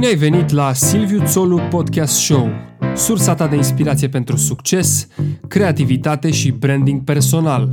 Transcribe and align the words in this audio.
Bine 0.00 0.12
ai 0.12 0.18
venit 0.18 0.50
la 0.50 0.72
Silviu 0.72 1.22
Țolu 1.24 1.58
Podcast 1.70 2.14
Show, 2.14 2.50
sursa 2.94 3.34
ta 3.34 3.46
de 3.46 3.56
inspirație 3.56 4.08
pentru 4.08 4.36
succes, 4.36 5.08
creativitate 5.48 6.30
și 6.30 6.50
branding 6.50 7.04
personal. 7.04 7.68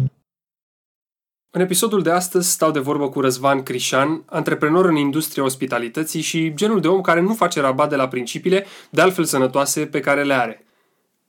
În 1.49 1.61
episodul 1.61 2.01
de 2.01 2.09
astăzi 2.09 2.51
stau 2.51 2.71
de 2.71 2.79
vorbă 2.79 3.09
cu 3.09 3.21
Răzvan 3.21 3.63
Crișan, 3.63 4.23
antreprenor 4.25 4.85
în 4.85 4.95
industria 4.95 5.43
ospitalității 5.43 6.21
și 6.21 6.53
genul 6.53 6.79
de 6.79 6.87
om 6.87 7.01
care 7.01 7.21
nu 7.21 7.33
face 7.33 7.61
rabat 7.61 7.89
de 7.89 7.95
la 7.95 8.07
principiile, 8.07 8.65
de 8.89 9.01
altfel 9.01 9.23
sănătoase, 9.23 9.85
pe 9.85 9.99
care 9.99 10.23
le 10.23 10.33
are. 10.33 10.65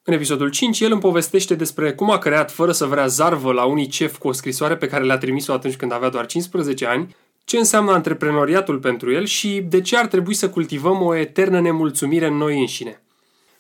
În 0.03 0.13
episodul 0.13 0.51
5, 0.51 0.81
el 0.81 0.93
îmi 0.93 1.01
povestește 1.01 1.55
despre 1.55 1.93
cum 1.93 2.11
a 2.11 2.19
creat 2.19 2.51
fără 2.51 2.73
să 2.73 2.85
vrea 2.85 3.07
zarvă 3.07 3.53
la 3.53 3.65
UNICEF 3.65 4.17
cu 4.17 4.29
o 4.29 4.33
scrisoare 4.33 4.77
pe 4.77 4.87
care 4.87 5.05
le-a 5.05 5.19
trimis-o 5.19 5.53
atunci 5.53 5.77
când 5.77 5.93
avea 5.93 6.09
doar 6.09 6.27
15 6.27 6.87
ani, 6.87 7.17
ce 7.49 7.57
înseamnă 7.57 7.93
antreprenoriatul 7.93 8.79
pentru 8.79 9.13
el 9.13 9.25
și 9.25 9.65
de 9.69 9.81
ce 9.81 9.97
ar 9.97 10.07
trebui 10.07 10.35
să 10.35 10.51
cultivăm 10.51 11.03
o 11.03 11.15
eternă 11.15 11.61
nemulțumire 11.61 12.27
în 12.27 12.37
noi 12.37 12.59
înșine. 12.61 13.03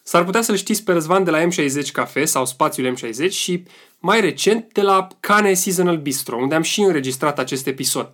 S-ar 0.03 0.25
putea 0.25 0.43
să-l 0.43 0.57
știți 0.57 0.85
pe 0.85 0.93
Răzvan 0.93 1.25
de 1.25 1.31
la 1.31 1.47
M60 1.47 1.93
Cafe 1.93 2.25
sau 2.25 2.47
spațiul 2.47 2.97
M60 2.97 3.31
și 3.31 3.63
mai 3.99 4.21
recent 4.21 4.73
de 4.73 4.83
la 4.83 5.07
Cane 5.21 5.55
Seasonal 5.55 5.97
Bistro, 5.97 6.37
unde 6.37 6.55
am 6.55 6.63
și 6.63 6.81
înregistrat 6.81 7.39
acest 7.39 7.67
episod. 7.67 8.13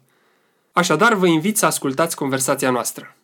Așadar, 0.73 1.14
vă 1.14 1.27
invit 1.27 1.56
să 1.56 1.66
ascultați 1.66 2.16
conversația 2.16 2.70
noastră. 2.70 3.16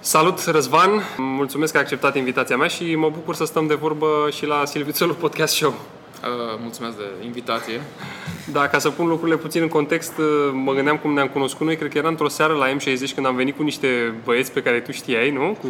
Salut, 0.00 0.44
Răzvan! 0.44 0.90
Mulțumesc 1.16 1.72
că 1.72 1.78
ai 1.78 1.84
acceptat 1.84 2.16
invitația 2.16 2.56
mea 2.56 2.68
și 2.68 2.94
mă 2.94 3.10
bucur 3.10 3.34
să 3.34 3.44
stăm 3.44 3.66
de 3.66 3.74
vorbă 3.74 4.28
și 4.32 4.46
la 4.46 4.64
Silvițelul 4.64 5.14
Podcast 5.14 5.54
Show. 5.54 5.74
Uh, 6.24 6.58
mulțumesc 6.60 6.96
de 6.96 7.24
invitație. 7.24 7.80
Da, 8.52 8.68
ca 8.68 8.78
să 8.78 8.90
pun 8.90 9.06
lucrurile 9.06 9.36
puțin 9.36 9.62
în 9.62 9.68
context, 9.68 10.18
uh, 10.18 10.24
mă 10.52 10.72
gândeam 10.72 10.96
cum 10.96 11.12
ne-am 11.12 11.28
cunoscut 11.28 11.66
noi, 11.66 11.76
cred 11.76 11.90
că 11.90 11.98
era 11.98 12.08
într-o 12.08 12.28
seară 12.28 12.52
la 12.52 12.66
M60 12.68 13.14
când 13.14 13.26
am 13.26 13.34
venit 13.34 13.56
cu 13.56 13.62
niște 13.62 14.14
băieți 14.24 14.52
pe 14.52 14.62
care 14.62 14.80
tu 14.80 14.92
știai, 14.92 15.30
nu? 15.30 15.56
Cu 15.60 15.68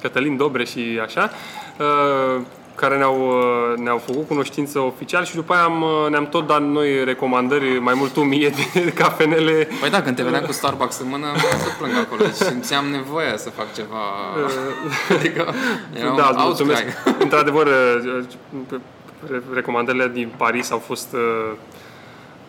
Cătălin 0.00 0.36
Dobre 0.36 0.64
și 0.64 1.00
așa, 1.02 1.30
uh, 1.78 2.42
care 2.74 2.96
ne-au, 2.96 3.20
uh, 3.20 3.78
ne-au 3.78 3.98
făcut 3.98 4.26
cunoștință 4.26 4.78
oficial 4.78 5.24
și 5.24 5.34
după 5.34 5.52
aia 5.52 5.62
am, 5.62 5.84
ne-am 6.10 6.26
tot 6.26 6.46
dat 6.46 6.62
noi 6.62 7.04
recomandări, 7.04 7.78
mai 7.78 7.94
mult 7.96 8.16
o 8.16 8.22
mie 8.22 8.48
de 8.74 8.92
cafenele. 8.92 9.68
Păi 9.80 9.90
da, 9.90 10.02
când 10.02 10.16
te 10.16 10.22
veneam 10.22 10.44
cu 10.44 10.52
Starbucks 10.52 10.98
în 10.98 11.08
mână, 11.08 11.26
să 11.36 11.68
plâng 11.78 11.96
acolo 11.96 12.24
și 12.24 12.32
simțeam 12.32 12.86
nevoia 12.86 13.36
să 13.36 13.50
fac 13.50 13.74
ceva. 13.74 14.02
adică 15.18 15.54
era 16.00 16.14
da, 16.16 16.34
mulțumesc. 16.36 16.84
Într-adevăr, 17.18 17.68
recomandările 19.52 20.08
din 20.08 20.32
Paris 20.36 20.70
au 20.70 20.78
fost 20.78 21.12
uh, 21.12 21.52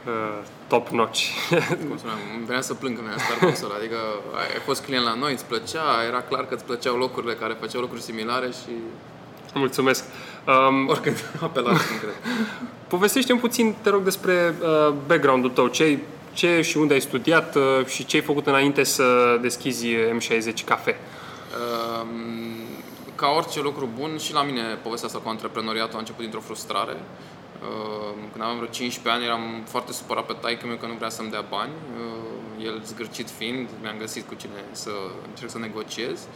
uh, 0.06 0.44
top 0.68 0.88
notch. 0.88 1.20
Cum 1.88 1.98
spuneam, 1.98 2.20
venea 2.46 2.62
să 2.62 2.74
plâng 2.74 2.96
când 2.96 3.08
venea 3.08 3.24
Starbucks-ul 3.24 3.72
adică 3.78 3.98
ai 4.36 4.60
fost 4.66 4.84
client 4.84 5.04
la 5.04 5.14
noi, 5.14 5.32
îți 5.32 5.46
plăcea, 5.46 6.04
era 6.08 6.22
clar 6.22 6.46
că 6.46 6.54
îți 6.54 6.66
plăceau 6.66 6.98
locurile 6.98 7.34
care 7.34 7.58
făceau 7.60 7.82
lucruri 7.82 8.02
similare 8.02 8.48
și... 8.48 8.72
Mulțumesc. 9.54 10.04
Um, 10.48 10.88
Oricând 10.88 11.16
apelat, 11.42 11.78
cred. 12.00 12.16
Povestește-mi 12.88 13.40
puțin, 13.40 13.76
te 13.82 13.90
rog, 13.90 14.04
despre 14.04 14.56
uh, 14.62 14.94
background-ul 15.08 15.50
tău. 15.50 15.68
Ce, 15.68 16.00
ce 16.34 16.62
și 16.62 16.78
unde 16.78 16.94
ai 16.94 17.02
studiat 17.02 17.56
uh, 17.56 17.86
și 17.86 18.06
ce 18.06 18.16
ai 18.16 18.24
făcut 18.24 18.48
înainte 18.48 18.84
să 18.84 19.38
deschizi 19.42 19.88
M60 19.96 20.66
Cafe? 20.66 20.98
Uh, 21.52 22.06
ca 23.22 23.28
orice 23.28 23.62
lucru 23.62 23.90
bun, 24.00 24.18
și 24.18 24.34
la 24.34 24.44
mine 24.44 24.64
povestea 24.86 25.08
asta 25.08 25.20
cu 25.20 25.30
antreprenoriatul 25.30 25.96
a 25.96 26.00
început 26.00 26.22
dintr-o 26.22 26.48
frustrare. 26.50 26.98
Uh, 27.00 28.14
când 28.32 28.44
aveam 28.44 28.58
vreo 28.58 28.70
15 28.70 29.14
ani 29.14 29.24
eram 29.30 29.44
foarte 29.74 29.92
supărat 29.92 30.26
pe 30.26 30.36
taică 30.42 30.66
meu 30.68 30.76
că 30.76 30.88
nu 30.88 30.94
vrea 30.94 31.10
să-mi 31.10 31.30
dea 31.30 31.46
bani. 31.50 31.72
Uh, 32.00 32.66
el 32.66 32.82
zgârcit 32.86 33.30
fiind, 33.30 33.68
mi-am 33.82 33.98
găsit 33.98 34.28
cu 34.28 34.36
cine 34.42 34.60
să 34.72 34.92
încerc 35.28 35.50
să 35.50 35.60
negociez. 35.60 36.28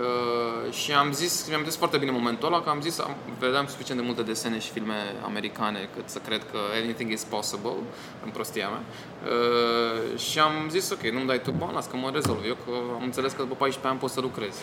Uh, 0.00 0.72
și 0.72 0.92
am 0.92 1.12
zis, 1.12 1.48
mi-am 1.48 1.64
zis 1.64 1.76
foarte 1.76 1.96
bine 1.96 2.10
momentul 2.10 2.46
ăla, 2.46 2.62
că 2.62 2.70
am 2.70 2.80
zis, 2.80 2.98
am, 2.98 3.16
vedeam 3.38 3.66
suficient 3.66 4.00
de 4.00 4.06
multe 4.06 4.22
desene 4.22 4.58
și 4.58 4.70
filme 4.70 4.94
americane 5.24 5.88
cât 5.94 6.08
să 6.08 6.18
cred 6.18 6.46
că 6.50 6.58
anything 6.82 7.12
is 7.12 7.24
possible, 7.24 7.72
în 8.24 8.30
prostia 8.30 8.68
mea. 8.68 8.82
Uh, 8.82 10.18
și 10.18 10.38
am 10.38 10.68
zis, 10.70 10.90
ok, 10.90 11.00
nu-mi 11.00 11.26
dai 11.26 11.40
tu 11.40 11.50
bani, 11.50 11.72
las 11.72 11.86
că 11.86 11.96
mă 11.96 12.10
rezolv. 12.12 12.44
Eu 12.46 12.54
că 12.64 12.70
am 12.94 13.02
înțeles 13.02 13.32
că 13.32 13.42
după 13.42 13.54
14 13.54 13.90
ani 13.90 13.98
pot 13.98 14.10
să 14.10 14.20
lucrez. 14.20 14.54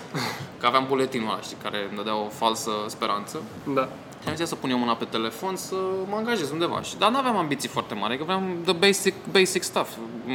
că 0.59 0.65
aveam 0.65 0.85
buletinul 0.87 1.29
ăla, 1.29 1.41
știi, 1.41 1.57
care 1.63 1.77
îmi 1.87 1.97
dădea 1.97 2.15
o 2.15 2.27
falsă 2.27 2.71
speranță. 2.87 3.41
Da. 3.73 3.89
Și 4.21 4.29
am 4.29 4.35
zis 4.35 4.47
să 4.47 4.55
pun 4.55 4.69
eu 4.69 4.77
mâna 4.77 4.95
pe 4.95 5.05
telefon 5.05 5.55
să 5.55 5.75
mă 6.09 6.15
angajez 6.15 6.51
undeva. 6.51 6.81
Și, 6.81 6.97
dar 6.97 7.11
nu 7.11 7.17
aveam 7.17 7.37
ambiții 7.37 7.69
foarte 7.69 7.93
mari, 7.93 8.17
că 8.17 8.23
vreau 8.23 8.41
the 8.63 8.73
basic, 8.73 9.13
basic 9.31 9.63
stuff. 9.63 9.89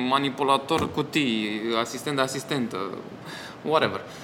Manipulator, 0.09 0.91
cutii, 0.91 1.61
asistent 1.81 2.17
de 2.17 2.23
asistentă, 2.23 2.79
whatever. 3.63 4.01
Uh, 4.01 4.24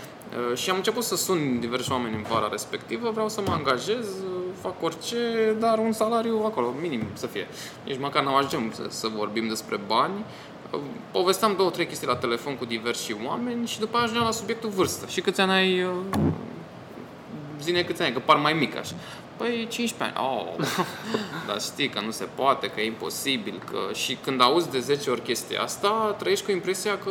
și 0.55 0.71
am 0.71 0.77
început 0.77 1.03
să 1.03 1.17
sun 1.17 1.61
diversi 1.61 1.93
oameni 1.93 2.15
în 2.15 2.23
vara 2.23 2.49
respectivă, 2.51 3.11
vreau 3.11 3.29
să 3.29 3.41
mă 3.47 3.53
angajez, 3.53 4.07
uh, 4.07 4.41
fac 4.61 4.83
orice, 4.83 5.17
dar 5.59 5.79
un 5.79 5.93
salariu 5.93 6.43
acolo, 6.45 6.75
minim 6.81 7.03
să 7.13 7.27
fie. 7.27 7.49
Nici 7.85 7.99
măcar 7.99 8.23
n-am 8.23 8.35
ajungem 8.35 8.73
să, 8.75 8.83
să 8.89 9.09
vorbim 9.09 9.49
despre 9.49 9.81
bani. 9.87 10.25
Uh, 10.71 10.81
povesteam 11.11 11.55
două, 11.57 11.71
trei 11.71 11.87
chestii 11.87 12.07
la 12.07 12.17
telefon 12.17 12.57
cu 12.57 12.65
diversi 12.65 13.17
oameni 13.27 13.67
și 13.67 13.79
după 13.79 13.95
aia 13.95 14.03
ajungeam 14.03 14.27
la 14.27 14.33
subiectul 14.33 14.69
vârstă. 14.69 15.07
Și 15.07 15.21
câți 15.21 15.41
ani 15.41 15.53
ai... 15.53 15.87
Zine 17.63 17.83
câți 17.83 18.03
ani, 18.03 18.13
că 18.13 18.19
par 18.19 18.37
mai 18.37 18.53
mic 18.53 18.77
așa. 18.77 18.95
Păi 19.37 19.67
15 19.71 20.19
ani. 20.19 20.29
Oh. 20.29 20.67
Dar 21.47 21.61
știi 21.61 21.89
că 21.89 22.01
nu 22.01 22.11
se 22.11 22.29
poate, 22.35 22.67
că 22.67 22.81
e 22.81 22.87
imposibil. 22.87 23.63
Că... 23.71 23.79
Și 23.93 24.19
când 24.25 24.41
auzi 24.41 24.71
de 24.71 24.81
10 24.81 25.11
ori 25.11 25.23
chestia 25.23 25.63
asta, 25.63 26.15
trăiești 26.19 26.45
cu 26.45 26.51
impresia 26.51 26.99
că 26.99 27.11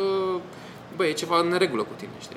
băi, 0.96 1.08
e 1.08 1.12
ceva 1.12 1.38
în 1.38 1.48
neregulă 1.48 1.82
cu 1.82 1.92
tine, 1.96 2.10
știi? 2.20 2.36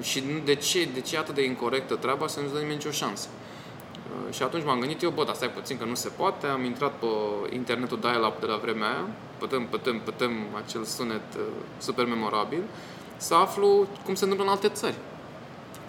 Și 0.00 0.22
de 0.44 0.54
ce, 0.54 0.88
de 0.94 1.00
ce 1.00 1.14
e 1.14 1.18
atât 1.18 1.34
de 1.34 1.44
incorrectă 1.44 1.94
treaba 1.94 2.26
să 2.26 2.40
nu-ți 2.40 2.52
dă 2.52 2.58
nimeni 2.58 2.76
nicio 2.76 2.90
șansă. 2.90 3.28
Uh, 3.28 4.34
și 4.34 4.42
atunci 4.42 4.64
m-am 4.64 4.78
gândit 4.78 5.02
eu, 5.02 5.10
bă, 5.10 5.24
dar 5.24 5.34
stai 5.34 5.50
puțin 5.50 5.78
că 5.78 5.84
nu 5.84 5.94
se 5.94 6.08
poate, 6.08 6.46
am 6.46 6.64
intrat 6.64 6.92
pe 6.92 7.06
internetul 7.54 7.98
dial-up 8.00 8.40
de 8.40 8.46
la 8.46 8.56
vremea 8.56 8.88
aia, 8.88 9.06
pătăm, 9.38 9.66
pătăm, 9.66 10.00
pătăm 10.00 10.30
acel 10.64 10.84
sunet 10.84 11.34
uh, 11.36 11.42
super 11.78 12.06
memorabil, 12.06 12.62
să 13.16 13.34
aflu 13.34 13.88
cum 14.04 14.14
se 14.14 14.22
întâmplă 14.22 14.46
în 14.46 14.52
alte 14.52 14.68
țări. 14.68 14.96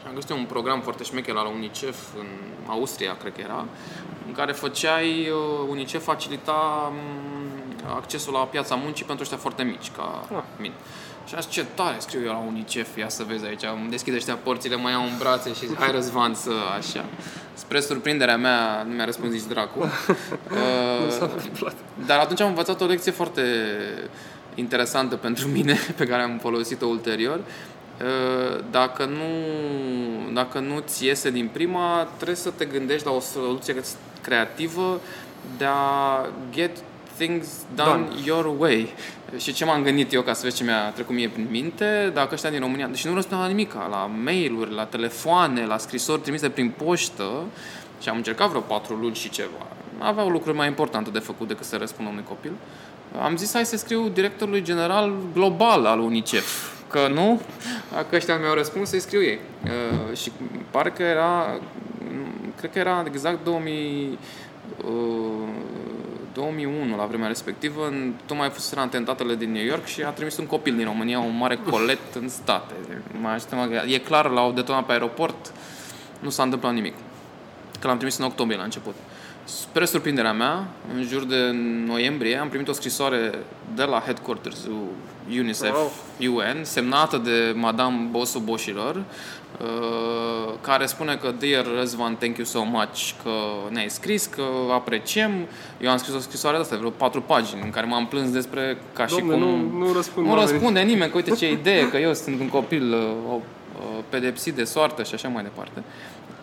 Am 0.08 0.14
găsit 0.14 0.30
un 0.30 0.46
program 0.46 0.82
foarte 0.82 1.04
șmecher 1.04 1.34
la 1.34 1.48
UNICEF 1.48 1.98
în 2.20 2.28
Austria, 2.68 3.18
cred 3.18 3.34
că 3.34 3.42
era, 3.42 3.66
în 4.28 4.34
care 4.34 4.52
făceai, 4.52 5.30
uh, 5.30 5.68
UNICEF 5.70 6.04
facilita 6.04 6.92
um, 6.92 7.96
accesul 7.96 8.34
la 8.34 8.40
piața 8.40 8.76
muncii 8.76 9.06
pentru 9.06 9.24
ăștia 9.24 9.38
foarte 9.38 9.64
mici, 9.64 9.92
ca 9.92 10.26
ah. 10.36 10.44
mine. 10.58 10.74
Și 11.28 11.36
așa 11.36 11.48
ce 11.50 11.66
tare 11.74 11.96
scriu 12.00 12.22
eu 12.26 12.32
la 12.32 12.44
UNICEF, 12.48 12.98
ia 12.98 13.10
să 13.10 13.24
vezi 13.24 13.46
aici, 13.46 13.64
îmi 13.82 13.90
deschid 13.90 14.14
ăștia 14.14 14.36
porțile, 14.36 14.76
mă 14.76 14.90
iau 14.90 15.04
în 15.04 15.18
brațe 15.20 15.54
și 15.54 15.68
zic, 15.68 15.78
hai 15.78 15.92
Răzvan 15.92 16.34
să 16.34 16.52
așa. 16.78 17.06
Spre 17.54 17.80
surprinderea 17.80 18.38
mea, 18.38 18.84
nu 18.88 18.94
mi-a 18.94 19.06
răspuns 19.06 19.32
nici 19.32 19.44
dracu. 19.48 19.80
uh, 19.84 21.72
dar 22.06 22.20
atunci 22.20 22.42
am 22.42 22.48
învățat 22.48 22.82
o 22.82 22.86
lecție 22.86 23.12
foarte 23.12 23.42
interesantă 24.56 25.16
pentru 25.16 25.48
mine, 25.58 25.78
pe 25.96 26.06
care 26.06 26.22
am 26.22 26.38
folosit-o 26.42 26.86
ulterior. 26.86 27.40
Uh, 27.40 28.64
dacă 28.72 29.06
nu, 29.06 29.24
dacă 30.34 30.60
nu 30.60 30.80
ți 30.80 31.06
iese 31.06 31.32
din 31.32 31.50
prima, 31.54 32.08
trebuie 32.16 32.36
să 32.36 32.50
te 32.50 32.66
gândești 32.66 33.06
la 33.06 33.12
o 33.12 33.20
soluție 33.20 33.76
creativă 34.22 35.02
de 35.58 35.66
a 35.66 36.26
get 36.52 36.72
things 37.18 37.48
done, 37.76 37.90
done 37.90 38.08
your 38.26 38.56
way. 38.58 38.94
Și 39.38 39.54
ce 39.54 39.66
m-am 39.66 39.84
gândit 39.84 40.14
eu, 40.14 40.22
ca 40.22 40.34
să 40.34 40.42
vezi 40.44 40.56
ce 40.56 40.64
mi-a 40.64 40.90
trecut 40.90 41.16
mie 41.16 41.30
prin 41.30 41.48
minte, 41.50 42.12
dacă 42.14 42.34
ăștia 42.34 42.50
din 42.50 42.60
România, 42.60 42.88
deși 42.88 43.08
nu 43.08 43.14
răspundeau 43.14 43.48
la 43.48 43.56
nimic, 43.56 43.74
la 43.74 44.10
mail-uri, 44.24 44.74
la 44.74 44.86
telefoane, 44.86 45.66
la 45.66 45.78
scrisori 45.78 46.22
trimise 46.22 46.50
prin 46.50 46.74
poștă, 46.86 47.44
și 48.02 48.10
am 48.10 48.16
încercat 48.16 48.50
vreo 48.50 48.62
patru 48.62 48.96
luni 48.96 49.16
și 49.16 49.30
ceva. 49.30 49.68
Aveau 49.98 50.30
lucruri 50.30 50.58
mai 50.58 50.68
importante 50.68 51.10
de 51.10 51.20
făcut 51.20 51.48
decât 51.48 51.66
să 51.66 51.78
răspundă 51.78 52.12
unui 52.12 52.24
copil. 52.28 52.52
Am 53.22 53.38
zis 53.38 53.54
hai 53.54 53.66
să 53.66 53.78
scriu 53.78 54.10
directorului 54.10 54.62
general 54.62 55.14
global 55.34 55.86
al 55.86 56.00
UNICEF. 56.00 56.76
Că 56.90 57.08
nu, 57.14 57.42
dacă 57.92 58.16
ăștia 58.16 58.38
mi-au 58.38 58.54
răspuns, 58.54 58.90
să-i 58.90 59.00
scriu 59.00 59.22
ei. 59.22 59.40
Uh, 59.64 60.18
și 60.18 60.32
parcă 60.72 61.04
era, 61.04 61.60
cred 62.58 62.72
că 62.72 62.80
era 62.80 63.04
exact 63.08 63.44
2000, 63.44 64.18
uh, 64.86 64.92
2001, 66.38 66.96
la 66.96 67.06
vremea 67.06 67.28
respectivă, 67.28 67.94
tocmai 68.26 68.50
fusese 68.50 68.80
atentatele 68.80 69.36
din 69.36 69.52
New 69.52 69.64
York 69.64 69.86
și 69.86 70.04
a 70.04 70.10
trimis 70.10 70.38
un 70.38 70.46
copil 70.46 70.76
din 70.76 70.86
România, 70.86 71.20
un 71.20 71.38
mare 71.38 71.60
colet 71.70 72.00
în 72.14 72.30
state. 72.30 72.74
E 73.88 73.98
clar, 73.98 74.30
l-au 74.30 74.52
detonat 74.52 74.86
pe 74.86 74.92
aeroport, 74.92 75.54
nu 76.20 76.30
s-a 76.30 76.44
întâmplat 76.44 76.74
nimic. 76.74 76.94
Că 77.80 77.88
l-am 77.88 77.98
trimis 77.98 78.18
în 78.18 78.26
octombrie 78.26 78.58
la 78.58 78.64
început. 78.64 78.96
Spre 79.44 79.86
surprinderea 79.86 80.34
mea, 80.34 80.68
în 80.96 81.04
jur 81.04 81.24
de 81.24 81.52
noiembrie, 81.86 82.38
am 82.38 82.50
primit 82.50 82.68
o 82.68 82.74
scrisoare 82.74 83.32
de 83.76 83.84
la 83.84 84.00
headquarters 84.00 84.68
UNICEF 85.30 85.74
wow. 85.74 85.92
UN, 86.34 86.64
semnată 86.64 87.18
de 87.18 87.54
Madame 87.56 88.08
Bosu 88.12 88.40
Boșilor, 88.40 88.96
Uh, 88.96 89.37
care 90.62 90.86
spune 90.86 91.16
că 91.16 91.34
Dear 91.40 91.66
Răzvan, 91.78 92.16
thank 92.16 92.38
you 92.38 92.46
so 92.46 92.64
much 92.64 93.12
că 93.24 93.30
ne-ai 93.70 93.90
scris, 93.90 94.26
că 94.26 94.44
apreciem. 94.74 95.32
Eu 95.82 95.90
am 95.90 95.98
scris 95.98 96.16
o 96.16 96.20
scrisoare 96.20 96.56
de 96.56 96.62
asta, 96.62 96.76
vreo 96.76 96.90
patru 96.90 97.22
pagini, 97.22 97.62
în 97.64 97.70
care 97.70 97.86
m-am 97.86 98.08
plâns 98.08 98.32
despre 98.32 98.78
ca 98.94 99.06
Domne, 99.06 99.34
și 99.34 99.40
cum... 99.40 99.50
Nu, 99.50 99.86
nu, 99.86 99.94
răspund 99.94 100.28
nu 100.28 100.36
răspunde 100.36 100.80
nimeni, 100.80 101.12
că 101.12 101.18
uite 101.18 101.32
ce 101.32 101.52
idee, 101.60 101.90
că 101.90 101.98
eu 101.98 102.14
sunt 102.14 102.40
un 102.40 102.50
copil 102.50 102.94
uh, 102.94 103.00
uh, 103.34 104.04
pedepsit 104.10 104.56
de 104.56 104.64
soartă 104.64 105.04
și 105.04 105.14
așa 105.14 105.28
mai 105.28 105.44
departe. 105.44 105.84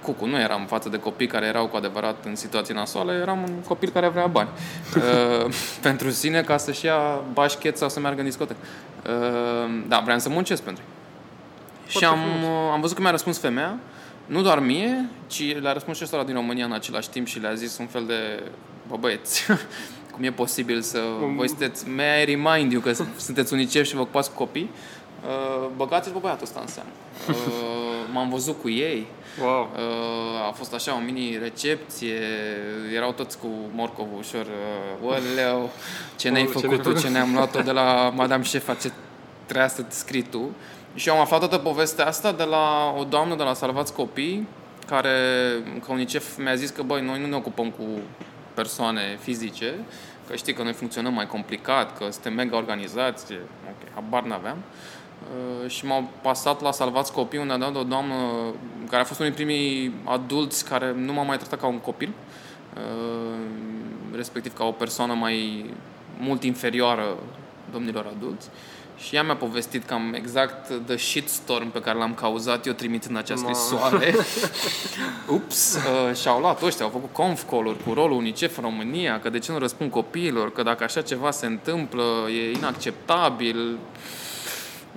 Cucu, 0.02 0.26
nu 0.26 0.40
eram 0.40 0.66
față 0.66 0.88
de 0.88 0.98
copii 0.98 1.26
care 1.26 1.46
erau 1.46 1.66
cu 1.66 1.76
adevărat 1.76 2.24
în 2.24 2.36
situații 2.36 2.74
nasoale, 2.74 3.12
eram 3.12 3.42
un 3.42 3.62
copil 3.66 3.90
care 3.90 4.08
vrea 4.08 4.26
bani 4.26 4.48
uh, 4.96 5.52
pentru 5.80 6.10
sine 6.10 6.40
ca 6.40 6.56
să-și 6.56 6.84
ia 6.84 7.22
bașchet 7.32 7.76
sau 7.76 7.88
să 7.88 8.00
meargă 8.00 8.20
în 8.20 8.26
discotecă. 8.26 8.58
Uh, 9.06 9.82
da, 9.88 10.00
vreau 10.04 10.18
să 10.18 10.28
muncesc 10.28 10.62
pentru 10.62 10.82
ei. 10.86 10.93
Și 11.98 12.04
am, 12.04 12.18
uh, 12.18 12.70
am 12.72 12.80
văzut 12.80 12.96
că 12.96 13.02
mi-a 13.02 13.10
răspuns 13.10 13.38
femeia, 13.38 13.78
nu 14.26 14.42
doar 14.42 14.58
mie, 14.58 15.08
ci 15.26 15.60
le-a 15.60 15.72
răspuns 15.72 15.96
și 15.96 16.02
ăsta 16.04 16.24
din 16.24 16.34
România 16.34 16.64
în 16.64 16.72
același 16.72 17.08
timp 17.08 17.26
și 17.26 17.38
le-a 17.38 17.54
zis 17.54 17.78
un 17.78 17.86
fel 17.86 18.04
de, 18.06 18.42
bă 18.88 18.96
băieți, 18.96 19.46
cum 20.12 20.24
e 20.24 20.30
posibil 20.30 20.80
să... 20.80 20.98
Um. 21.22 21.36
Voi 21.36 21.48
sunteți, 21.48 21.88
may 21.88 22.22
I 22.22 22.24
remind 22.24 22.72
you 22.72 22.80
că 22.80 22.92
sunteți 23.16 23.52
unicef 23.52 23.86
și 23.86 23.94
vă 23.94 24.00
ocupați 24.00 24.30
cu 24.30 24.36
copii, 24.36 24.70
uh, 25.24 25.68
băgați-vă 25.76 26.18
băiatul 26.18 26.42
ăsta 26.44 26.60
în 26.60 26.66
seamă. 26.66 26.88
Uh, 27.28 27.34
m-am 28.12 28.28
văzut 28.28 28.60
cu 28.60 28.68
ei, 28.68 29.06
Wow. 29.42 29.70
Uh, 29.74 30.48
a 30.48 30.52
fost 30.52 30.74
așa 30.74 30.94
o 30.94 30.98
mini-recepție, 31.04 32.20
erau 32.94 33.12
toți 33.12 33.38
cu 33.38 33.46
morcovul 33.74 34.18
ușor, 34.18 34.46
uh, 35.02 35.08
oleu, 35.08 35.70
ce 36.16 36.28
ne-ai 36.28 36.42
Oh, 36.42 36.48
ce 36.48 36.52
făcut 36.52 36.68
ne-ai 36.68 36.78
tu, 36.78 36.88
făcut?" 36.88 37.02
ce 37.02 37.08
ne-am 37.08 37.34
luat-o 37.34 37.60
de 37.60 37.70
la 37.70 38.12
Madame 38.14 38.42
Șefa, 38.42 38.74
ce 38.74 38.90
trebuia 39.46 39.68
să 39.68 39.84
scrii 39.88 40.22
tu. 40.22 40.50
Și 40.94 41.08
eu 41.08 41.14
am 41.14 41.20
aflat 41.20 41.38
toată 41.38 41.58
povestea 41.58 42.06
asta 42.06 42.32
de 42.32 42.44
la 42.44 42.94
o 42.98 43.04
doamnă 43.04 43.36
de 43.36 43.42
la 43.42 43.54
Salvați 43.54 43.92
Copii, 43.92 44.46
care, 44.86 45.10
ca 45.86 45.92
UNICEF, 45.92 46.36
mi-a 46.36 46.54
zis 46.54 46.70
că, 46.70 46.82
băi, 46.82 47.02
noi 47.02 47.20
nu 47.20 47.26
ne 47.26 47.36
ocupăm 47.36 47.70
cu 47.70 47.84
persoane 48.54 49.18
fizice, 49.20 49.74
că 50.28 50.36
știi 50.36 50.52
că 50.52 50.62
noi 50.62 50.72
funcționăm 50.72 51.14
mai 51.14 51.26
complicat, 51.26 51.98
că 51.98 52.10
suntem 52.10 52.34
mega 52.34 52.56
organizați, 52.56 53.32
ok, 53.68 53.94
habar 53.94 54.22
n-aveam. 54.22 54.56
Uh, 55.22 55.70
și 55.70 55.86
m-au 55.86 56.08
pasat 56.22 56.62
la 56.62 56.72
Salvați 56.72 57.12
Copii, 57.12 57.38
unde 57.38 57.52
a 57.52 57.58
dat 57.58 57.76
o 57.76 57.82
doamnă 57.82 58.14
care 58.88 59.02
a 59.02 59.04
fost 59.04 59.20
unul 59.20 59.32
din 59.32 59.44
primii 59.44 59.94
adulți 60.04 60.64
care 60.64 60.92
nu 60.92 61.12
m-a 61.12 61.22
mai 61.22 61.36
tratat 61.36 61.60
ca 61.60 61.66
un 61.66 61.78
copil, 61.78 62.12
uh, 62.76 63.38
respectiv 64.16 64.56
ca 64.56 64.64
o 64.64 64.70
persoană 64.70 65.12
mai 65.12 65.66
mult 66.18 66.42
inferioară 66.42 67.16
domnilor 67.72 68.06
adulți. 68.16 68.48
Și 68.98 69.14
ea 69.14 69.22
mi-a 69.22 69.36
povestit 69.36 69.84
cam 69.84 70.14
exact 70.14 70.72
the 70.86 70.96
shitstorm 70.96 71.70
pe 71.70 71.80
care 71.80 71.98
l-am 71.98 72.14
cauzat 72.14 72.66
eu 72.66 72.72
trimițând 72.72 73.16
acea 73.16 73.34
Ma. 73.34 73.40
scrisoare. 73.40 74.14
Ups! 75.36 75.76
Uh, 75.76 76.16
și-au 76.16 76.40
luat 76.40 76.62
ăștia, 76.62 76.84
au 76.84 76.90
făcut 76.90 77.12
conf 77.12 77.50
call 77.50 77.76
cu 77.86 77.92
rolul 77.92 78.16
UNICEF 78.16 78.56
în 78.56 78.62
România, 78.62 79.20
că 79.20 79.30
de 79.30 79.38
ce 79.38 79.52
nu 79.52 79.58
răspund 79.58 79.90
copiilor, 79.90 80.52
că 80.52 80.62
dacă 80.62 80.84
așa 80.84 81.00
ceva 81.00 81.30
se 81.30 81.46
întâmplă, 81.46 82.04
e 82.28 82.50
inacceptabil. 82.50 83.78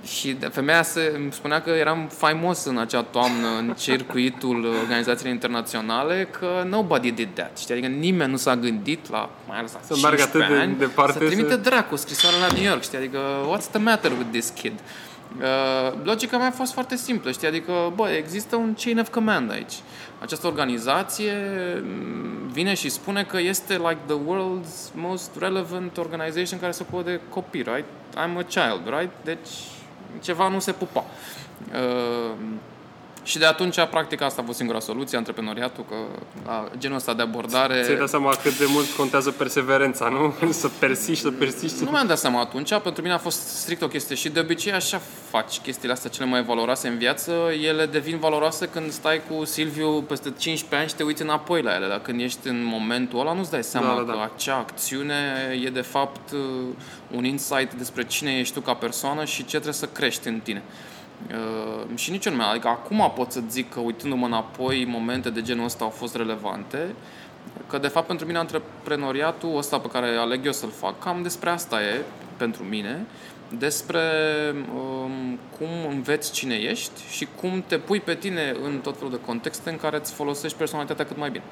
Și 0.04 0.32
de- 0.32 0.46
femeia 0.46 0.82
se, 0.82 1.12
îmi 1.16 1.32
spunea 1.32 1.60
că 1.62 1.70
eram 1.70 2.08
faimos 2.16 2.64
în 2.64 2.78
acea 2.78 3.02
toamnă 3.02 3.46
în 3.58 3.74
circuitul 3.78 4.64
organizațiilor 4.82 5.32
internaționale, 5.34 6.28
că 6.38 6.64
nobody 6.68 7.10
did 7.10 7.28
that. 7.34 7.58
Știi? 7.58 7.74
Adică 7.74 7.88
nimeni 7.88 8.30
nu 8.30 8.36
s-a 8.36 8.56
gândit 8.56 9.10
la, 9.10 9.30
mai 9.48 9.58
ales 9.58 9.72
la 9.72 9.78
Să 9.82 9.96
meargă 10.02 10.16
15 10.16 10.22
atât 10.46 10.56
de 10.56 10.62
ani, 10.62 10.78
departe 10.78 11.12
să 11.12 11.18
trimite 11.26 11.48
să- 11.50 11.56
dracu 11.56 11.96
scrisoare 11.96 12.36
la 12.48 12.54
New 12.54 12.62
York, 12.64 12.82
știi? 12.82 12.98
Adică, 12.98 13.18
what's 13.56 13.70
the 13.70 13.78
matter 13.80 14.10
with 14.10 14.28
this 14.30 14.48
kid? 14.48 14.72
Uh, 15.38 15.92
logica 16.04 16.36
mea 16.38 16.46
a 16.46 16.50
fost 16.50 16.72
foarte 16.72 16.96
simplă, 16.96 17.30
știi? 17.30 17.48
Adică, 17.48 17.72
bă, 17.94 18.08
există 18.08 18.56
un 18.56 18.74
chain 18.84 18.98
of 18.98 19.08
command 19.10 19.50
aici. 19.50 19.72
Această 20.22 20.46
organizație 20.46 21.32
m, 21.82 22.48
vine 22.52 22.74
și 22.74 22.88
spune 22.88 23.24
că 23.24 23.38
este 23.40 23.74
like 23.74 23.98
the 24.06 24.14
world's 24.16 24.92
most 24.94 25.30
relevant 25.38 25.96
organization 25.96 26.58
care 26.60 26.72
se 26.72 26.84
ocupă 26.88 27.02
de 27.10 27.20
copii, 27.28 27.62
right? 27.62 27.84
I'm 28.14 28.36
a 28.38 28.42
child, 28.42 28.82
right? 28.98 29.10
Deci, 29.24 29.48
ceva 30.20 30.48
nu 30.48 30.60
se 30.60 30.72
pupa. 30.72 31.04
Uh, 31.72 32.36
și 33.28 33.38
de 33.38 33.44
atunci, 33.44 33.80
practic, 33.90 34.20
asta 34.20 34.40
a 34.42 34.44
fost 34.44 34.58
singura 34.58 34.80
soluție, 34.80 35.16
antreprenoriatul, 35.16 35.84
că 35.88 35.94
la 36.44 36.68
genul 36.78 36.96
ăsta 36.96 37.14
de 37.14 37.22
abordare... 37.22 37.82
Ți-ai 37.82 37.96
dat 37.96 38.08
seama 38.08 38.34
cât 38.42 38.58
de 38.58 38.64
mult 38.68 38.86
contează 38.96 39.30
perseverența, 39.30 40.08
nu? 40.08 40.34
să 40.52 40.68
persiști, 40.78 41.22
să 41.22 41.30
persiști. 41.30 41.84
Nu 41.84 41.90
mi-am 41.90 42.06
dat 42.06 42.18
seama 42.18 42.40
atunci, 42.40 42.78
pentru 42.78 43.02
mine 43.02 43.14
a 43.14 43.18
fost 43.18 43.40
strict 43.48 43.82
o 43.82 43.88
chestie 43.88 44.14
și 44.14 44.28
de 44.28 44.40
obicei 44.40 44.72
așa 44.72 45.00
faci 45.30 45.58
chestiile 45.58 45.92
astea 45.92 46.10
cele 46.10 46.26
mai 46.26 46.42
valoroase 46.42 46.88
în 46.88 46.98
viață, 46.98 47.32
ele 47.62 47.86
devin 47.86 48.18
valoroase 48.18 48.66
când 48.66 48.90
stai 48.90 49.20
cu 49.30 49.44
Silviu 49.44 50.02
peste 50.02 50.32
15 50.38 50.74
ani 50.74 50.88
și 50.88 50.94
te 50.94 51.02
uiți 51.02 51.22
înapoi 51.22 51.62
la 51.62 51.74
ele, 51.74 51.86
dar 51.86 52.00
când 52.00 52.20
ești 52.20 52.48
în 52.48 52.64
momentul 52.64 53.20
ăla 53.20 53.32
nu-ți 53.32 53.50
dai 53.50 53.64
seama 53.64 53.86
Da, 53.86 54.02
da, 54.02 54.02
da. 54.02 54.12
că 54.12 54.30
acea 54.34 54.56
acțiune 54.56 55.14
e 55.64 55.68
de 55.68 55.80
fapt 55.80 56.30
uh, 56.32 56.40
un 57.10 57.24
insight 57.24 57.74
despre 57.74 58.04
cine 58.04 58.38
ești 58.38 58.54
tu 58.54 58.60
ca 58.60 58.74
persoană 58.74 59.24
și 59.24 59.44
ce 59.44 59.50
trebuie 59.50 59.72
să 59.72 59.86
crești 59.86 60.28
în 60.28 60.40
tine. 60.40 60.62
Uh, 61.30 61.96
și 61.96 62.10
nici 62.10 62.24
eu 62.24 62.32
nu 62.32 62.38
mi 62.38 62.44
adică 62.44 62.68
acum 62.68 63.12
pot 63.14 63.32
să 63.32 63.40
zic 63.48 63.72
că 63.72 63.80
uitându-mă 63.80 64.26
înapoi, 64.26 64.84
momente 64.88 65.30
de 65.30 65.42
genul 65.42 65.64
ăsta 65.64 65.84
au 65.84 65.90
fost 65.90 66.16
relevante, 66.16 66.94
că 67.66 67.78
de 67.78 67.88
fapt 67.88 68.06
pentru 68.06 68.26
mine 68.26 68.38
antreprenoriatul 68.38 69.56
ăsta 69.56 69.78
pe 69.78 69.88
care 69.88 70.16
aleg 70.16 70.46
eu 70.46 70.52
să-l 70.52 70.70
fac, 70.70 70.98
cam 70.98 71.22
despre 71.22 71.50
asta 71.50 71.82
e 71.82 72.02
pentru 72.36 72.62
mine, 72.62 73.06
despre 73.58 74.00
um, 74.74 75.38
cum 75.58 75.68
înveți 75.90 76.32
cine 76.32 76.54
ești 76.54 77.00
și 77.10 77.28
cum 77.40 77.64
te 77.66 77.78
pui 77.78 78.00
pe 78.00 78.14
tine 78.14 78.56
în 78.62 78.78
tot 78.82 78.96
felul 78.96 79.10
de 79.10 79.20
contexte 79.26 79.70
în 79.70 79.76
care 79.76 79.96
îți 79.96 80.12
folosești 80.12 80.56
personalitatea 80.56 81.04
cât 81.04 81.16
mai 81.16 81.30
bine. 81.30 81.44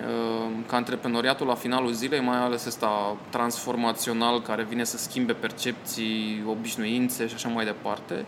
Um, 0.00 0.64
Ca 0.66 0.76
antreprenoriatul 0.76 1.46
la 1.46 1.54
finalul 1.54 1.92
zilei, 1.92 2.20
mai 2.20 2.36
ales 2.36 2.66
ăsta 2.66 3.16
transformațional 3.30 4.42
care 4.42 4.62
vine 4.62 4.84
să 4.84 4.96
schimbe 4.96 5.32
percepții, 5.32 6.44
obișnuințe 6.48 7.26
și 7.26 7.34
așa 7.34 7.48
mai 7.48 7.64
departe, 7.64 8.24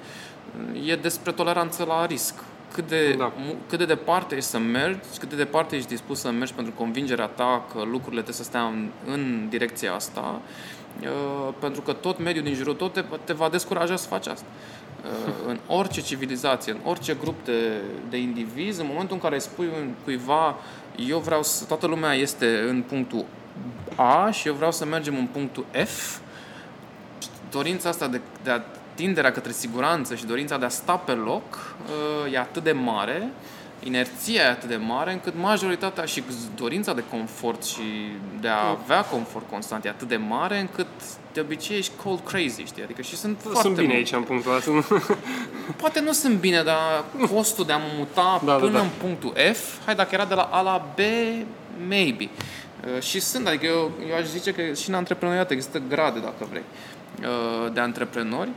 e 0.87 0.97
despre 0.97 1.33
toleranță 1.33 1.85
la 1.85 2.07
risc. 2.07 2.35
Cât 2.73 2.89
de, 2.89 3.15
Da. 3.19 3.33
mu- 3.37 3.55
cât 3.69 3.79
de 3.79 3.85
departe 3.85 4.35
ești 4.37 4.49
să 4.49 4.59
mergi, 4.59 4.99
cât 5.19 5.29
de 5.29 5.37
departe 5.37 5.77
ești 5.77 5.89
dispus 5.89 6.21
să 6.21 6.31
mergi 6.31 6.53
pentru 6.53 6.73
convingerea 6.77 7.27
ta 7.27 7.65
că 7.73 7.79
lucrurile 7.79 8.23
trebuie 8.23 8.35
să 8.35 8.43
stea 8.43 8.63
în, 8.63 8.89
în 9.07 9.47
direcția 9.49 9.95
asta, 9.95 10.41
uh, 11.03 11.55
pentru 11.59 11.81
că 11.81 11.93
tot 11.93 12.19
mediul 12.19 12.45
din 12.45 12.55
jurul 12.55 12.75
tău 12.75 12.89
te, 12.89 13.05
te 13.25 13.33
va 13.33 13.49
descuraja 13.49 13.97
să 13.97 14.07
faci 14.09 14.27
asta. 14.27 14.47
Uh, 15.05 15.33
în 15.47 15.59
orice 15.67 16.01
civilizație, 16.01 16.73
în 16.73 16.79
orice 16.85 17.15
grup 17.21 17.45
de, 17.45 17.69
de 18.11 18.17
indivizi, 18.19 18.81
în 18.81 18.87
momentul 18.89 19.15
în 19.15 19.23
care 19.23 19.35
îi 19.35 19.41
spui 19.41 19.67
un- 19.81 19.95
cuiva 20.05 20.57
eu 21.09 21.19
vreau 21.19 21.43
să, 21.43 21.65
toată 21.65 21.87
lumea 21.87 22.13
este 22.15 22.65
în 22.69 22.83
punctul 22.83 23.25
A 23.97 24.31
și 24.31 24.49
eu 24.49 24.55
vreau 24.55 24.73
să 24.73 24.85
mergem 24.85 25.17
în 25.17 25.27
punctul 25.27 25.65
F, 25.85 26.19
dorința 27.51 27.89
asta 27.89 28.07
de, 28.09 28.21
de 28.43 28.51
a 28.51 28.61
tinderea 28.95 29.33
către 29.33 29.53
siguranță 29.53 30.15
și 30.15 30.27
dorința 30.27 30.59
de 30.59 30.65
a 30.65 30.69
sta 30.69 30.97
pe 30.97 31.13
loc 31.13 31.75
uh, 32.27 32.33
e 32.33 32.39
atât 32.39 32.63
de 32.63 32.73
mare, 32.73 33.29
inerția 33.83 34.43
e 34.43 34.49
atât 34.51 34.69
de 34.69 34.77
mare, 34.77 35.13
încât 35.13 35.35
majoritatea 35.41 36.05
și 36.05 36.23
dorința 36.57 36.95
de 36.95 37.05
confort 37.11 37.65
și 37.65 37.83
de 38.41 38.49
a 38.49 38.69
avea 38.69 39.01
confort 39.05 39.45
constant 39.51 39.85
e 39.85 39.89
atât 39.89 40.09
de 40.09 40.17
mare, 40.17 40.59
încât 40.61 40.87
de 41.33 41.41
obicei 41.41 41.77
ești 41.79 41.93
cold 42.05 42.21
crazy, 42.25 42.63
știi? 42.65 42.83
Adică 42.83 43.03
și 43.03 43.17
sunt 43.17 43.39
foarte 43.41 43.61
Sunt 43.61 43.75
bine 43.75 43.87
multe- 43.87 43.97
aici 44.01 44.13
în 44.13 44.23
punctul 44.23 44.55
ăsta. 44.57 44.71
nu? 44.71 44.85
Poate 45.81 46.01
nu 46.01 46.13
sunt 46.13 46.39
bine, 46.39 46.63
dar 46.63 47.05
costul 47.35 47.65
de 47.65 47.73
a 47.73 47.77
mă 47.77 47.85
muta 47.97 48.41
Da, 48.45 48.53
da, 48.53 48.59
până 48.59 48.73
da. 48.73 48.81
în 48.81 48.89
punctul 49.01 49.33
F, 49.53 49.85
hai 49.85 49.95
dacă 49.95 50.09
era 50.13 50.25
de 50.25 50.35
la 50.35 50.43
A 50.43 50.61
la 50.61 50.87
B, 50.95 50.99
maybe. 51.89 52.29
Uh, 52.97 53.03
și 53.03 53.21
sunt, 53.21 53.47
adică 53.47 53.67
eu, 53.67 53.91
eu 54.11 54.17
aș 54.17 54.25
zice 54.25 54.53
că 54.53 54.73
și 54.73 54.89
în 54.89 54.95
antreprenoriat 54.95 55.51
există 55.51 55.83
grade, 55.89 56.19
dacă 56.19 56.47
vrei, 56.51 56.63
uh, 57.21 57.73
de 57.73 57.81
antreprenori 57.81 58.49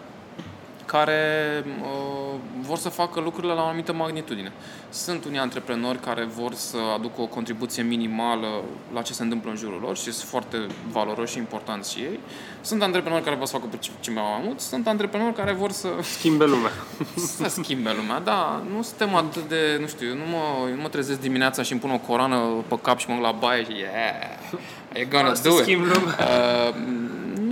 care 0.92 1.64
uh, 1.82 2.36
vor 2.62 2.78
să 2.78 2.90
facă 2.90 3.20
lucrurile 3.20 3.54
la 3.54 3.62
o 3.62 3.66
anumită 3.66 3.94
magnitudine. 3.94 4.52
Sunt 4.90 5.26
unii 5.26 5.40
antreprenori 5.40 6.00
care 6.00 6.24
vor 6.24 6.54
să 6.54 6.78
aducă 6.96 7.22
o 7.22 7.26
contribuție 7.26 7.84
minimală 7.84 8.48
la 8.94 9.02
ce 9.02 9.14
se 9.14 9.24
întâmplă 9.24 9.50
în 9.50 9.56
jurul 9.58 9.80
lor 9.82 9.98
și 9.98 10.12
sunt 10.12 10.30
foarte 10.30 10.58
valoroși 10.92 11.32
și 11.32 11.38
importanți 11.38 11.94
și 11.94 12.00
ei. 12.00 12.20
Sunt 12.62 12.82
antreprenori 12.82 13.24
care 13.24 13.36
vor 13.36 13.46
să 13.46 13.54
facă 13.54 13.66
pe 13.72 13.78
ce- 13.80 13.90
ceva 14.00 14.22
mai 14.22 14.42
mult, 14.44 14.60
sunt 14.60 14.88
antreprenori 14.88 15.34
care 15.36 15.52
vor 15.54 15.72
să 15.72 15.88
Schimbe 16.02 16.46
lumea. 16.46 16.72
să 17.38 17.48
schimbe 17.50 17.94
lumea, 17.96 18.20
da, 18.20 18.64
nu 18.76 18.82
suntem 18.82 19.16
atât 19.16 19.48
de, 19.50 19.78
nu 19.80 19.88
știu, 19.88 20.08
eu 20.08 20.14
nu 20.16 20.26
mă, 20.32 20.70
eu 20.70 20.76
nu 20.76 20.82
mă 20.82 20.88
trezesc 20.88 21.20
dimineața 21.20 21.62
și 21.64 21.72
îmi 21.72 21.82
pun 21.82 21.92
o 21.92 21.98
coroană 21.98 22.38
pe 22.68 22.80
cap 22.82 22.98
și 23.00 23.06
mă 23.10 23.16
duc 23.16 23.24
la 23.24 23.32
baie 23.32 23.64
și 23.64 23.72
yeah, 23.78 25.06
you're 25.06 25.10
gonna 25.10 25.30
Asta 25.30 25.50
do 25.50 25.56
it. 25.56 25.62
schimb 25.62 25.82
lumea. 25.86 26.16
Uh, 26.20 26.76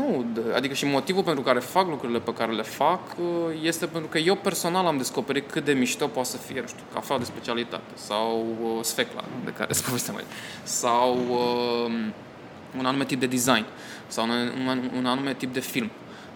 nu, 0.07 0.25
d- 0.33 0.55
adică 0.55 0.73
și 0.73 0.85
motivul 0.85 1.23
pentru 1.23 1.43
care 1.43 1.59
fac 1.59 1.87
lucrurile 1.87 2.19
pe 2.19 2.33
care 2.33 2.51
le 2.51 2.61
fac 2.61 2.99
uh, 3.17 3.25
este 3.61 3.85
pentru 3.85 4.09
că 4.09 4.17
eu 4.17 4.35
personal 4.35 4.85
am 4.85 4.97
descoperit 4.97 5.51
cât 5.51 5.65
de 5.65 5.73
mișto 5.73 6.07
poate 6.07 6.29
să 6.29 6.37
fie, 6.37 6.61
nu 6.61 6.67
știu, 6.67 6.83
cafea 6.93 7.17
de 7.17 7.23
specialitate 7.23 7.91
sau 7.93 8.45
uh, 8.61 8.83
sfecla 8.83 9.23
de 9.45 9.51
care 9.51 9.69
îți 9.71 9.83
povesteam 9.83 10.15
mai 10.15 10.25
sau 10.63 11.17
uh, 11.29 11.91
un 12.77 12.85
anume 12.85 13.05
tip 13.05 13.19
de 13.19 13.25
design 13.25 13.65
sau 14.07 14.23
un, 14.29 14.51
un, 14.67 14.89
un 14.97 15.05
anume 15.05 15.33
tip 15.33 15.53
de 15.53 15.59
film. 15.59 15.91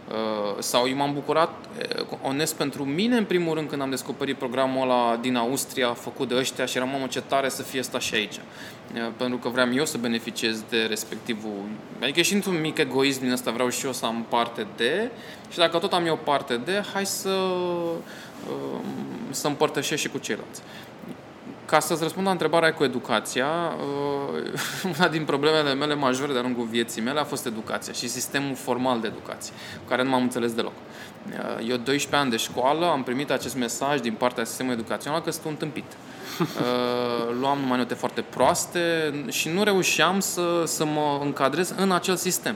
Uh, 0.10 0.56
sau 0.60 0.88
eu 0.88 0.96
m-am 0.96 1.14
bucurat, 1.14 1.54
uh, 2.00 2.18
onest 2.22 2.56
pentru 2.56 2.84
mine, 2.86 3.18
în 3.18 3.26
primul 3.26 3.54
rând, 3.54 3.70
când 3.70 3.82
am 3.82 3.90
descoperit 3.90 4.38
programul 4.38 4.82
ăla 4.82 5.18
din 5.22 5.36
Austria, 5.36 5.94
făcut 5.94 6.28
de 6.28 6.36
ăștia 6.36 6.66
și 6.66 6.78
eram, 6.78 6.90
mamă, 6.90 7.08
ce 7.08 7.22
tare 7.22 7.50
să 7.50 7.64
fie 7.64 7.80
asta 7.80 8.00
și 8.00 8.16
aici. 8.16 8.36
Uh, 8.36 9.08
pentru 9.18 9.38
că 9.38 9.50
vreau 9.50 9.74
eu 9.74 9.86
să 9.86 9.98
beneficiez 9.98 10.64
de 10.70 10.86
respectivul... 10.90 11.64
Adică 12.02 12.22
și 12.22 12.34
într-un 12.34 12.62
mic 12.62 12.78
egoism 12.78 13.22
din 13.22 13.32
ăsta 13.32 13.52
vreau 13.52 13.70
și 13.70 13.86
eu 13.86 13.94
să 13.94 14.06
am 14.06 14.26
parte 14.30 14.68
de... 14.76 15.10
Și 15.52 15.58
dacă 15.58 15.78
tot 15.78 15.94
am 15.94 16.06
eu 16.06 16.20
parte 16.24 16.58
de, 16.66 16.84
hai 16.94 17.06
să... 17.06 17.30
Uh, 17.30 18.80
să 19.30 19.48
împărtășesc 19.48 20.02
și 20.02 20.10
cu 20.10 20.18
ceilalți. 20.18 20.62
Ca 21.70 21.80
să-ți 21.80 22.04
răspund 22.04 22.26
la 22.26 22.32
întrebarea 22.32 22.74
cu 22.74 22.84
educația, 22.84 23.48
uh, 24.36 24.92
una 24.98 25.08
din 25.08 25.26
problemele 25.26 25.74
mele 25.74 25.96
majore 25.96 26.34
de-a 26.34 26.42
lungul 26.42 26.66
vieții 26.66 27.02
mele 27.02 27.20
a 27.20 27.24
fost 27.24 27.46
educația 27.46 27.94
și 27.94 28.08
sistemul 28.08 28.56
formal 28.56 29.00
de 29.00 29.08
educație, 29.08 29.54
cu 29.84 29.90
care 29.90 30.04
nu 30.04 30.10
m-am 30.10 30.22
înțeles 30.22 30.54
deloc. 30.54 30.74
Uh, 31.28 31.68
eu, 31.70 31.78
12 31.78 32.16
ani 32.16 32.30
de 32.30 32.38
școală, 32.38 32.86
am 32.86 33.04
primit 33.04 33.32
acest 33.32 33.56
mesaj 33.56 34.00
din 34.00 34.14
partea 34.14 34.44
sistemului 34.44 34.80
educațional 34.80 35.22
că 35.22 35.32
sunt 35.32 35.46
un 35.46 35.56
tâmpit. 35.56 35.92
Uh, 36.40 37.36
luam 37.40 37.60
numai 37.60 37.78
note 37.78 37.94
foarte 37.94 38.22
proaste 38.22 39.14
și 39.28 39.50
nu 39.50 39.64
reușeam 39.64 40.20
să, 40.20 40.64
să 40.66 40.86
mă 40.86 41.20
încadrez 41.22 41.74
în 41.78 41.92
acel 41.92 42.16
sistem. 42.16 42.56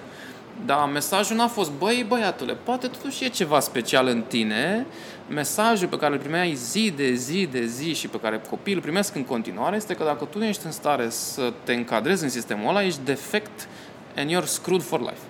Dar 0.65 0.89
mesajul 0.89 1.35
n-a 1.35 1.47
fost, 1.47 1.71
băi, 1.71 2.05
băiatule, 2.07 2.53
poate 2.53 2.87
totuși 2.87 3.23
e 3.23 3.27
ceva 3.27 3.59
special 3.59 4.07
în 4.07 4.21
tine. 4.27 4.85
Mesajul 5.29 5.87
pe 5.87 5.97
care 5.97 6.13
îl 6.13 6.19
primeai 6.19 6.53
zi 6.53 6.93
de 6.95 7.13
zi 7.13 7.47
de 7.51 7.65
zi 7.65 7.93
și 7.93 8.07
pe 8.07 8.19
care 8.19 8.41
copiii 8.49 8.75
îl 8.75 8.81
primesc 8.81 9.15
în 9.15 9.23
continuare 9.23 9.75
este 9.75 9.93
că 9.93 10.03
dacă 10.03 10.25
tu 10.25 10.37
nu 10.37 10.45
ești 10.45 10.65
în 10.65 10.71
stare 10.71 11.09
să 11.09 11.53
te 11.63 11.73
încadrezi 11.73 12.23
în 12.23 12.29
sistemul 12.29 12.69
ăla, 12.69 12.83
ești 12.83 12.99
defect 13.03 13.67
and 14.15 14.31
you're 14.31 14.45
screwed 14.45 14.83
for 14.83 14.99
life. 14.99 15.21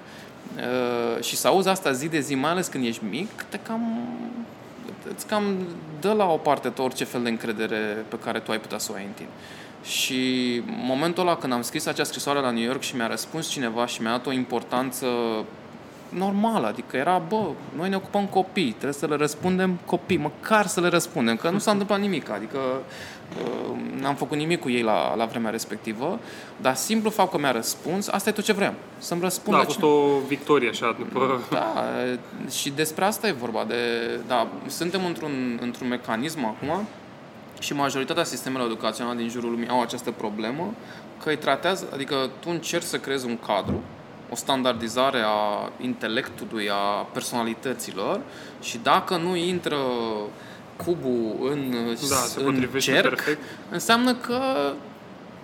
Uh, 0.55 1.23
și 1.23 1.35
să 1.35 1.47
auzi 1.47 1.67
asta 1.67 1.91
zi 1.91 2.07
de 2.07 2.19
zi, 2.19 2.35
mai 2.35 2.51
ales 2.51 2.67
când 2.67 2.85
ești 2.85 3.03
mic, 3.09 3.45
te 3.49 3.59
cam 3.59 4.07
îți 5.15 5.27
cam 5.27 5.57
dă 5.99 6.11
la 6.11 6.25
o 6.25 6.37
parte 6.37 6.69
tot 6.69 6.85
orice 6.85 7.03
fel 7.03 7.23
de 7.23 7.29
încredere 7.29 8.05
pe 8.07 8.19
care 8.19 8.39
tu 8.39 8.51
ai 8.51 8.59
putea 8.59 8.77
să 8.77 8.89
o 8.91 8.95
ai 8.95 9.03
în 9.03 9.11
tine. 9.11 9.29
Și 9.83 10.61
momentul 10.65 11.27
ăla 11.27 11.35
când 11.35 11.53
am 11.53 11.61
scris 11.61 11.85
acea 11.85 12.03
scrisoare 12.03 12.39
la 12.39 12.51
New 12.51 12.63
York 12.63 12.81
și 12.81 12.95
mi-a 12.95 13.07
răspuns 13.07 13.47
cineva 13.47 13.85
și 13.85 14.01
mi-a 14.01 14.11
dat 14.11 14.25
o 14.25 14.31
importanță 14.31 15.07
normală, 16.09 16.67
adică 16.67 16.97
era, 16.97 17.21
bă, 17.27 17.49
noi 17.75 17.89
ne 17.89 17.95
ocupăm 17.95 18.25
copii, 18.25 18.69
trebuie 18.69 18.93
să 18.93 19.05
le 19.05 19.15
răspundem 19.15 19.79
copii, 19.85 20.17
măcar 20.17 20.65
să 20.65 20.81
le 20.81 20.87
răspundem, 20.87 21.35
că 21.35 21.49
nu 21.49 21.57
s-a 21.57 21.71
întâmplat 21.71 21.99
nimic, 21.99 22.29
adică 22.29 22.57
uh, 22.57 24.01
n-am 24.01 24.15
făcut 24.15 24.37
nimic 24.37 24.59
cu 24.59 24.69
ei 24.69 24.81
la, 24.81 25.15
la 25.15 25.25
vremea 25.25 25.51
respectivă, 25.51 26.19
dar 26.61 26.75
simplu 26.75 27.09
fapt 27.09 27.31
că 27.31 27.37
mi-a 27.37 27.51
răspuns, 27.51 28.07
asta 28.07 28.29
e 28.29 28.31
tot 28.31 28.43
ce 28.43 28.53
vreau, 28.53 28.73
să-mi 28.97 29.21
răspundă. 29.21 29.57
Da, 29.57 29.63
a 29.63 29.65
fost 29.65 29.77
cine... 29.77 29.89
o 29.89 30.19
victorie 30.27 30.69
așa 30.69 30.95
după... 30.97 31.41
Da, 31.51 31.73
și 32.49 32.69
despre 32.69 33.05
asta 33.05 33.27
e 33.27 33.31
vorba, 33.31 33.65
de, 33.67 33.75
da, 34.27 34.47
suntem 34.67 35.05
într-un, 35.05 35.59
într-un 35.61 35.87
mecanism 35.87 36.45
acum 36.45 36.87
și 37.63 37.73
majoritatea 37.73 38.23
sistemelor 38.23 38.67
educaționale 38.67 39.17
din 39.17 39.29
jurul 39.29 39.49
lumii 39.51 39.67
au 39.67 39.81
această 39.81 40.11
problemă, 40.11 40.73
că 41.23 41.29
îi 41.29 41.37
tratează, 41.37 41.87
adică 41.93 42.29
tu 42.39 42.49
încerci 42.49 42.85
să 42.85 42.97
creezi 42.97 43.25
un 43.25 43.37
cadru, 43.37 43.83
o 44.29 44.35
standardizare 44.35 45.21
a 45.25 45.71
intelectului, 45.81 46.69
a 46.69 47.07
personalităților 47.13 48.21
și 48.61 48.79
dacă 48.83 49.17
nu 49.17 49.35
intră 49.35 49.77
cubul 50.75 51.49
în, 51.51 51.71
da, 52.09 52.43
în 52.43 52.67
cerc, 52.79 53.09
perfect. 53.09 53.41
înseamnă 53.69 54.15
că 54.15 54.39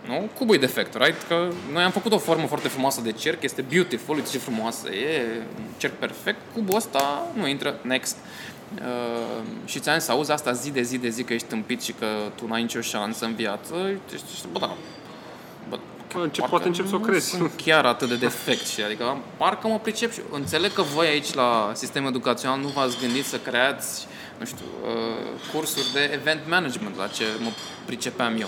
nu? 0.08 0.30
Cubul 0.38 0.56
e 0.56 0.60
defect, 0.60 0.96
right? 0.96 1.28
Că 1.28 1.48
noi 1.72 1.84
am 1.84 1.92
făcut 1.92 2.12
o 2.12 2.18
formă 2.18 2.48
foarte 2.48 2.68
frumoasă 2.68 3.02
de 3.02 3.12
cerc, 3.12 3.44
este 3.44 3.62
beautiful, 3.70 4.16
uite 4.16 4.30
ce 4.30 4.38
frumoasă 4.38 4.90
e, 4.90 5.42
cerc 5.78 5.94
perfect, 5.94 6.40
cubul 6.54 6.76
ăsta 6.76 7.28
nu 7.34 7.48
intră, 7.48 7.80
next. 7.82 8.16
Uh, 8.16 8.39
și 9.66 9.80
ți-am 9.80 10.00
să 10.00 10.12
auzi 10.12 10.32
asta 10.32 10.52
zi 10.52 10.72
de 10.72 10.82
zi 10.82 10.98
de 10.98 11.10
zi 11.10 11.24
că 11.24 11.34
ești 11.34 11.48
tâmpit 11.48 11.82
și 11.82 11.92
că 11.92 12.06
tu 12.36 12.48
n-ai 12.48 12.62
nicio 12.62 12.82
șansă 12.82 13.26
în 13.26 13.36
viață, 13.36 13.76
ești, 14.14 14.48
bă, 14.52 14.60
da, 14.60 14.76
ce 16.32 16.42
poate 16.42 16.68
încep 16.68 16.88
să 16.88 16.96
o 16.96 17.00
crezi. 17.00 17.30
sunt 17.30 17.52
chiar 17.56 17.86
atât 17.86 18.10
de 18.10 18.16
defect 18.16 18.68
și 18.68 18.82
adică 18.82 19.18
parcă 19.38 19.68
mă 19.68 19.80
pricep 19.80 20.14
și 20.14 20.20
înțeleg 20.32 20.74
că 20.74 20.82
voi 20.82 21.08
aici 21.08 21.34
la 21.34 21.72
sistemul 21.74 22.10
educațional 22.10 22.60
nu 22.60 22.68
v-ați 22.68 22.98
gândit 23.00 23.26
să 23.26 23.38
creați 23.38 24.08
nu 24.40 24.46
știu, 24.46 24.66
uh, 24.84 25.52
cursuri 25.54 25.92
de 25.94 26.10
event 26.14 26.42
management, 26.48 26.98
la 26.98 27.08
ce 27.08 27.24
mă 27.40 27.50
pricepeam 27.86 28.36
eu. 28.40 28.48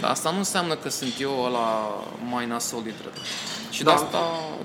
Dar 0.00 0.10
asta 0.10 0.30
nu 0.30 0.38
înseamnă 0.38 0.74
că 0.74 0.88
sunt 0.88 1.14
eu 1.20 1.48
la 1.52 1.66
mai 2.30 2.46
nasol 2.46 2.82
dintre 2.82 3.08
și 3.70 3.82
da, 3.82 3.90
de 3.90 3.96
asta... 3.96 4.18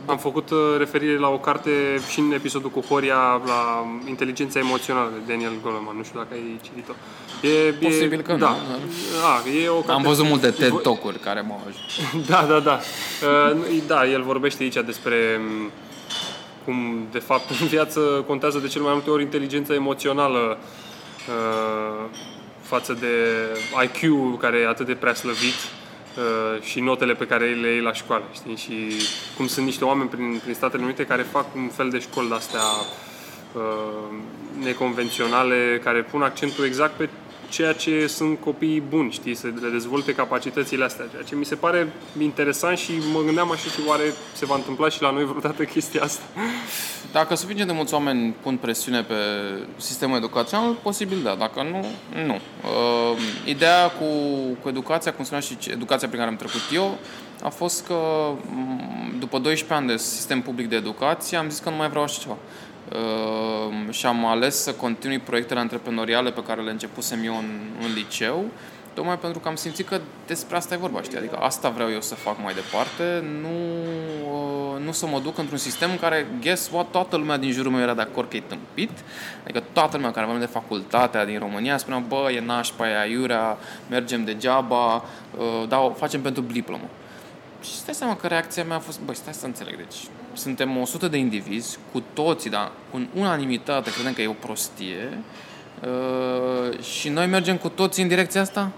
Am 0.05 0.17
făcut 0.17 0.49
uh, 0.49 0.57
referire 0.77 1.17
la 1.17 1.27
o 1.27 1.37
carte 1.37 1.71
și 2.11 2.19
în 2.19 2.31
episodul 2.31 2.69
cu 2.69 2.79
Horia 2.79 3.41
la 3.45 3.85
inteligența 4.07 4.59
emoțională 4.59 5.11
de 5.13 5.31
Daniel 5.31 5.51
Goleman. 5.61 5.97
Nu 5.97 6.03
știu 6.03 6.19
dacă 6.19 6.33
ai 6.33 6.59
citit-o. 6.61 6.93
E, 7.47 7.71
Posibil 7.71 8.21
că 8.21 8.33
da, 8.33 8.49
nu. 8.49 8.57
Da, 9.21 9.49
e 9.63 9.69
o 9.69 9.73
carte... 9.73 9.91
Am 9.91 10.01
văzut 10.01 10.25
multe 10.25 10.49
TED 10.49 10.81
Talk-uri 10.81 11.19
care 11.19 11.41
m-au 11.41 11.61
ajutat. 11.67 11.83
Da, 12.29 12.45
da, 12.53 12.59
da. 12.59 12.79
Uh, 13.51 13.81
da, 13.87 14.07
el 14.07 14.23
vorbește 14.23 14.63
aici 14.63 14.77
despre 14.85 15.15
mm, 15.39 15.71
cum, 16.65 17.07
de 17.11 17.19
fapt, 17.19 17.49
în 17.61 17.67
viață 17.67 17.99
contează 18.27 18.59
de 18.59 18.67
cel 18.67 18.81
mai 18.81 18.93
multe 18.93 19.09
ori 19.09 19.23
inteligența 19.23 19.73
emoțională 19.73 20.57
uh, 21.27 22.05
față 22.61 22.93
de 22.93 23.07
IQ, 23.83 24.39
care 24.39 24.57
e 24.57 24.67
atât 24.67 24.85
de 24.85 24.93
prea 24.93 25.13
slăvit 25.13 25.53
uh, 25.53 26.61
și 26.61 26.79
notele 26.79 27.13
pe 27.13 27.27
care 27.27 27.45
le 27.53 27.67
iei 27.67 27.81
la 27.81 27.93
școală, 27.93 28.23
știi? 28.33 28.55
Și 28.55 29.05
cum 29.37 29.47
sunt 29.47 29.65
niște 29.65 29.85
oameni 29.85 30.09
prin, 30.09 30.39
prin 30.43 30.53
Statele 30.53 30.83
Unite 30.83 31.05
care 31.05 31.21
fac 31.21 31.55
un 31.55 31.67
fel 31.67 31.89
de 31.89 31.99
școli 31.99 32.27
de-astea 32.27 32.65
uh, 33.53 33.61
neconvenționale, 34.63 35.81
care 35.83 36.01
pun 36.01 36.21
accentul 36.21 36.65
exact 36.65 36.93
pe 36.93 37.09
ceea 37.55 37.73
ce 37.73 38.07
sunt 38.07 38.39
copiii 38.39 38.81
buni, 38.89 39.11
știi, 39.11 39.35
să 39.35 39.47
le 39.61 39.69
dezvolte 39.69 40.13
capacitățile 40.13 40.83
astea, 40.83 41.05
ceea 41.11 41.21
ce 41.21 41.35
mi 41.35 41.45
se 41.45 41.55
pare 41.55 41.93
interesant 42.21 42.77
și 42.77 42.91
mă 43.13 43.21
gândeam 43.21 43.51
așa 43.51 43.69
și 43.69 43.79
oare 43.87 44.03
se 44.33 44.45
va 44.45 44.55
întâmpla 44.55 44.89
și 44.89 45.01
la 45.01 45.11
noi 45.11 45.25
vreodată 45.25 45.63
chestia 45.73 46.03
asta. 46.03 46.23
Dacă 47.11 47.35
suficient 47.35 47.67
de 47.67 47.75
mulți 47.75 47.93
oameni 47.93 48.35
pun 48.41 48.57
presiune 48.57 49.03
pe 49.03 49.15
sistemul 49.77 50.17
educațional, 50.17 50.73
posibil 50.73 51.17
da, 51.23 51.35
dacă 51.35 51.63
nu, 51.71 51.85
nu. 52.25 52.33
Uh, 52.33 53.17
ideea 53.45 53.89
cu, 53.89 54.05
cu 54.61 54.69
educația, 54.69 55.13
cum 55.13 55.23
spuneam 55.23 55.45
și 55.45 55.71
educația 55.71 56.07
prin 56.07 56.19
care 56.19 56.31
am 56.31 56.37
trecut 56.37 56.61
eu, 56.73 56.97
a 57.43 57.49
fost 57.49 57.85
că 57.85 57.95
după 59.19 59.39
12 59.39 59.73
ani 59.73 59.87
de 59.87 59.97
sistem 59.97 60.41
public 60.41 60.69
de 60.69 60.75
educație 60.75 61.37
am 61.37 61.49
zis 61.49 61.59
că 61.59 61.69
nu 61.69 61.75
mai 61.75 61.89
vreau 61.89 62.03
așa 62.03 62.21
ceva. 62.21 62.37
Ehm, 62.91 63.91
și 63.91 64.05
am 64.05 64.25
ales 64.25 64.61
să 64.61 64.73
continui 64.73 65.19
proiectele 65.19 65.59
antreprenoriale 65.59 66.31
pe 66.31 66.43
care 66.43 66.61
le 66.61 66.71
începusem 66.71 67.23
eu 67.23 67.37
în, 67.37 67.59
în 67.81 67.93
liceu, 67.93 68.45
tocmai 68.93 69.19
pentru 69.19 69.39
că 69.39 69.47
am 69.47 69.55
simțit 69.55 69.87
că 69.87 69.99
despre 70.27 70.55
asta 70.55 70.73
e 70.73 70.77
vorba, 70.77 71.01
știi? 71.01 71.17
Adică 71.17 71.35
asta 71.35 71.69
vreau 71.69 71.91
eu 71.91 72.01
să 72.01 72.15
fac 72.15 72.41
mai 72.43 72.53
departe, 72.53 73.25
nu, 73.41 73.55
uh, 74.31 74.83
nu 74.85 74.91
să 74.91 75.07
mă 75.07 75.19
duc 75.19 75.37
într-un 75.37 75.57
sistem 75.57 75.91
în 75.91 75.99
care, 75.99 76.27
guess 76.41 76.69
what, 76.73 76.91
toată 76.91 77.17
lumea 77.17 77.37
din 77.37 77.51
jurul 77.51 77.71
meu 77.71 77.81
era 77.81 77.93
de 77.93 78.01
acord 78.01 78.29
că 78.29 78.35
e 78.35 78.43
tâmpit, 78.47 78.91
adică 79.43 79.63
toată 79.73 79.95
lumea 79.95 80.11
care 80.11 80.25
vorbea 80.25 80.45
de 80.45 80.51
facultatea 80.51 81.25
din 81.25 81.39
România 81.39 81.77
spunea, 81.77 81.99
bă, 81.99 82.31
e 82.31 82.39
nașpa, 82.39 82.89
e 82.89 82.99
aiurea, 82.99 83.57
mergem 83.89 84.23
degeaba, 84.23 84.95
uh, 84.95 85.67
da, 85.67 85.79
o 85.79 85.89
facem 85.89 86.21
pentru 86.21 86.41
diplomă. 86.41 86.89
Și 87.61 87.75
stai 87.75 87.93
seama 87.93 88.15
că 88.15 88.27
reacția 88.27 88.63
mea 88.63 88.75
a 88.75 88.79
fost, 88.79 88.99
băi, 88.99 89.15
stai 89.15 89.33
să 89.33 89.45
înțeleg, 89.45 89.75
deci 89.77 90.07
suntem 90.35 90.77
100 90.77 91.07
de 91.07 91.17
indivizi, 91.17 91.77
cu 91.91 92.03
toții, 92.13 92.49
dar 92.49 92.71
în 92.93 93.07
unanimitate 93.15 93.91
credem 93.91 94.13
că 94.13 94.21
e 94.21 94.27
o 94.27 94.33
prostie 94.33 95.17
uh, 95.81 96.79
și 96.79 97.09
noi 97.09 97.27
mergem 97.27 97.57
cu 97.57 97.69
toții 97.69 98.03
în 98.03 98.07
direcția 98.09 98.41
asta? 98.41 98.71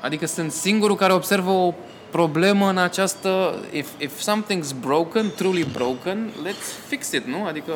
Adică 0.00 0.26
sunt 0.26 0.52
singurul 0.52 0.96
care 0.96 1.12
observă 1.12 1.50
o 1.50 1.74
problemă 2.10 2.68
în 2.68 2.78
această... 2.78 3.60
If, 3.72 3.88
if 3.98 4.30
something's 4.30 4.80
broken, 4.80 5.32
truly 5.36 5.64
broken, 5.72 6.32
let's 6.46 6.86
fix 6.88 7.12
it, 7.12 7.26
nu? 7.26 7.44
Adică, 7.44 7.72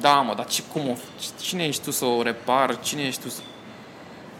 da, 0.00 0.14
mă, 0.14 0.34
dar 0.34 0.46
ce, 0.46 0.62
cum 0.72 0.88
o, 0.88 0.94
cine 1.40 1.64
ești 1.64 1.82
tu 1.82 1.90
să 1.90 2.04
o 2.04 2.22
repar? 2.22 2.80
Cine 2.80 3.02
ești 3.02 3.22
tu 3.22 3.28
să 3.28 3.40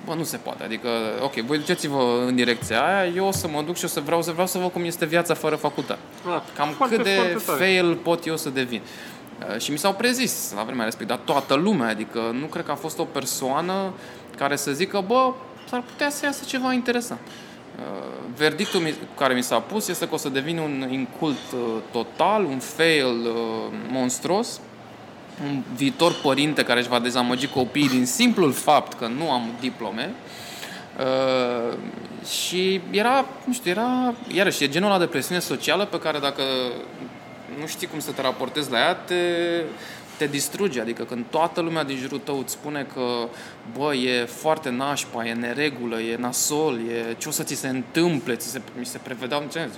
bă, 0.05 0.15
nu 0.15 0.23
se 0.23 0.37
poate. 0.37 0.65
Adică, 0.65 0.89
ok, 1.21 1.35
voi 1.35 1.59
duceți-vă 1.59 2.25
în 2.27 2.35
direcția 2.35 2.85
aia, 2.85 3.07
eu 3.07 3.27
o 3.27 3.31
să 3.31 3.49
mă 3.49 3.63
duc 3.63 3.77
și 3.77 3.85
o 3.85 3.89
să 3.89 4.01
vreau 4.01 4.23
să 4.23 4.31
vreau 4.33 4.47
să 4.47 4.59
văd 4.59 4.73
cum 4.73 4.85
este 4.85 5.07
viața 5.07 5.35
fără 5.35 5.57
facultate. 5.57 6.01
Ah, 6.27 6.41
Cam 6.57 6.69
foarte, 6.69 6.97
cât 6.97 7.05
de 7.05 7.39
fail 7.39 7.95
pot 7.95 8.27
eu 8.27 8.37
să 8.37 8.51
devin. 8.51 8.81
Uh, 9.49 9.61
și 9.61 9.71
mi 9.71 9.79
s-au 9.79 9.95
prezis 9.95 10.53
la 10.57 10.63
vremea 10.63 10.85
respectivă, 10.85 11.19
dar 11.19 11.35
toată 11.35 11.55
lumea, 11.55 11.89
adică 11.89 12.19
nu 12.41 12.47
cred 12.47 12.65
că 12.65 12.71
a 12.71 12.75
fost 12.75 12.99
o 12.99 13.05
persoană 13.05 13.93
care 14.37 14.57
să 14.57 14.73
zică, 14.73 15.05
bă, 15.07 15.33
s-ar 15.69 15.83
putea 15.83 16.11
să 16.11 16.25
iasă 16.25 16.45
ceva 16.47 16.73
interesant. 16.73 17.21
Uh, 17.25 18.05
verdictul 18.37 18.95
care 19.19 19.35
mi 19.35 19.43
s-a 19.43 19.59
pus 19.59 19.89
este 19.89 20.09
că 20.09 20.15
o 20.15 20.17
să 20.17 20.29
devin 20.29 20.59
un 20.59 20.89
incult 20.91 21.53
uh, 21.53 21.61
total, 21.93 22.45
un 22.45 22.59
fail 22.59 23.17
monstruos, 23.91 24.61
un 25.43 25.63
viitor 25.77 26.13
părinte 26.23 26.63
care 26.63 26.81
își 26.81 26.89
va 26.89 26.99
dezamăgi 26.99 27.47
copiii 27.47 27.89
din 27.89 28.07
simplul 28.07 28.53
fapt 28.53 28.99
că 28.99 29.07
nu 29.07 29.31
am 29.31 29.51
diplome. 29.61 30.11
Uh, 30.99 31.77
și 32.27 32.81
era, 32.91 33.27
nu 33.45 33.53
știu, 33.53 33.71
era, 33.71 34.15
iarăși, 34.33 34.65
e 34.65 34.69
genul 34.69 34.91
ăla 34.91 34.99
de 34.99 35.07
presiune 35.07 35.41
socială 35.41 35.85
pe 35.85 35.99
care 35.99 36.19
dacă 36.19 36.43
nu 37.61 37.67
știi 37.67 37.87
cum 37.87 38.01
să 38.01 38.11
te 38.11 38.23
raportezi 38.23 38.71
la 38.71 38.79
ea, 38.79 38.95
te, 38.95 39.15
te 40.17 40.27
distruge. 40.27 40.81
Adică 40.81 41.03
când 41.03 41.25
toată 41.31 41.61
lumea 41.61 41.85
din 41.85 41.97
jurul 41.97 42.19
tău 42.19 42.39
îți 42.39 42.53
spune 42.53 42.87
că, 42.95 43.29
bă, 43.79 43.95
e 43.95 44.25
foarte 44.25 44.71
nașpa, 44.71 45.27
e 45.27 45.33
neregulă, 45.33 46.01
e 46.01 46.17
nasol, 46.17 46.79
e 46.89 47.15
ce 47.19 47.29
o 47.29 47.31
să 47.31 47.43
ți 47.43 47.55
se 47.55 47.69
întâmple, 47.69 48.37
ți 48.37 48.51
se, 48.51 48.61
mi 48.79 48.87
se 48.87 48.99
prevedeau, 49.03 49.47
ce 49.53 49.69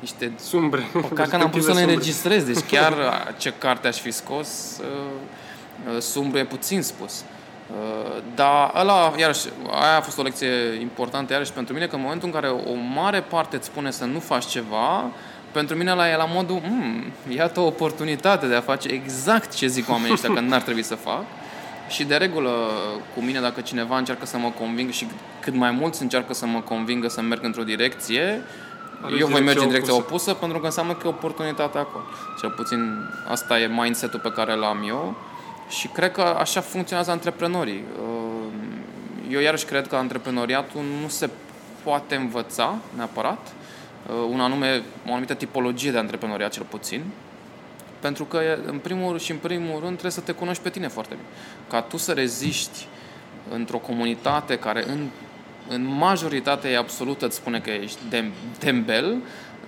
niște 0.00 0.32
sumbre. 0.38 0.86
Ca 1.14 1.22
că 1.22 1.36
n-am 1.36 1.50
putut 1.50 1.66
să 1.66 1.72
le 1.72 1.80
înregistrez, 1.80 2.44
deci 2.44 2.64
chiar 2.70 2.94
ce 3.38 3.52
carte 3.58 3.88
aș 3.88 4.00
fi 4.00 4.10
scos, 4.10 4.48
uh, 4.80 5.94
uh, 5.94 6.00
sumbru 6.00 6.38
e 6.38 6.44
puțin 6.44 6.82
spus. 6.82 7.24
Uh, 7.70 8.22
dar 8.34 8.72
ăla, 8.74 9.12
iarăși, 9.16 9.46
aia 9.70 9.96
a 9.96 10.00
fost 10.00 10.18
o 10.18 10.22
lecție 10.22 10.80
importantă, 10.80 11.32
iarăși 11.32 11.52
pentru 11.52 11.74
mine, 11.74 11.86
că 11.86 11.94
în 11.94 12.00
momentul 12.00 12.28
în 12.28 12.34
care 12.34 12.48
o 12.48 12.74
mare 12.94 13.20
parte 13.20 13.56
îți 13.56 13.66
spune 13.66 13.90
să 13.90 14.04
nu 14.04 14.18
faci 14.18 14.46
ceva, 14.46 15.10
pentru 15.52 15.76
mine 15.76 15.92
la 15.92 16.10
e 16.10 16.16
la 16.16 16.24
modul, 16.24 16.60
mm, 16.68 17.04
iată 17.28 17.60
o 17.60 17.66
oportunitate 17.66 18.46
de 18.46 18.54
a 18.54 18.60
face 18.60 18.88
exact 18.88 19.54
ce 19.54 19.66
zic 19.66 19.88
oamenii 19.88 20.12
ăștia 20.12 20.32
că 20.32 20.40
n-ar 20.40 20.62
trebui 20.62 20.82
să 20.82 20.94
fac. 20.94 21.24
Și 21.88 22.04
de 22.04 22.16
regulă, 22.16 22.50
cu 23.14 23.20
mine, 23.20 23.40
dacă 23.40 23.60
cineva 23.60 23.98
încearcă 23.98 24.26
să 24.26 24.38
mă 24.38 24.52
convingă 24.58 24.92
și 24.92 25.06
cât 25.40 25.54
mai 25.54 25.70
mulți 25.70 26.02
încearcă 26.02 26.34
să 26.34 26.46
mă 26.46 26.60
convingă 26.60 27.08
să 27.08 27.20
merg 27.20 27.44
într-o 27.44 27.62
direcție, 27.62 28.42
Aleși 28.42 28.65
eu 29.18 29.26
voi 29.26 29.40
merge 29.40 29.62
în 29.62 29.68
direcția 29.68 29.68
direcția 29.68 29.94
opusă 29.94 30.34
pentru 30.34 30.58
că 30.58 30.66
înseamnă 30.66 30.94
că 30.94 31.06
e 31.06 31.08
oportunitatea 31.08 31.80
acolo. 31.80 32.04
Cel 32.40 32.50
puțin 32.50 33.10
asta 33.28 33.60
e 33.60 33.66
mindset-ul 33.66 34.20
pe 34.20 34.32
care 34.32 34.54
l-am 34.54 34.84
eu 34.88 35.16
și 35.68 35.88
cred 35.88 36.12
că 36.12 36.20
așa 36.20 36.60
funcționează 36.60 37.10
antreprenorii. 37.10 37.84
Uh, 38.00 38.26
Eu 39.30 39.40
iarăși 39.40 39.64
cred 39.64 39.88
că 39.88 39.96
antreprenoriatul 39.96 40.80
nu 41.02 41.08
se 41.08 41.30
poate 41.82 42.14
învăța 42.14 42.74
neapărat, 42.96 43.52
uh, 44.06 44.14
un 44.30 44.40
anume, 44.40 44.82
o 45.06 45.10
anumită 45.10 45.34
tipologie 45.34 45.90
de 45.90 45.98
antreprenoriat 45.98 46.52
cel 46.52 46.66
puțin, 46.68 47.04
pentru 48.00 48.24
că, 48.24 48.40
în 48.66 48.78
primul 48.78 49.18
și 49.18 49.30
în 49.30 49.36
primul 49.36 49.72
rând, 49.72 49.90
trebuie 49.90 50.10
să 50.10 50.20
te 50.20 50.32
cunoști 50.32 50.62
pe 50.62 50.70
tine 50.70 50.88
foarte 50.88 51.14
bine. 51.14 51.26
Ca 51.68 51.80
tu 51.80 51.96
să 51.96 52.12
reziști 52.12 52.86
într-o 53.50 53.78
comunitate 53.78 54.58
care 54.58 54.84
în, 54.88 55.08
în 55.68 55.96
majoritate 55.98 56.68
e 56.68 56.76
absolută 56.76 57.26
îți 57.26 57.36
spune 57.36 57.60
că 57.60 57.70
ești 57.70 57.98
dem, 58.08 58.32
tembel, 58.58 59.16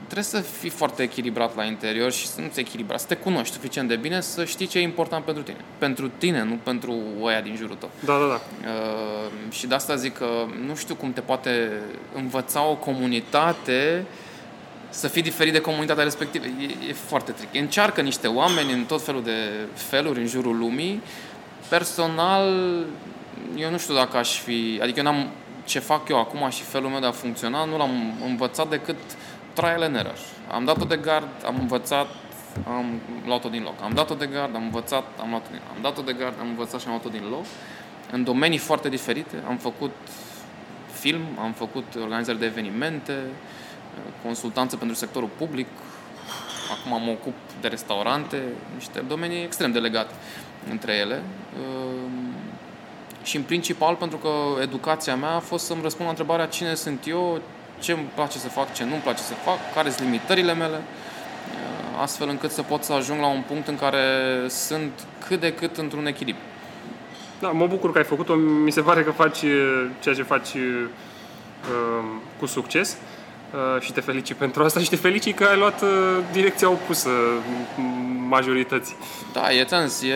trebuie 0.04 0.24
să 0.24 0.40
fii 0.40 0.70
foarte 0.70 1.02
echilibrat 1.02 1.56
la 1.56 1.64
interior 1.64 2.12
și 2.12 2.26
să 2.26 2.40
nu 2.40 2.48
ți 2.50 2.60
echilibrat, 2.60 3.00
să 3.00 3.06
te 3.06 3.14
cunoști 3.14 3.54
suficient 3.54 3.88
de 3.88 3.96
bine, 3.96 4.20
să 4.20 4.44
știi 4.44 4.66
ce 4.66 4.78
e 4.78 4.82
important 4.82 5.24
pentru 5.24 5.42
tine. 5.42 5.58
Pentru 5.78 6.10
tine, 6.18 6.42
nu 6.42 6.58
pentru 6.62 6.98
oia 7.20 7.40
din 7.40 7.56
jurul 7.56 7.76
tău. 7.76 7.90
Da, 8.04 8.18
da, 8.18 8.26
da. 8.26 8.40
Uh, 8.68 9.52
și 9.52 9.66
de 9.66 9.74
asta 9.74 9.94
zic 9.94 10.14
că 10.14 10.28
nu 10.66 10.74
știu 10.74 10.94
cum 10.94 11.12
te 11.12 11.20
poate 11.20 11.70
învăța 12.14 12.64
o 12.64 12.74
comunitate 12.74 14.04
să 14.90 15.08
fii 15.08 15.22
diferit 15.22 15.52
de 15.52 15.60
comunitatea 15.60 16.04
respectivă. 16.04 16.44
E, 16.44 16.88
e 16.88 16.92
foarte 16.92 17.32
tricky. 17.32 17.58
Încearcă 17.58 18.00
niște 18.00 18.26
oameni 18.26 18.72
în 18.72 18.84
tot 18.84 19.02
felul 19.02 19.22
de 19.22 19.36
feluri 19.74 20.20
în 20.20 20.26
jurul 20.26 20.58
lumii. 20.58 21.02
Personal, 21.68 22.54
eu 23.56 23.70
nu 23.70 23.78
știu 23.78 23.94
dacă 23.94 24.16
aș 24.16 24.40
fi... 24.40 24.78
Adică 24.82 24.98
eu 24.98 25.04
n-am... 25.04 25.28
Ce 25.68 25.78
fac 25.78 26.08
eu 26.08 26.18
acum 26.18 26.50
și 26.50 26.62
felul 26.62 26.90
meu 26.90 27.00
de 27.00 27.06
a 27.06 27.10
funcționa, 27.10 27.64
nu 27.64 27.76
l-am 27.76 28.12
învățat 28.24 28.68
decât 28.68 28.96
trial 29.52 29.82
and 29.82 29.96
error. 29.96 30.18
Am 30.50 30.64
dat-o 30.64 30.84
de 30.84 30.96
gard, 30.96 31.28
am 31.46 31.56
învățat, 31.60 32.06
am 32.66 33.00
luat-o 33.26 33.48
din 33.48 33.62
loc. 33.62 33.74
Am 33.82 33.92
dat-o 33.94 34.14
de 34.14 34.26
gard, 34.26 34.54
am 34.54 34.62
învățat, 34.62 35.04
am 35.20 35.28
luat-o 35.30 35.48
din 35.50 35.60
loc. 35.60 35.76
Am 35.76 35.82
dat-o 35.82 36.02
de 36.02 36.12
gard, 36.12 36.34
am 36.40 36.48
învățat 36.48 36.80
și 36.80 36.86
am 36.86 36.92
luat-o 36.92 37.08
din 37.08 37.28
loc. 37.30 37.44
În 38.12 38.24
domenii 38.24 38.58
foarte 38.58 38.88
diferite. 38.88 39.42
Am 39.48 39.56
făcut 39.56 39.90
film, 40.92 41.22
am 41.42 41.52
făcut 41.52 41.84
organizări 42.02 42.38
de 42.38 42.44
evenimente, 42.44 43.12
consultanță 44.22 44.76
pentru 44.76 44.96
sectorul 44.96 45.30
public, 45.36 45.66
acum 46.70 47.04
mă 47.04 47.10
ocup 47.10 47.34
de 47.60 47.68
restaurante, 47.68 48.42
niște 48.74 49.00
domenii 49.08 49.42
extrem 49.42 49.72
de 49.72 49.78
legate 49.78 50.14
între 50.70 50.92
ele. 50.92 51.22
Ehm, 53.28 53.34
Și 53.34 53.36
în 53.36 53.42
principal 53.42 53.94
pentru 53.94 54.18
că 54.18 54.28
educația 54.62 55.16
mea 55.16 55.34
a 55.34 55.38
fost 55.38 55.64
să-mi 55.64 55.82
răspund 55.82 56.04
la 56.04 56.10
întrebarea 56.10 56.46
cine 56.46 56.74
sunt 56.74 57.06
eu, 57.06 57.40
ce 57.80 57.92
îmi 57.92 58.10
place 58.14 58.38
să 58.38 58.48
fac, 58.48 58.74
ce 58.74 58.84
nu-mi 58.84 59.00
place 59.00 59.22
să 59.22 59.34
fac, 59.34 59.58
care 59.74 59.90
sunt 59.90 60.08
limitările 60.08 60.54
mele, 60.54 60.76
ehm, 60.76 62.00
astfel 62.00 62.28
încât 62.28 62.50
să 62.50 62.62
pot 62.62 62.82
să 62.82 62.92
ajung 62.92 63.20
la 63.20 63.26
un 63.26 63.42
punct 63.46 63.68
în 63.68 63.76
care 63.76 64.04
sunt 64.48 64.92
cât 65.28 65.40
de 65.40 65.52
cât 65.52 65.76
într-un 65.76 66.06
echilibru. 66.06 66.42
Da, 67.40 67.48
mă 67.50 67.66
bucur 67.66 67.92
că 67.92 67.98
ai 67.98 68.04
făcut-o. 68.04 68.34
Mi 68.34 68.70
se 68.70 68.80
pare 68.80 69.02
că 69.02 69.10
faci 69.10 69.42
uh, 69.42 69.86
ceea 70.00 70.14
ce 70.14 70.22
faci 70.22 70.54
uh, 70.54 70.84
cu 72.38 72.46
succes. 72.46 72.90
uh, 72.92 73.17
și 73.80 73.92
te 73.92 74.00
felicit 74.00 74.36
pentru 74.36 74.62
asta 74.62 74.80
și 74.80 74.88
te 74.88 74.96
felicit 74.96 75.36
că 75.36 75.44
ai 75.44 75.58
luat 75.58 75.82
uh, 75.82 75.88
direcția 76.32 76.70
opusă 76.70 77.08
mm, 77.76 78.26
majorității. 78.28 78.96
Da, 79.32 79.52
e 79.52 79.64
tens, 79.64 80.02
e 80.02 80.14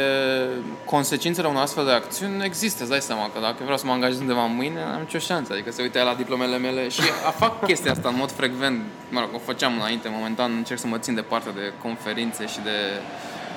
consecințele 0.85 1.49
unor 1.49 1.63
astfel 1.63 1.85
de 1.85 1.91
acțiuni 1.91 2.45
există, 2.45 2.83
îți 2.83 2.91
dai 2.91 3.01
seama 3.01 3.31
că 3.35 3.41
dacă 3.41 3.57
vreau 3.61 3.77
să 3.77 3.87
mă 3.87 3.93
angajez 3.93 4.21
undeva 4.21 4.45
mâine, 4.45 4.81
am 4.81 5.01
nicio 5.01 5.19
șansă, 5.19 5.53
adică 5.53 5.71
să 5.71 5.83
uite 5.83 6.03
la 6.03 6.15
diplomele 6.15 6.59
mele 6.59 6.89
și 6.89 7.01
a 7.29 7.31
fac 7.31 7.67
chestia 7.67 7.91
asta 7.91 8.09
în 8.09 8.17
mod 8.17 8.31
frecvent, 8.31 8.81
mă 9.11 9.21
rog, 9.21 9.29
o 9.35 9.39
făceam 9.39 9.75
înainte, 9.75 10.09
momentan 10.13 10.53
încerc 10.57 10.81
să 10.81 10.87
mă 10.87 10.99
țin 10.99 11.15
departe 11.15 11.51
de 11.55 11.73
conferințe 11.83 12.47
și 12.47 12.61
de 12.61 12.77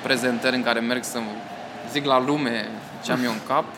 prezentări 0.02 0.56
în 0.56 0.62
care 0.62 0.80
merg 0.80 1.04
să 1.04 1.18
zic 1.92 2.04
la 2.04 2.24
lume 2.24 2.68
ce 3.04 3.12
am 3.12 3.24
eu 3.24 3.30
în 3.30 3.40
cap. 3.46 3.64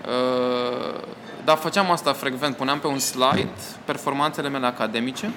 Uh, 0.00 1.00
Dar 1.44 1.56
făceam 1.56 1.90
asta 1.90 2.12
frecvent, 2.12 2.56
puneam 2.56 2.78
pe 2.78 2.86
un 2.86 2.98
slide 2.98 3.48
performanțele 3.84 4.48
mele 4.48 4.66
academice 4.66 5.30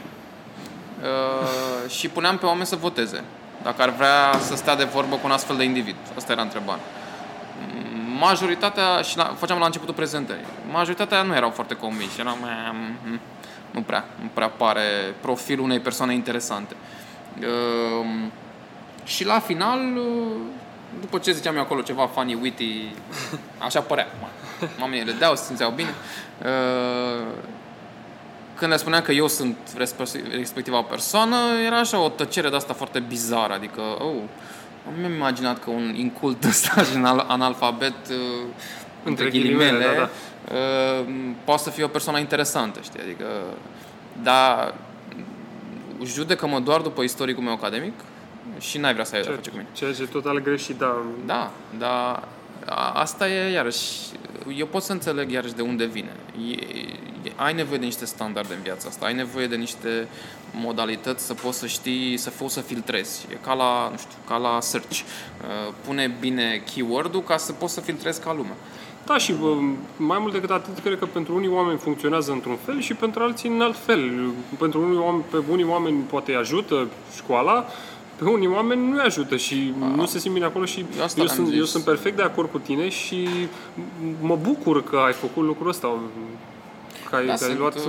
uh, 1.02 1.90
și 1.92 2.08
puneam 2.10 2.38
pe 2.38 2.46
oameni 2.46 2.66
să 2.66 2.76
voteze. 2.76 3.24
Dacă 3.64 3.82
ar 3.82 3.90
vrea 3.90 4.40
să 4.40 4.56
stea 4.56 4.76
de 4.76 4.84
vorbă 4.84 5.16
cu 5.16 5.22
un 5.24 5.32
astfel 5.32 5.56
de 5.56 5.64
individ. 5.64 5.96
Asta 6.16 6.32
era 6.32 6.42
întrebarea. 6.42 6.84
Majoritatea, 8.20 9.02
și 9.02 9.18
la, 9.18 9.34
făceam 9.38 9.60
la 9.60 9.66
începutul 9.66 9.94
prezentării, 9.94 10.46
majoritatea 10.72 11.22
nu 11.22 11.36
erau 11.36 11.50
foarte 11.50 11.74
convinși. 11.76 12.20
Eram, 12.20 12.38
"Mm, 13.04 13.20
nu 13.72 13.82
prea, 13.82 14.06
nu 14.22 14.30
prea 14.34 14.50
pare 14.50 14.82
profilul 15.22 15.64
unei 15.66 15.80
persoane 15.80 16.14
interesante. 16.14 16.76
Uh, 17.40 18.06
și 19.04 19.26
la 19.26 19.40
final, 19.40 19.80
uh, 19.98 20.36
după 21.00 21.18
ce 21.18 21.32
ziceam 21.32 21.56
eu 21.56 21.62
acolo 21.62 21.82
ceva 21.82 22.08
funny, 22.08 22.38
witty, 22.42 22.92
așa 23.58 23.82
părea. 23.82 24.08
Oamenii 24.82 25.06
le 25.06 25.12
deau, 25.12 25.36
se 25.36 25.44
simțeau 25.44 25.72
bine. 25.72 25.94
Uh, 26.42 27.28
când 28.56 28.72
le 28.72 28.78
spuneam 28.78 29.02
că 29.02 29.12
eu 29.12 29.28
sunt 29.28 29.58
respe- 29.78 30.24
respectiva 30.32 30.82
persoană, 30.82 31.36
era 31.66 31.78
așa 31.80 32.00
o 32.00 32.10
tăcere 32.10 32.50
de 32.50 32.56
asta 32.56 32.74
foarte 32.74 33.00
bizară, 33.00 33.54
adică, 33.54 33.82
oh, 33.82 34.14
nu 34.94 35.00
mi-am 35.00 35.14
imaginat 35.14 35.64
că 35.64 35.70
un 35.70 35.94
incult 35.98 36.44
ăsta 36.44 36.82
și 36.92 36.96
un 36.96 37.06
al- 37.06 37.26
analfabet, 37.28 38.08
uh, 38.10 38.46
între 39.04 39.30
ghilimele, 39.30 39.70
ghilimele, 39.70 39.96
da, 39.96 40.10
da. 40.50 40.56
uh, 40.56 41.06
poate 41.44 41.62
să 41.62 41.70
fie 41.70 41.84
o 41.84 41.88
persoană 41.88 42.20
interesantă, 42.20 42.80
știi, 42.84 43.00
adică, 43.02 43.26
dar 44.24 44.74
judecă-mă 46.06 46.60
doar 46.60 46.82
după 46.82 47.02
istoricul 47.02 47.44
meu 47.44 47.54
academic 47.54 47.94
și 48.60 48.78
n-ai 48.78 48.94
vrea 48.94 49.06
să 49.06 49.16
ai 49.16 49.22
de-a 49.22 49.32
face 49.34 49.50
cu 49.50 49.56
mine. 49.56 49.68
Ceea 49.74 49.94
ce 49.94 50.02
e 50.02 50.06
total 50.06 50.40
greșit, 50.42 50.76
da. 50.78 51.02
Da, 51.26 51.52
dar 51.78 52.24
a- 52.66 52.92
asta 52.94 53.30
e 53.30 53.52
iarăși, 53.52 53.90
eu 54.58 54.66
pot 54.66 54.84
să 54.84 54.92
înțeleg 54.92 55.32
iarăși 55.32 55.54
de 55.54 55.62
unde 55.62 55.86
vine. 55.86 56.12
E, 56.50 56.52
e, 56.52 57.32
ai 57.36 57.54
nevoie 57.54 57.78
de 57.78 57.86
niște 57.86 58.06
standarde 58.06 58.54
în 58.54 58.62
viața 58.62 58.88
asta, 58.88 59.06
ai 59.06 59.14
nevoie 59.14 59.48
de 59.48 59.56
niște 59.56 60.08
modalități 60.56 61.26
să 61.26 61.34
poți 61.34 61.58
să 61.60 61.68
știi, 61.68 62.18
să 62.18 62.30
poți 62.30 62.54
să 62.54 62.62
filtrezi. 62.62 63.28
E 63.32 63.38
ca 63.44 63.54
la, 63.54 63.88
nu 63.92 63.98
știu, 63.98 64.18
ca 64.28 64.38
la 64.38 64.58
search. 64.62 65.00
Uh, 65.00 65.74
Pune 65.86 66.16
bine 66.20 66.62
keyword-ul 66.74 67.22
ca 67.22 67.38
să 67.38 67.52
poți 67.52 67.74
să 67.74 67.82
filtrezi 67.82 68.22
ca 68.22 68.34
lumea. 68.34 68.56
Da, 69.06 69.18
și 69.18 69.34
bă, 69.34 69.54
mai 69.98 70.18
mult 70.20 70.34
decât 70.34 70.50
atât, 70.50 70.80
cred 70.80 71.00
că 71.00 71.06
pentru 71.06 71.36
unii 71.36 71.48
oameni 71.50 71.78
funcționează 71.78 72.32
într-un 72.32 72.58
fel 72.66 72.82
și 72.82 72.94
pentru 72.94 73.24
alții 73.24 73.50
în 73.50 73.62
alt 73.62 73.78
fel. 73.78 74.32
Pentru 74.60 74.82
unii 74.82 74.98
oameni, 74.98 75.24
pe 75.32 75.38
unii 75.50 75.64
oameni 75.66 76.02
poate 76.02 76.32
îi 76.32 76.38
ajută 76.38 76.88
școala, 77.16 77.66
pe 78.24 78.30
unii 78.30 78.48
oameni 78.48 78.88
nu 78.90 78.96
îi 78.96 79.02
ajută 79.02 79.38
și 79.38 79.74
nu 79.96 80.06
se 80.06 80.20
simt 80.20 80.34
bine 80.34 80.46
acolo 80.46 80.66
și 80.66 80.86
Eu 80.98 81.04
asta 81.04 81.22
eu, 81.22 81.28
am 81.28 81.34
sunt, 81.36 81.48
zis. 81.48 81.58
eu 81.58 81.64
sunt 81.64 81.84
perfect 81.84 82.16
de 82.16 82.24
acord 82.24 82.52
cu 82.52 82.60
tine 82.60 82.90
și 82.90 83.28
mă 84.22 84.36
bucur 84.36 84.84
că 84.84 84.98
ai 85.06 85.14
făcut 85.14 85.44
lucrul 85.44 85.70
ăsta. 85.70 86.00
Că 87.10 87.16
ai, 87.16 87.26
Da, 87.26 87.34
că 87.34 87.44
ai 87.44 87.50
sunt 87.50 87.60
luat... 87.60 87.76
uh, 87.76 87.84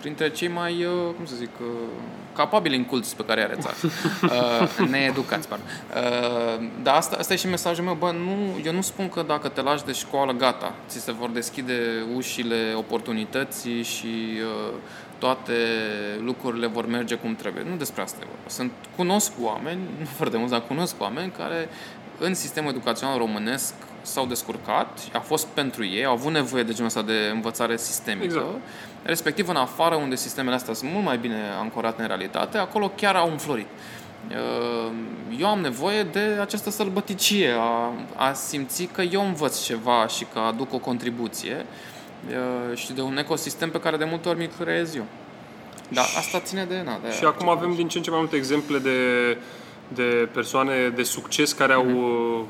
printre 0.00 0.30
cei 0.30 0.48
mai, 0.48 0.84
uh, 0.84 1.14
cum 1.16 1.26
să 1.26 1.34
zic, 1.36 1.50
uh, 1.60 1.66
capabili 2.34 2.76
în 2.76 2.84
culți 2.84 3.16
pe 3.16 3.24
care 3.24 3.42
are 3.42 3.56
țara. 3.60 3.74
Uh, 4.22 4.88
needucați, 4.88 5.48
pardon. 5.48 5.66
Uh, 5.94 6.68
dar 6.82 6.94
asta, 6.96 7.16
asta 7.18 7.32
e 7.32 7.36
și 7.36 7.46
mesajul 7.46 7.84
meu. 7.84 7.94
Bă, 7.94 8.10
nu, 8.10 8.60
eu 8.64 8.72
nu 8.72 8.80
spun 8.80 9.08
că 9.08 9.24
dacă 9.26 9.48
te 9.48 9.62
lași 9.62 9.84
de 9.84 9.92
școală, 9.92 10.32
gata, 10.32 10.74
ți 10.88 11.00
se 11.00 11.12
vor 11.12 11.30
deschide 11.30 12.04
ușile 12.16 12.74
oportunității 12.76 13.82
și 13.82 14.06
uh, 14.66 14.72
toate 15.24 15.52
lucrurile 16.20 16.66
vor 16.66 16.86
merge 16.86 17.14
cum 17.14 17.34
trebuie. 17.34 17.64
Nu 17.68 17.76
despre 17.76 18.02
asta 18.02 18.18
e 18.22 18.26
vorba. 18.26 18.48
Sunt, 18.48 18.72
cunosc 18.96 19.32
oameni, 19.40 19.80
nu 19.98 20.04
foarte 20.18 20.36
mulți, 20.36 20.52
dar 20.52 20.62
cunosc 20.66 20.94
oameni 20.98 21.32
care 21.36 21.68
în 22.18 22.34
sistemul 22.34 22.70
educațional 22.70 23.18
românesc 23.18 23.74
s-au 24.02 24.26
descurcat, 24.26 24.98
a 25.12 25.18
fost 25.18 25.46
pentru 25.46 25.84
ei, 25.84 26.04
au 26.04 26.12
avut 26.12 26.32
nevoie 26.32 26.62
de 26.62 26.72
genul 26.72 26.86
ăsta 26.86 27.02
de 27.02 27.30
învățare 27.32 27.76
sistemică, 27.76 28.24
Exact. 28.24 28.48
respectiv 29.02 29.48
în 29.48 29.56
afară 29.56 29.94
unde 29.94 30.14
sistemele 30.14 30.54
astea 30.54 30.74
sunt 30.74 30.90
mult 30.92 31.04
mai 31.04 31.18
bine 31.18 31.40
ancorate 31.60 32.02
în 32.02 32.08
realitate, 32.08 32.58
acolo 32.58 32.92
chiar 32.96 33.14
au 33.14 33.30
înflorit. 33.30 33.66
Uh, 34.30 34.92
Eu 35.38 35.46
am 35.46 35.60
nevoie 35.60 36.02
de 36.02 36.38
această 36.40 36.70
sălbăticie, 36.70 37.50
a, 37.58 37.92
a 38.16 38.32
simți 38.32 38.88
că 38.92 39.02
eu 39.02 39.26
învăț 39.26 39.62
ceva 39.62 40.06
și 40.06 40.26
că 40.32 40.38
aduc 40.38 40.72
o 40.72 40.78
contribuție 40.78 41.54
uh, 41.54 41.93
și 42.74 42.92
de 42.92 43.00
un 43.00 43.16
ecosistem 43.18 43.70
pe 43.70 43.80
care 43.80 43.96
de 43.96 44.04
multe 44.04 44.28
ori 44.28 44.38
mi-l 44.38 44.50
creez 44.60 44.94
eu. 44.94 45.04
Dar 45.88 46.04
asta 46.04 46.40
ține 46.40 46.64
de... 46.64 46.82
Na, 46.84 46.98
de 47.02 47.12
Și 47.12 47.24
acum 47.24 47.48
avem 47.48 47.74
din 47.74 47.88
ce 47.88 47.96
în 47.96 48.02
ce 48.04 48.10
mai 48.10 48.18
multe 48.18 48.36
exemple 48.36 48.78
de, 48.78 48.98
de 49.88 50.28
persoane 50.32 50.88
de 50.88 51.02
succes 51.02 51.52
care 51.52 51.72
au 51.72 51.84
Mhm. 51.84 51.96
uh, 51.96 52.40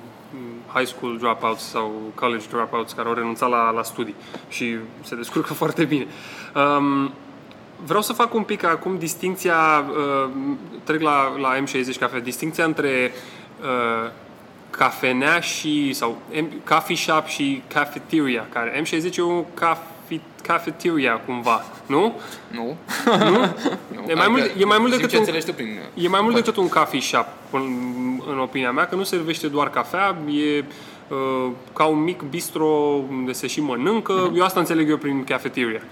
high 0.74 0.87
school 0.87 1.18
dropouts 1.18 1.62
sau 1.62 2.12
college 2.14 2.44
dropouts 2.50 2.92
care 2.92 3.08
au 3.08 3.14
renunțat 3.14 3.50
la, 3.50 3.70
la 3.70 3.82
studii 3.82 4.14
și 4.48 4.76
se 5.02 5.14
descurcă 5.16 5.54
foarte 5.62 5.84
bine. 5.84 6.06
Um, 6.54 7.12
vreau 7.84 8.02
să 8.02 8.12
fac 8.12 8.34
un 8.34 8.42
pic 8.42 8.64
acum 8.64 8.98
distinția, 8.98 9.84
uh, 9.88 10.30
trec 10.84 11.00
la, 11.00 11.37
la 11.38 11.56
M60 11.58 11.98
Cafe, 11.98 12.20
distinția 12.20 12.64
între 12.64 13.12
uh, 13.62 14.10
cafenea 14.76 15.40
și, 15.40 15.92
sau 15.92 16.18
coffee 16.68 16.96
shop 16.96 17.26
și 17.26 17.62
cafeteria, 17.66 18.46
care 18.52 18.82
M60 18.82 19.16
e 19.16 19.22
un 19.22 19.44
cafe, 19.54 20.20
cafeteria 20.42 21.12
cumva, 21.26 21.64
nu? 21.87 22.20
Nu. 22.50 22.76
Nu? 23.06 23.38
nu. 23.94 24.10
E 24.10 24.14
mai 24.14 24.28
mult, 24.28 24.52
e 24.58 24.64
mai 24.64 24.78
mult 24.78 24.90
decât 24.90 25.08
ce 25.08 25.16
un, 25.16 25.20
înțelegi 25.20 25.46
tu 25.46 25.52
prin... 25.52 25.80
e 25.94 26.08
mai 26.08 26.20
mult 26.22 26.34
decât 26.34 26.56
un 26.56 26.68
coffee 26.68 27.00
shop, 27.00 27.26
în, 27.50 27.62
în 28.30 28.38
opinia 28.38 28.72
mea, 28.72 28.87
că 28.87 28.94
nu 28.94 29.02
servește 29.02 29.46
doar 29.46 29.70
cafea, 29.70 30.16
e 30.28 30.64
uh, 31.08 31.50
ca 31.72 31.84
un 31.84 32.02
mic 32.02 32.22
bistro 32.22 32.66
unde 33.10 33.32
se 33.32 33.46
și 33.46 33.60
mănâncă. 33.60 34.32
Eu 34.37 34.44
asta 34.44 34.60
înțeleg 34.60 34.90
eu 34.90 34.96
prin 34.96 35.24
cafeteria. 35.24 35.82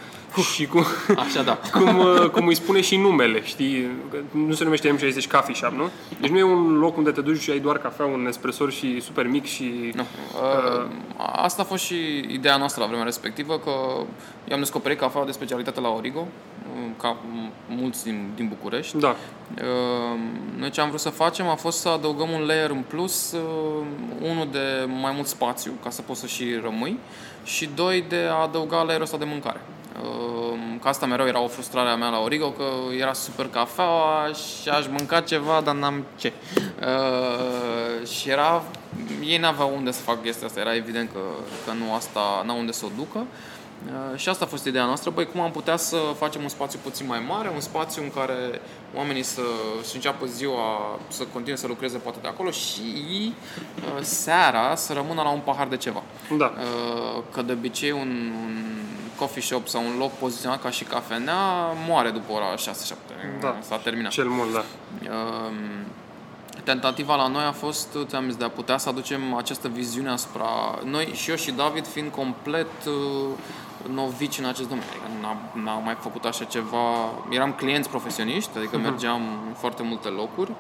Și 0.41 0.67
cum, 0.67 0.85
Așa, 1.17 1.43
da. 1.43 1.59
cum, 1.79 1.99
uh, 1.99 2.29
cum 2.31 2.47
îi 2.47 2.55
spune 2.55 2.81
și 2.81 2.97
numele, 2.97 3.43
știi? 3.45 3.91
Că 4.11 4.17
Nu 4.31 4.53
se 4.55 4.65
numește 4.65 4.97
M60 4.97 5.31
Coffee 5.31 5.55
Shop, 5.55 5.73
nu? 5.73 5.91
Deci 6.21 6.31
nu 6.31 6.39
e 6.39 6.43
un 6.43 6.79
loc 6.79 6.97
unde 6.97 7.11
te 7.11 7.21
duci 7.21 7.41
și 7.41 7.51
ai 7.51 7.59
doar 7.59 7.79
cafea, 7.79 8.07
un 8.07 8.27
espresor 8.27 8.73
și 8.73 9.01
super 9.01 9.27
mic 9.27 9.45
și... 9.45 9.93
Nu. 9.95 10.03
Uh, 10.03 10.87
asta 11.17 11.63
a 11.63 11.65
fost 11.65 11.85
și 11.85 11.95
ideea 12.29 12.57
noastră 12.57 12.81
la 12.81 12.87
vremea 12.87 13.05
respectivă, 13.05 13.59
că 13.59 13.71
eu 14.49 14.55
am 14.55 14.59
descoperit 14.59 14.99
cafeaua 14.99 15.27
de 15.27 15.33
specialitate 15.33 15.81
la 15.81 15.89
Origo, 15.89 16.21
uh, 16.21 16.91
ca 16.99 17.17
mulți 17.69 18.05
din, 18.05 18.31
din 18.35 18.49
București. 18.49 18.99
Da. 18.99 19.09
Uh, 19.09 20.19
Noi 20.59 20.71
ce 20.71 20.81
am 20.81 20.89
vrut 20.89 21.01
să 21.01 21.11
facem 21.11 21.49
a 21.49 21.55
fost 21.55 21.79
să 21.79 21.89
adăugăm 21.89 22.31
un 22.31 22.47
layer 22.47 22.71
în 22.71 22.85
plus, 22.89 23.33
uh, 23.33 23.87
unul 24.31 24.49
de 24.53 24.89
mai 25.01 25.13
mult 25.15 25.27
spațiu, 25.27 25.73
ca 25.83 25.91
să 25.91 26.03
poți 26.03 26.21
să 26.21 26.27
și 26.27 26.45
rămâi, 26.63 26.99
și 27.45 27.69
doi 27.75 28.05
de 28.09 28.27
a 28.31 28.43
adăuga 28.43 28.77
layerul 28.77 29.03
ăsta 29.03 29.17
de 29.17 29.25
mâncare. 29.25 29.61
Uh, 30.03 30.33
Că 30.83 30.89
asta 30.89 31.07
mereu 31.07 31.27
era 31.27 31.41
o 31.41 31.47
frustrare 31.47 31.89
a 31.89 31.97
mea 31.97 32.09
la 32.09 32.21
Origo, 32.21 32.51
că 32.51 32.65
era 32.99 33.13
super 33.13 33.47
cafeaua 33.47 34.31
și 34.33 34.69
aș 34.69 34.87
mânca 34.87 35.21
ceva, 35.21 35.61
dar 35.65 35.75
n-am 35.75 36.05
ce. 36.17 36.33
Uh, 36.81 38.07
și 38.09 38.31
era, 38.31 38.63
ei 39.25 39.37
n-aveau 39.39 39.73
unde 39.77 39.91
să 39.91 40.01
fac 40.01 40.23
chestia 40.23 40.47
asta, 40.47 40.61
era 40.61 40.75
evident 40.75 41.11
că, 41.13 41.19
că 41.67 41.73
nu 41.73 41.95
asta, 41.95 42.43
n-au 42.47 42.59
unde 42.59 42.73
să 42.73 42.85
o 42.85 42.89
ducă. 42.97 43.19
Uh, 43.19 43.27
și 44.15 44.29
asta 44.29 44.45
a 44.45 44.49
fost 44.49 44.65
ideea 44.67 44.85
noastră, 44.85 45.11
băi, 45.11 45.27
cum 45.27 45.41
am 45.41 45.51
putea 45.51 45.77
să 45.77 45.97
facem 46.19 46.43
un 46.43 46.49
spațiu 46.49 46.79
puțin 46.83 47.07
mai 47.07 47.25
mare, 47.29 47.51
un 47.55 47.61
spațiu 47.61 48.03
în 48.03 48.11
care 48.11 48.61
oamenii 48.97 49.23
să 49.23 49.43
să 49.83 49.93
înceapă 49.95 50.27
ziua, 50.27 50.99
să 51.09 51.25
continue 51.33 51.57
să 51.57 51.67
lucreze 51.67 51.99
poate 51.99 52.19
de 52.23 52.29
acolo 52.29 52.51
și 52.51 53.35
uh, 53.77 54.03
seara 54.03 54.75
să 54.75 54.93
rămână 54.93 55.23
la 55.23 55.31
un 55.31 55.41
pahar 55.41 55.69
de 55.69 55.77
ceva. 55.77 56.03
Da. 56.39 56.53
Uh, 56.57 57.23
Că 57.33 57.43
de 57.43 57.53
obicei 57.53 57.91
un, 57.91 58.33
un 58.45 58.81
coffee 59.17 59.43
shop 59.43 59.69
sau 59.69 59.83
un 59.85 59.99
loc 59.99 60.13
poziționat 60.13 60.63
ca 60.63 60.71
și 60.71 60.85
cafenea 60.85 61.35
moare 61.89 62.11
după 62.11 62.33
ora 62.33 62.55
6-7. 62.55 62.59
Da. 63.41 63.57
S-a 63.61 63.77
terminat. 63.77 64.11
Cel 64.11 64.29
mult, 64.29 64.53
da. 64.53 64.65
Um, 65.11 65.55
Tentativa 66.65 67.17
la 67.17 67.27
noi 67.27 67.45
a 67.45 67.53
fost, 67.53 67.97
ți-am 68.07 68.25
zis, 68.25 68.37
de 68.37 68.45
a 68.45 68.49
putea 68.49 68.79
să 68.79 68.89
aducem 68.89 69.35
această 69.35 69.69
viziune 69.69 70.11
asupra 70.11 70.79
noi 70.85 71.11
și 71.15 71.31
eu 71.31 71.37
și 71.37 71.51
David 71.51 71.87
fiind 71.87 72.11
complet 72.11 72.67
uh, 72.87 72.93
novici 73.89 74.39
în 74.39 74.45
acest 74.45 74.69
domeniu. 74.69 74.91
Adică 74.91 75.19
n-am, 75.21 75.65
n-am 75.65 75.83
mai 75.85 75.97
făcut 76.01 76.25
așa 76.25 76.45
ceva. 76.45 77.13
Eram 77.31 77.53
clienți 77.53 77.89
profesioniști, 77.89 78.51
adică 78.57 78.79
mergeam 78.79 79.23
în 79.47 79.55
foarte 79.55 79.83
multe 79.83 80.09
locuri, 80.09 80.53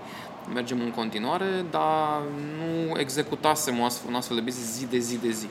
mergem 0.54 0.80
în 0.80 0.90
continuare, 0.90 1.64
dar 1.70 2.22
nu 2.58 2.98
executasem 2.98 3.80
o 3.80 3.84
astfel, 3.84 4.08
un 4.08 4.14
astfel 4.16 4.36
de 4.36 4.42
business 4.42 4.72
zi 4.78 4.86
de 4.86 4.98
zi 4.98 5.16
de 5.16 5.30
zi. 5.30 5.46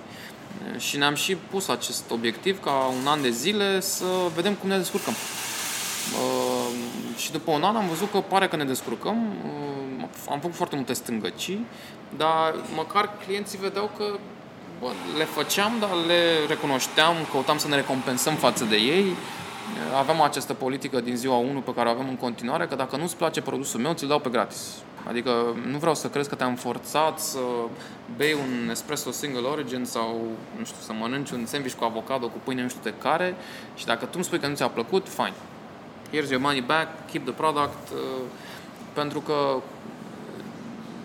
Și 0.77 0.97
ne-am 0.97 1.13
și 1.13 1.35
pus 1.35 1.67
acest 1.67 2.11
obiectiv 2.11 2.63
ca 2.63 2.71
un 3.01 3.07
an 3.07 3.21
de 3.21 3.29
zile 3.29 3.79
să 3.79 4.05
vedem 4.35 4.53
cum 4.53 4.69
ne 4.69 4.77
descurcăm. 4.77 5.13
Uh, 5.13 6.75
și 7.17 7.31
după 7.31 7.51
un 7.51 7.63
an 7.63 7.75
am 7.75 7.87
văzut 7.87 8.11
că 8.11 8.19
pare 8.19 8.47
că 8.47 8.55
ne 8.55 8.63
descurcăm. 8.63 9.17
Uh, 9.45 10.05
am 10.29 10.39
făcut 10.39 10.55
foarte 10.55 10.75
multe 10.75 10.93
stângăcii, 10.93 11.65
dar 12.17 12.55
măcar 12.75 13.17
clienții 13.25 13.57
vedeau 13.57 13.91
că 13.97 14.17
bă, 14.81 14.91
le 15.17 15.23
făceam, 15.23 15.71
dar 15.79 15.89
le 16.07 16.45
recunoșteam, 16.47 17.15
căutam 17.31 17.57
să 17.57 17.67
ne 17.67 17.75
recompensăm 17.75 18.35
față 18.35 18.63
de 18.63 18.75
ei. 18.75 19.05
Uh, 19.09 19.97
Aveam 19.97 20.21
această 20.21 20.53
politică 20.53 20.99
din 20.99 21.15
ziua 21.15 21.35
1 21.35 21.59
pe 21.59 21.73
care 21.73 21.89
o 21.89 21.91
avem 21.91 22.07
în 22.09 22.15
continuare, 22.15 22.65
că 22.65 22.75
dacă 22.75 22.95
nu-ți 22.97 23.17
place 23.17 23.41
produsul 23.41 23.79
meu, 23.79 23.93
ți-l 23.93 24.07
dau 24.07 24.19
pe 24.19 24.29
gratis. 24.29 24.67
Adică 25.07 25.55
nu 25.65 25.77
vreau 25.77 25.95
să 25.95 26.07
crezi 26.09 26.29
că 26.29 26.35
te-am 26.35 26.55
forțat 26.55 27.19
să 27.19 27.39
bei 28.17 28.33
un 28.33 28.69
espresso 28.69 29.11
single 29.11 29.47
origin 29.47 29.85
sau, 29.85 30.21
nu 30.57 30.65
știu, 30.65 30.81
să 30.81 30.93
mănânci 30.93 31.31
un 31.31 31.45
sandwich 31.45 31.75
cu 31.77 31.83
avocado, 31.83 32.27
cu 32.27 32.39
pâine, 32.43 32.61
nu 32.61 32.69
știu 32.69 32.81
de 32.83 32.93
care 33.01 33.35
și 33.75 33.85
dacă 33.85 34.05
tu 34.05 34.11
îmi 34.15 34.23
spui 34.23 34.39
că 34.39 34.47
nu 34.47 34.55
ți-a 34.55 34.67
plăcut, 34.67 35.07
fine. 35.09 35.33
Here's 36.13 36.29
your 36.29 36.41
money 36.41 36.61
back, 36.61 36.87
keep 37.11 37.23
the 37.23 37.33
product, 37.33 37.89
uh, 37.93 37.99
pentru 38.93 39.19
că 39.19 39.61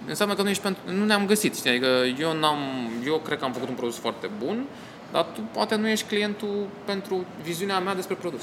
înseamnă 0.08 0.34
că 0.34 0.42
nu 0.42 0.48
ești 0.48 0.62
pentru, 0.62 0.82
nu 0.92 1.04
ne-am 1.04 1.26
găsit, 1.26 1.56
știi? 1.56 1.70
Adică 1.70 1.88
eu 2.18 2.38
n-am, 2.38 2.58
eu 3.06 3.20
cred 3.24 3.38
că 3.38 3.44
am 3.44 3.52
făcut 3.52 3.68
un 3.68 3.74
produs 3.74 3.98
foarte 3.98 4.30
bun, 4.44 4.64
dar 5.12 5.26
tu 5.34 5.40
poate 5.52 5.74
nu 5.74 5.88
ești 5.88 6.06
clientul 6.06 6.66
pentru 6.84 7.24
viziunea 7.42 7.78
mea 7.78 7.94
despre 7.94 8.14
produs. 8.14 8.42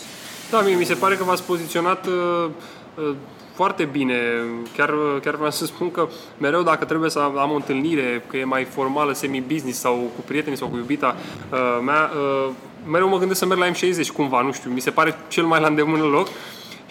Da, 0.52 0.62
mie 0.62 0.76
mi 0.76 0.86
se 0.86 0.94
pare 0.94 1.16
că 1.16 1.24
v-ați 1.24 1.44
poziționat 1.44 2.08
uh, 2.08 2.50
uh, 2.96 3.16
foarte 3.54 3.84
bine. 3.84 4.16
Chiar, 4.78 4.94
chiar 5.24 5.36
vreau 5.36 5.52
să 5.52 5.66
spun 5.66 5.92
că 5.92 6.08
mereu 6.38 6.64
dacă 6.64 6.86
trebuie 6.86 7.10
să 7.10 7.20
am 7.20 7.52
o 7.52 7.56
întâlnire, 7.56 8.24
că 8.28 8.38
e 8.38 8.44
mai 8.44 8.64
formală, 8.64 9.14
semi-business 9.14 9.80
sau 9.80 10.12
cu 10.16 10.22
prietenii 10.26 10.58
sau 10.58 10.68
cu 10.68 10.76
iubita 10.76 11.16
uh, 11.52 11.60
mea, 11.86 12.12
uh, 12.16 12.52
mereu 12.86 13.10
mă 13.10 13.18
gândesc 13.18 13.40
să 13.40 13.46
merg 13.46 13.60
la 13.60 13.72
M60 13.72 14.08
cumva, 14.14 14.42
nu 14.42 14.52
știu, 14.52 14.70
mi 14.70 14.80
se 14.80 14.92
pare 14.92 15.16
cel 15.28 15.46
mai 15.46 15.60
la 15.60 15.68
îndemână 15.68 16.04
loc. 16.04 16.28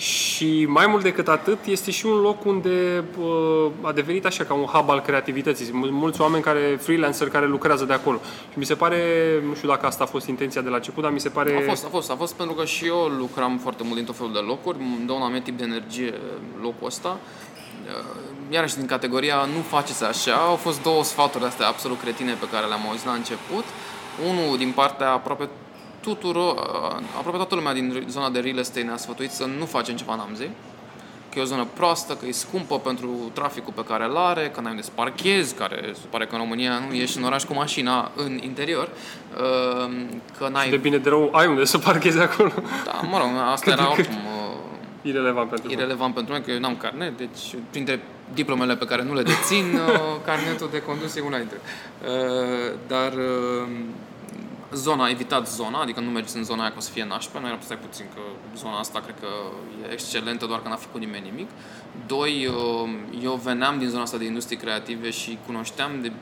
Și 0.03 0.67
mai 0.69 0.87
mult 0.87 1.03
decât 1.03 1.29
atât, 1.29 1.65
este 1.65 1.91
și 1.91 2.07
un 2.07 2.21
loc 2.21 2.45
unde 2.45 3.05
uh, 3.21 3.71
a 3.81 3.93
devenit 3.93 4.25
așa 4.27 4.45
ca 4.45 4.55
un 4.55 4.65
hub 4.65 4.91
al 4.91 5.01
creativității. 5.01 5.65
Sunt 5.65 5.91
mulți 5.91 6.21
oameni 6.21 6.43
care, 6.43 6.79
freelancer, 6.81 7.29
care 7.29 7.47
lucrează 7.47 7.85
de 7.85 7.93
acolo. 7.93 8.21
Și 8.53 8.59
mi 8.59 8.65
se 8.65 8.75
pare, 8.75 8.99
nu 9.47 9.55
știu 9.55 9.69
dacă 9.69 9.87
asta 9.87 10.05
a 10.05 10.07
fost 10.07 10.27
intenția 10.27 10.61
de 10.61 10.69
la 10.69 10.77
început, 10.77 11.03
dar 11.03 11.13
mi 11.13 11.21
se 11.21 11.29
pare... 11.29 11.57
A 11.57 11.69
fost, 11.69 11.85
a 11.85 11.89
fost, 11.89 12.11
a 12.11 12.15
fost 12.15 12.35
pentru 12.35 12.55
că 12.55 12.65
și 12.65 12.87
eu 12.87 12.97
lucram 13.19 13.59
foarte 13.59 13.83
mult 13.83 13.97
din 13.97 14.05
tot 14.05 14.17
felul 14.17 14.33
de 14.33 14.39
locuri, 14.39 14.79
îmi 14.79 15.07
dă 15.07 15.13
un 15.13 15.23
anumit 15.23 15.45
tip 15.45 15.59
de 15.59 15.65
energie 15.65 16.15
locul 16.63 16.87
ăsta. 16.87 17.19
Iarăși 18.51 18.77
din 18.77 18.87
categoria 18.87 19.37
nu 19.37 19.61
faceți 19.69 20.05
așa, 20.05 20.35
au 20.35 20.57
fost 20.57 20.83
două 20.83 21.05
sfaturi 21.05 21.45
astea 21.45 21.67
absolut 21.67 22.01
cretine 22.01 22.33
pe 22.33 22.49
care 22.53 22.67
le-am 22.67 22.87
auzit 22.89 23.07
la 23.07 23.13
început. 23.13 23.65
Unul 24.29 24.57
din 24.57 24.73
partea 24.75 25.13
aproape 25.13 25.49
tuturor, 26.03 26.57
aproape 27.17 27.37
toată 27.37 27.55
lumea 27.55 27.73
din 27.73 28.05
zona 28.09 28.31
de 28.31 28.41
real 28.41 28.59
estate 28.59 28.83
ne-a 28.83 28.97
sfătuit 28.97 29.31
să 29.31 29.45
nu 29.59 29.65
facem 29.65 29.97
ceva 29.97 30.13
în 30.13 30.21
Amzei, 30.21 30.51
că 31.33 31.39
e 31.39 31.43
o 31.43 31.45
zonă 31.45 31.67
proastă, 31.75 32.15
că 32.15 32.27
e 32.27 32.33
scumpă 32.33 32.79
pentru 32.79 33.31
traficul 33.33 33.73
pe 33.77 33.85
care 33.85 34.05
îl 34.05 34.17
are, 34.17 34.51
că 34.55 34.61
n-ai 34.61 34.71
unde 34.71 34.83
să 34.83 34.91
parchezi, 34.95 35.55
care 35.55 35.91
se 35.95 36.07
pare 36.11 36.27
că 36.27 36.35
în 36.35 36.41
România 36.41 36.83
nu 36.89 36.95
ieși 36.95 37.19
în 37.19 37.25
oraș 37.25 37.45
cu 37.45 37.55
mașina 37.55 38.11
în 38.17 38.41
interior, 38.43 38.89
că 40.39 40.49
n-ai... 40.49 40.71
De 40.71 40.77
bine 40.77 40.97
de 40.97 41.09
rău, 41.09 41.31
ai 41.33 41.47
unde 41.47 41.65
să 41.65 41.79
parchezi 41.79 42.19
acolo. 42.19 42.53
Da, 42.85 43.01
mă 43.11 43.19
rog, 43.19 43.29
asta 43.53 43.71
era 43.71 43.91
oricum 43.91 44.15
uh, 44.15 44.43
Irelevant 45.03 45.49
pentru 45.49 45.67
voi. 45.69 45.77
irelevant 45.77 46.15
pentru 46.15 46.33
mine, 46.33 46.45
că 46.45 46.51
eu 46.51 46.59
n-am 46.59 46.77
carnet, 46.77 47.17
deci 47.17 47.55
printre 47.71 48.01
diplomele 48.35 48.77
pe 48.77 48.85
care 48.85 49.03
nu 49.03 49.15
le 49.15 49.23
dețin, 49.23 49.65
uh, 49.75 50.01
carnetul 50.25 50.69
de 50.71 50.83
condus 50.83 51.17
e 51.17 51.21
una 51.21 51.39
dintre. 51.39 51.61
Uh, 52.03 52.73
Dar 52.87 53.13
uh, 53.13 53.69
zona, 54.75 55.09
evitat 55.09 55.49
zona, 55.49 55.81
adică 55.81 56.01
nu 56.01 56.11
mergeți 56.11 56.37
în 56.37 56.45
zona 56.45 56.61
aia 56.61 56.71
că 56.71 56.77
o 56.79 56.81
să 56.81 56.91
fie 56.91 57.05
nașpa, 57.05 57.39
noi 57.39 57.49
eram 57.49 57.61
stai 57.63 57.79
puțin 57.79 58.07
că 58.15 58.21
zona 58.57 58.79
asta 58.79 59.01
cred 59.01 59.15
că 59.21 59.27
e 59.89 59.93
excelentă, 59.93 60.47
doar 60.47 60.63
că 60.63 60.69
n-a 60.69 60.77
făcut 60.77 61.01
nimeni 61.01 61.31
nimic. 61.31 61.49
Doi, 62.07 62.47
uh, 62.47 62.91
eu 63.23 63.35
veneam 63.35 63.79
din 63.79 63.89
zona 63.89 64.03
asta 64.03 64.17
de 64.17 64.25
industrie 64.25 64.59
creative 64.59 65.11
și 65.11 65.39
cunoșteam 65.47 65.91
de 66.01 66.13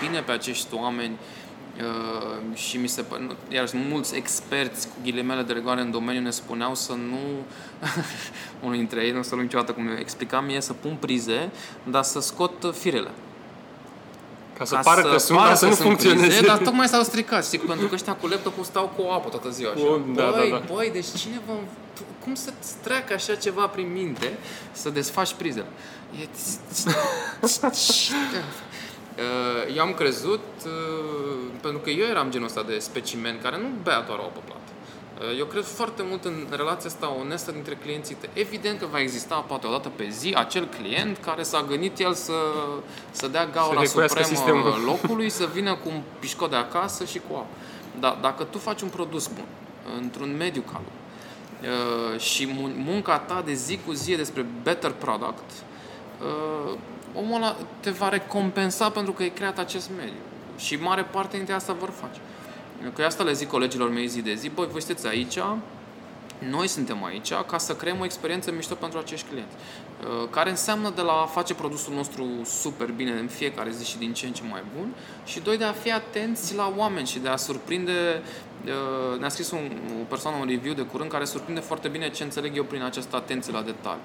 bine 0.00 0.20
pe 0.20 0.32
acești 0.32 0.74
oameni 0.74 1.18
Uh, 1.78 2.56
și 2.56 2.76
mi 2.76 2.86
se 2.86 3.02
pare, 3.02 3.22
nu- 3.22 3.34
iarăși 3.48 3.76
mulți 3.76 4.16
experți 4.16 4.88
cu 4.88 4.94
ghilimele 5.02 5.42
de 5.42 5.52
regoare 5.52 5.80
în 5.80 5.90
domeniu 5.90 6.20
ne 6.20 6.30
spuneau 6.30 6.74
să 6.74 6.92
nu 6.92 7.18
unul 8.64 8.76
dintre 8.76 9.04
ei, 9.04 9.10
nu 9.10 9.18
o 9.18 9.22
să 9.22 9.30
luăm 9.34 9.44
niciodată 9.44 9.72
cum 9.72 9.88
explicam 9.98 10.44
mie, 10.44 10.60
să 10.60 10.72
pun 10.72 10.96
prize, 11.00 11.50
dar 11.84 12.02
să 12.02 12.20
scot 12.20 12.74
firele. 12.74 13.10
Ca 14.58 14.64
să 14.64 14.80
pară 14.82 15.02
că 15.02 15.18
sunt, 15.18 15.38
dar 15.38 15.54
să 15.54 15.66
nu 15.66 15.72
sunt 15.72 15.86
funcționeze. 15.86 16.26
Prize, 16.26 16.46
dar 16.46 16.58
tocmai 16.58 16.88
s-au 16.88 17.02
stricat, 17.02 17.44
știi, 17.44 17.58
pentru 17.58 17.86
că 17.86 17.94
ăștia 17.94 18.14
cu 18.14 18.26
laptopul 18.26 18.64
stau 18.64 18.92
cu 18.96 19.02
o 19.02 19.12
apă 19.12 19.28
toată 19.28 19.50
ziua. 19.50 19.70
Așa. 19.70 19.84
Bun, 19.84 20.14
da, 20.14 20.30
băi, 20.30 20.50
da, 20.50 20.56
da. 20.56 20.74
băi, 20.74 20.90
deci 20.92 21.06
cine 21.16 21.40
vă... 21.46 21.52
Cum 22.24 22.34
să-ți 22.34 22.74
treacă 22.82 23.14
așa 23.14 23.34
ceva 23.34 23.66
prin 23.66 23.92
minte 23.92 24.38
să 24.72 24.90
desfaci 24.90 25.32
prizele? 25.32 25.66
E... 26.20 26.28
Uh, 29.14 29.76
Eu 29.76 29.82
am 29.82 29.94
crezut, 29.94 30.44
uh, 30.66 30.70
pentru 31.60 31.80
că 31.80 31.90
eu 31.90 32.06
eram 32.06 32.30
genul 32.30 32.46
ăsta 32.46 32.62
de 32.62 32.78
specimen 32.78 33.38
care 33.42 33.56
nu 33.58 33.68
bea 33.82 34.00
doar 34.00 34.18
o 34.18 34.22
apă 34.22 34.40
plată. 34.44 34.63
Uh, 35.20 35.38
Eu 35.38 35.44
cred 35.44 35.64
foarte 35.64 36.02
mult 36.08 36.24
în 36.24 36.46
relația 36.50 36.90
asta 36.90 37.16
onestă 37.20 37.52
dintre 37.52 37.74
clienții 37.74 38.14
tăi. 38.14 38.28
Evident 38.32 38.78
că 38.78 38.86
va 38.90 39.00
exista 39.00 39.34
poate 39.34 39.66
o 39.66 39.70
dată 39.70 39.88
pe 39.96 40.08
zi 40.08 40.34
acel 40.36 40.66
client 40.66 41.18
care 41.18 41.42
s-a 41.42 41.64
gândit 41.68 41.98
el 41.98 42.14
să, 42.14 42.32
să 43.10 43.28
dea 43.28 43.46
gaura 43.46 43.80
recuiască 43.80 44.22
supremă 44.22 44.26
sistemul. 44.26 44.84
locului, 44.90 45.30
să 45.30 45.48
vină 45.52 45.74
cu 45.74 45.88
un 45.88 46.00
pișcot 46.18 46.50
de 46.50 46.56
acasă 46.56 47.04
și 47.04 47.20
cu 47.28 47.34
apă. 47.34 47.46
Dar 48.00 48.18
dacă 48.20 48.44
tu 48.44 48.58
faci 48.58 48.80
un 48.80 48.88
produs 48.88 49.26
bun, 49.26 49.44
într-un 50.00 50.36
mediu 50.36 50.62
calm, 50.72 50.84
uh, 50.84 52.20
și 52.20 52.46
mun- 52.46 52.84
munca 52.84 53.18
ta 53.18 53.42
de 53.44 53.52
zi 53.52 53.78
cu 53.86 53.92
zi 53.92 54.12
e 54.12 54.16
despre 54.16 54.46
better 54.62 54.90
product, 54.90 55.50
uh, 56.20 56.78
omul 57.14 57.36
ăla 57.36 57.56
te 57.80 57.90
va 57.90 58.08
recompensa 58.08 58.90
pentru 58.90 59.12
că 59.12 59.22
ai 59.22 59.30
creat 59.30 59.58
acest 59.58 59.90
mediu. 59.96 60.20
Și 60.58 60.76
mare 60.76 61.02
parte 61.02 61.36
dintre 61.36 61.54
asta 61.54 61.72
vor 61.72 61.90
face. 62.00 62.20
Că 62.94 63.04
asta 63.04 63.22
le 63.22 63.32
zic 63.32 63.48
colegilor 63.48 63.90
mei 63.90 64.06
zi 64.06 64.22
de 64.22 64.34
zi, 64.34 64.48
băi, 64.48 64.68
voi 64.70 64.82
sunteți 64.82 65.06
aici, 65.06 65.38
noi 66.38 66.66
suntem 66.66 67.04
aici 67.04 67.32
ca 67.46 67.58
să 67.58 67.74
creăm 67.74 68.00
o 68.00 68.04
experiență 68.04 68.52
mișto 68.52 68.74
pentru 68.74 68.98
acești 68.98 69.26
clienți. 69.28 69.54
Uh, 69.54 70.28
Care 70.30 70.50
înseamnă 70.50 70.92
de 70.94 71.00
la 71.00 71.12
a 71.12 71.26
face 71.26 71.54
produsul 71.54 71.94
nostru 71.94 72.26
super 72.44 72.90
bine 72.90 73.10
în 73.10 73.26
fiecare 73.26 73.70
zi 73.70 73.84
și 73.84 73.98
din 73.98 74.12
ce 74.12 74.26
în 74.26 74.32
ce 74.32 74.42
mai 74.50 74.62
bun 74.76 74.94
și 75.24 75.40
doi, 75.40 75.58
de 75.58 75.64
a 75.64 75.72
fi 75.72 75.92
atenți 75.92 76.54
la 76.54 76.72
oameni 76.76 77.06
și 77.06 77.18
de 77.18 77.28
a 77.28 77.36
surprinde 77.36 78.22
uh, 78.64 79.18
ne-a 79.18 79.28
scris 79.28 79.50
un, 79.50 79.70
o 80.00 80.04
persoană 80.08 80.36
un 80.40 80.46
review 80.46 80.74
de 80.74 80.82
curând 80.82 81.10
care 81.10 81.24
surprinde 81.24 81.60
foarte 81.60 81.88
bine 81.88 82.10
ce 82.10 82.22
înțeleg 82.22 82.56
eu 82.56 82.64
prin 82.64 82.82
această 82.82 83.16
atenție 83.16 83.52
la 83.52 83.62
detaliu. 83.62 84.02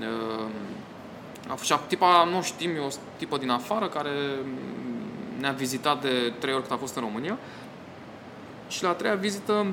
Uh, 0.00 1.58
Și 1.62 1.74
tipa, 1.86 2.24
nu 2.24 2.42
știm, 2.42 2.70
e 2.70 2.78
o 2.78 2.88
tipă 3.16 3.36
din 3.38 3.50
afară 3.50 3.88
care 3.88 4.10
ne-a 5.38 5.52
vizitat 5.52 6.02
de 6.02 6.32
trei 6.38 6.54
ori 6.54 6.62
cât 6.62 6.72
a 6.72 6.76
fost 6.76 6.96
în 6.96 7.02
România 7.02 7.38
și 8.68 8.82
la 8.82 8.88
a 8.88 8.92
treia 8.92 9.14
vizită 9.14 9.66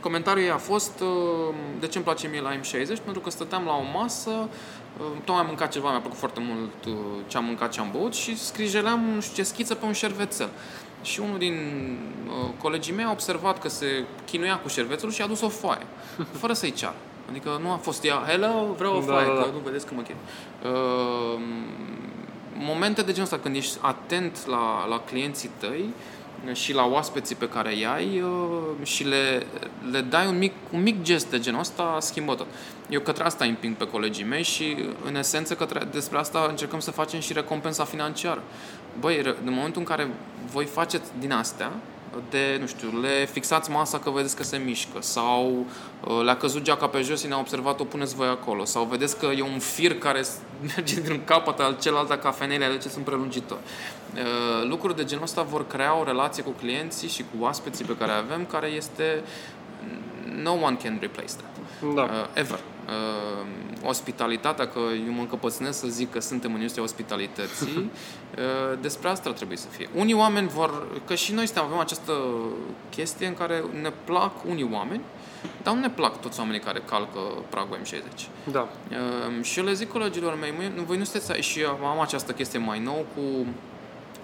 comentariul 0.00 0.44
ei 0.44 0.50
a 0.50 0.56
fost 0.56 1.00
uh, 1.00 1.54
de 1.80 1.86
ce 1.86 1.96
îmi 1.96 2.06
place 2.06 2.28
mie 2.28 2.40
la 2.40 2.56
M60, 2.56 3.04
pentru 3.04 3.20
că 3.22 3.30
stăteam 3.30 3.64
la 3.64 3.72
o 3.72 3.98
masă, 3.98 4.30
uh, 4.30 5.06
tocmai 5.24 5.40
am 5.40 5.46
mâncat 5.46 5.72
ceva, 5.72 5.90
mi-a 5.90 5.98
plăcut 5.98 6.18
foarte 6.18 6.40
mult 6.40 6.84
uh, 6.84 6.94
ce 7.26 7.36
am 7.36 7.44
mâncat, 7.44 7.70
ce 7.72 7.80
am 7.80 7.88
băut 7.92 8.14
și 8.14 8.38
scrijeleam 8.38 9.00
nu 9.14 9.20
știu 9.20 9.34
ce 9.34 9.42
schiță 9.42 9.74
pe 9.74 9.86
un 9.86 9.92
șervețel. 9.92 10.48
Și 11.02 11.20
unul 11.20 11.38
din 11.38 11.56
uh, 12.26 12.50
colegii 12.62 12.94
mei 12.94 13.04
a 13.04 13.10
observat 13.10 13.58
că 13.58 13.68
se 13.68 14.04
chinuia 14.26 14.58
cu 14.58 14.68
șervețelul 14.68 15.12
și 15.12 15.20
a 15.20 15.24
adus 15.24 15.40
o 15.40 15.48
foaie, 15.48 15.86
fără 16.40 16.52
să-i 16.52 16.72
ceară. 16.72 16.96
Adică 17.30 17.58
nu 17.62 17.70
a 17.70 17.76
fost 17.76 18.04
ea, 18.04 18.22
hello, 18.26 18.74
vreau 18.76 18.96
o 18.96 18.98
Da, 18.98 19.12
foaie, 19.12 19.26
da, 19.26 19.34
da. 19.34 19.42
că 19.42 19.50
nu 19.52 19.58
vedeți 19.64 19.86
că 19.86 19.94
mă 19.94 20.02
chin. 20.02 20.16
Uh, 20.62 21.40
momente 22.56 23.02
de 23.02 23.12
genul 23.12 23.22
ăsta, 23.22 23.38
când 23.38 23.56
ești 23.56 23.78
atent 23.80 24.46
la, 24.46 24.86
la 24.86 25.00
clienții 25.00 25.50
tăi 25.58 25.84
și 26.52 26.72
la 26.72 26.86
oaspeții 26.86 27.34
pe 27.34 27.48
care 27.48 27.74
îi 27.74 27.86
ai 27.86 28.20
uh, 28.20 28.86
și 28.86 29.04
le, 29.04 29.46
le 29.90 30.00
dai 30.00 30.26
un 30.26 30.38
mic, 30.38 30.52
un 30.72 30.82
mic 30.82 31.02
gest 31.02 31.30
de 31.30 31.38
genul 31.38 31.60
ăsta, 31.60 31.96
schimbă 32.00 32.34
tot. 32.34 32.46
Eu 32.88 33.00
către 33.00 33.24
asta 33.24 33.44
îi 33.44 33.50
împing 33.50 33.76
pe 33.76 33.86
colegii 33.86 34.24
mei 34.24 34.42
și, 34.42 34.76
în 35.04 35.16
esență, 35.16 35.54
către, 35.54 35.88
despre 35.92 36.18
asta 36.18 36.46
încercăm 36.48 36.80
să 36.80 36.90
facem 36.90 37.20
și 37.20 37.32
recompensa 37.32 37.84
financiară. 37.84 38.42
Băi, 39.00 39.22
re- 39.22 39.36
în 39.44 39.52
momentul 39.52 39.80
în 39.80 39.86
care 39.86 40.08
voi 40.52 40.64
faceți 40.64 41.10
din 41.18 41.32
astea, 41.32 41.72
de, 42.30 42.56
nu 42.60 42.66
știu, 42.66 43.00
le 43.00 43.28
fixați 43.32 43.70
masa 43.70 43.98
că 43.98 44.10
vedeți 44.10 44.36
că 44.36 44.42
se 44.42 44.56
mișcă 44.56 44.96
sau 45.00 45.66
uh, 46.04 46.20
le-a 46.24 46.36
căzut 46.36 46.62
geaca 46.62 46.86
pe 46.86 47.00
jos 47.00 47.20
și 47.20 47.26
ne-a 47.26 47.38
observat, 47.38 47.80
o 47.80 47.84
puneți 47.84 48.14
voi 48.14 48.28
acolo 48.28 48.64
sau 48.64 48.84
vedeți 48.84 49.18
că 49.18 49.26
e 49.26 49.42
un 49.42 49.58
fir 49.58 49.98
care 49.98 50.22
s- 50.22 50.38
merge 50.76 51.00
din 51.00 51.20
capăt 51.24 51.58
al 51.60 51.76
celălalt 51.80 52.10
a 52.10 52.18
cafenelei, 52.18 52.66
ale 52.66 52.78
ce 52.78 52.88
sunt 52.88 53.04
prelungitori. 53.04 53.60
Uh, 54.14 54.68
Lucruri 54.68 54.96
de 54.96 55.04
genul 55.04 55.24
ăsta 55.24 55.42
vor 55.42 55.66
crea 55.66 55.98
o 55.98 56.04
relație 56.04 56.42
cu 56.42 56.50
clienții 56.50 57.08
și 57.08 57.22
cu 57.22 57.44
oaspeții 57.44 57.84
pe 57.84 57.96
care 57.96 58.12
avem 58.12 58.44
care 58.44 58.66
este 58.66 59.22
no 60.42 60.52
one 60.52 60.76
can 60.82 60.98
replace 61.00 61.32
that. 61.32 61.53
Da. 61.94 62.02
Uh, 62.02 62.08
ever. 62.34 62.58
Uh, 62.86 63.46
ospitalitatea, 63.86 64.68
că 64.68 64.78
eu 65.06 65.12
mă 65.12 65.20
încăpățânesc 65.20 65.78
să 65.78 65.86
zic 65.86 66.10
că 66.12 66.20
suntem 66.20 66.50
în 66.50 66.56
industria 66.56 66.82
ospitalității, 66.82 67.76
uh, 68.38 68.78
despre 68.80 69.08
asta 69.08 69.28
ar 69.28 69.34
trebui 69.34 69.56
să 69.56 69.66
fie. 69.68 69.88
Unii 69.94 70.14
oameni 70.14 70.48
vor, 70.48 70.86
că 71.06 71.14
și 71.14 71.32
noi 71.32 71.46
suntem, 71.46 71.64
avem 71.64 71.78
această 71.78 72.12
chestie 72.90 73.26
în 73.26 73.34
care 73.34 73.64
ne 73.80 73.92
plac 74.04 74.32
unii 74.48 74.68
oameni, 74.72 75.00
dar 75.62 75.74
nu 75.74 75.80
ne 75.80 75.90
plac 75.90 76.20
toți 76.20 76.38
oamenii 76.38 76.60
care 76.60 76.82
calcă 76.88 77.18
pragul 77.48 77.78
M60. 77.84 78.26
Da. 78.52 78.68
Uh, 78.90 79.44
și 79.44 79.58
eu 79.58 79.64
le 79.64 79.72
zic 79.72 79.90
colegilor 79.92 80.38
mei, 80.40 80.52
măi, 80.56 80.72
nu- 80.76 80.82
voi 80.82 80.96
nu 80.98 81.04
sunteți 81.04 81.32
aici 81.32 81.44
și 81.44 81.60
eu 81.60 81.70
am 81.86 82.00
această 82.00 82.32
chestie 82.32 82.58
mai 82.58 82.78
nou 82.78 83.06
cu 83.16 83.46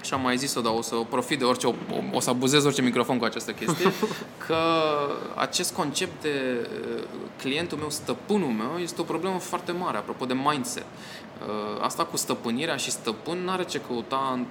și 0.02 0.14
am 0.14 0.20
mai 0.20 0.36
zis-o, 0.36 0.60
dar 0.60 0.72
o 0.76 0.82
să 0.82 0.94
profit 1.08 1.38
de 1.38 1.44
orice, 1.44 1.66
o, 1.66 1.74
o 2.12 2.20
să 2.20 2.30
abuzez 2.30 2.64
orice 2.64 2.82
microfon 2.82 3.18
cu 3.18 3.24
această 3.24 3.52
chestie, 3.52 3.92
că 4.46 4.58
acest 5.34 5.72
concept 5.72 6.22
de 6.22 6.68
uh, 6.96 7.02
clientul 7.38 7.78
meu, 7.78 7.90
stăpânul 7.90 8.48
meu, 8.48 8.78
este 8.82 9.00
o 9.00 9.04
problemă 9.04 9.38
foarte 9.38 9.72
mare, 9.72 9.96
apropo 9.96 10.24
de 10.24 10.34
mindset. 10.34 10.84
Uh, 10.84 11.84
Asta 11.84 12.04
cu 12.04 12.16
stăpânirea 12.16 12.76
și 12.76 12.90
stăpân 12.90 13.44
n-are 13.44 13.64
ce 13.64 13.80
căuta 13.80 14.30
în 14.32 14.46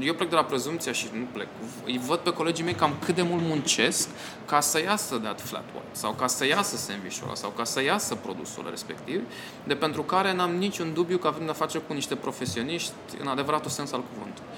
eu 0.00 0.14
plec 0.14 0.28
de 0.28 0.34
la 0.34 0.44
prezumția 0.44 0.92
și 0.92 1.08
nu 1.12 1.24
plec. 1.32 1.46
Îi 1.84 2.00
văd 2.06 2.18
pe 2.18 2.32
colegii 2.32 2.64
mei 2.64 2.74
cam 2.74 2.94
cât 3.04 3.14
de 3.14 3.22
mult 3.22 3.42
muncesc 3.42 4.08
ca 4.46 4.60
să 4.60 4.82
iasă 4.82 5.16
dat 5.16 5.40
flat 5.40 5.64
white 5.74 5.86
sau 5.92 6.12
ca 6.12 6.26
să 6.26 6.46
iasă 6.46 6.76
sandwich 6.76 7.20
sau 7.32 7.50
ca 7.50 7.64
să 7.64 7.82
iasă 7.82 8.14
produsul 8.14 8.66
respectiv, 8.70 9.20
de 9.64 9.74
pentru 9.74 10.02
care 10.02 10.32
n-am 10.32 10.54
niciun 10.54 10.92
dubiu 10.92 11.18
că 11.18 11.26
avem 11.26 11.44
de-a 11.44 11.54
face 11.54 11.78
cu 11.78 11.92
niște 11.92 12.14
profesioniști 12.14 12.92
în 13.20 13.26
adevăratul 13.26 13.70
sens 13.70 13.92
al 13.92 14.02
cuvântului. 14.12 14.48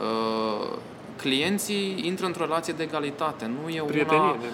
Uh, 0.00 0.76
clienții 1.16 2.00
intră 2.02 2.26
într-o 2.26 2.44
relație 2.44 2.72
de 2.72 2.82
egalitate, 2.82 3.50
nu 3.62 3.68
e 3.68 3.82
Prietenie. 3.86 4.20
una... 4.22 4.36
de- 4.40 4.46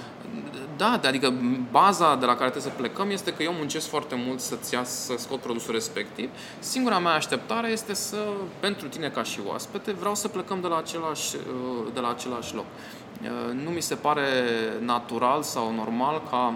Da, 0.76 0.98
de- 1.00 1.06
adică 1.08 1.32
baza 1.70 2.16
de 2.16 2.24
la 2.26 2.34
care 2.36 2.50
trebuie 2.50 2.72
să 2.72 2.78
plecăm 2.78 3.10
este 3.10 3.32
că 3.32 3.42
eu 3.42 3.52
muncesc 3.52 3.88
foarte 3.88 4.14
mult 4.26 4.40
să-ți 4.40 4.74
ia, 4.74 4.84
să 4.84 5.14
scot 5.16 5.40
produsul 5.40 5.72
respectiv. 5.74 6.28
Singura 6.58 6.98
mea 6.98 7.12
așteptare 7.12 7.68
este 7.70 7.94
să, 7.94 8.16
pentru 8.60 8.88
tine 8.88 9.08
ca 9.08 9.22
și 9.22 9.38
oaspete, 9.46 9.92
vreau 9.92 10.14
să 10.14 10.28
plecăm 10.28 10.60
de 10.60 10.66
la 10.66 10.76
același, 10.76 11.36
uh, 11.36 11.86
de 11.94 12.00
la 12.00 12.08
același 12.10 12.54
loc. 12.54 12.64
Uh, 13.22 13.28
Nu 13.64 13.70
mi 13.70 13.80
se 13.82 13.94
pare 13.94 14.22
natural 14.80 15.42
sau 15.42 15.74
normal 15.74 16.22
ca 16.30 16.54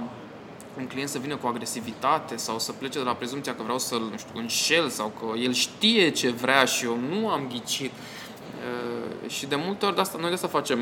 un 0.78 0.86
client 0.86 1.08
să 1.08 1.18
vină 1.18 1.36
cu 1.36 1.46
agresivitate 1.46 2.36
sau 2.36 2.58
să 2.58 2.72
plece 2.72 2.98
de 2.98 3.04
la 3.04 3.12
prezumția 3.14 3.54
că 3.54 3.62
vreau 3.62 3.78
să-l 3.78 4.00
nu 4.10 4.16
știu, 4.16 4.40
înșel 4.40 4.88
sau 4.88 5.12
că 5.20 5.38
el 5.38 5.52
știe 5.52 6.10
ce 6.10 6.30
vrea 6.30 6.64
și 6.64 6.84
eu 6.84 6.98
nu 7.10 7.28
am 7.28 7.46
ghicit. 7.48 7.90
Uh, 7.90 8.13
și 9.26 9.46
de 9.46 9.56
multe 9.56 9.86
ori 9.86 9.94
de 9.94 10.00
asta, 10.00 10.18
noi 10.20 10.28
de 10.28 10.34
asta 10.34 10.48
facem 10.48 10.78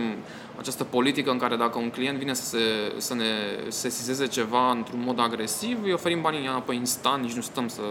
această 0.59 0.85
politică 0.85 1.31
în 1.31 1.39
care 1.39 1.57
dacă 1.57 1.79
un 1.79 1.91
client 1.91 2.19
vine 2.19 2.35
să, 2.35 2.45
se, 2.45 2.59
să 2.97 3.15
ne 3.15 3.25
sesizeze 3.69 4.27
ceva 4.27 4.71
într-un 4.71 5.03
mod 5.05 5.21
agresiv, 5.21 5.79
îi 5.83 5.93
oferim 5.93 6.21
banii 6.21 6.47
înapoi 6.47 6.77
instant, 6.77 7.23
nici 7.23 7.33
nu 7.33 7.41
stăm 7.41 7.69
să 7.69 7.83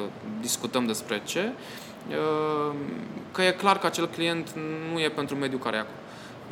discutăm 0.42 0.86
despre 0.86 1.22
ce, 1.26 1.52
uh, 2.10 2.76
că 3.32 3.42
e 3.42 3.52
clar 3.52 3.80
că 3.80 3.86
acel 3.86 4.08
client 4.08 4.50
nu 4.94 5.00
e 5.00 5.10
pentru 5.10 5.36
mediul 5.36 5.60
care 5.60 5.76
e 5.76 5.80
acolo. 5.80 5.96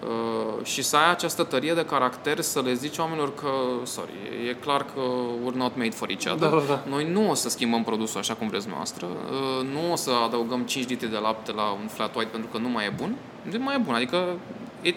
Uh, 0.08 0.66
și 0.66 0.82
să 0.82 0.96
ai 0.96 1.10
această 1.10 1.44
tărie 1.44 1.74
de 1.74 1.86
caracter 1.86 2.42
să 2.42 2.62
le 2.62 2.74
zici 2.74 2.98
oamenilor 2.98 3.34
că, 3.34 3.50
sorry, 3.84 4.12
e 4.50 4.54
clar 4.54 4.86
că 4.86 5.02
we're 5.46 5.56
not 5.56 5.78
made 5.78 5.90
for 5.90 6.10
each 6.10 6.26
other. 6.34 6.50
Da, 6.50 6.56
da, 6.56 6.64
da. 6.68 6.84
Noi 6.90 7.12
nu 7.12 7.30
o 7.30 7.34
să 7.34 7.50
schimbăm 7.50 7.84
produsul 7.84 8.20
așa 8.20 8.34
cum 8.34 8.48
vreți 8.48 8.68
noastră, 8.68 9.06
uh, 9.06 9.68
nu 9.74 9.92
o 9.92 9.96
să 9.96 10.12
adăugăm 10.26 10.62
5 10.62 10.88
litri 10.88 11.10
de 11.10 11.18
lapte 11.18 11.52
la 11.52 11.72
un 11.82 11.88
flat 11.88 12.16
white 12.16 12.30
pentru 12.32 12.50
că 12.52 12.58
nu 12.58 12.70
mai 12.70 12.86
e 12.86 12.94
bun, 12.96 13.16
nu 13.52 13.64
mai 13.64 13.76
e 13.76 13.78
bun, 13.78 13.94
adică 13.94 14.38
e 14.82 14.94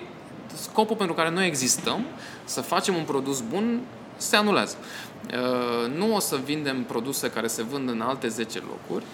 scopul 0.55 0.97
pentru 0.97 1.15
care 1.15 1.31
noi 1.31 1.47
existăm, 1.47 2.05
să 2.45 2.61
facem 2.61 2.95
un 2.95 3.05
produs 3.05 3.41
bun, 3.41 3.81
se 4.17 4.37
anulează. 4.37 4.77
Uh, 5.33 5.93
Nu 5.97 6.15
o 6.15 6.19
să 6.19 6.39
vindem 6.45 6.83
produse 6.83 7.31
care 7.31 7.47
se 7.47 7.63
vând 7.63 7.89
în 7.89 8.01
alte 8.01 8.29
10 8.29 8.63
locuri, 8.69 9.05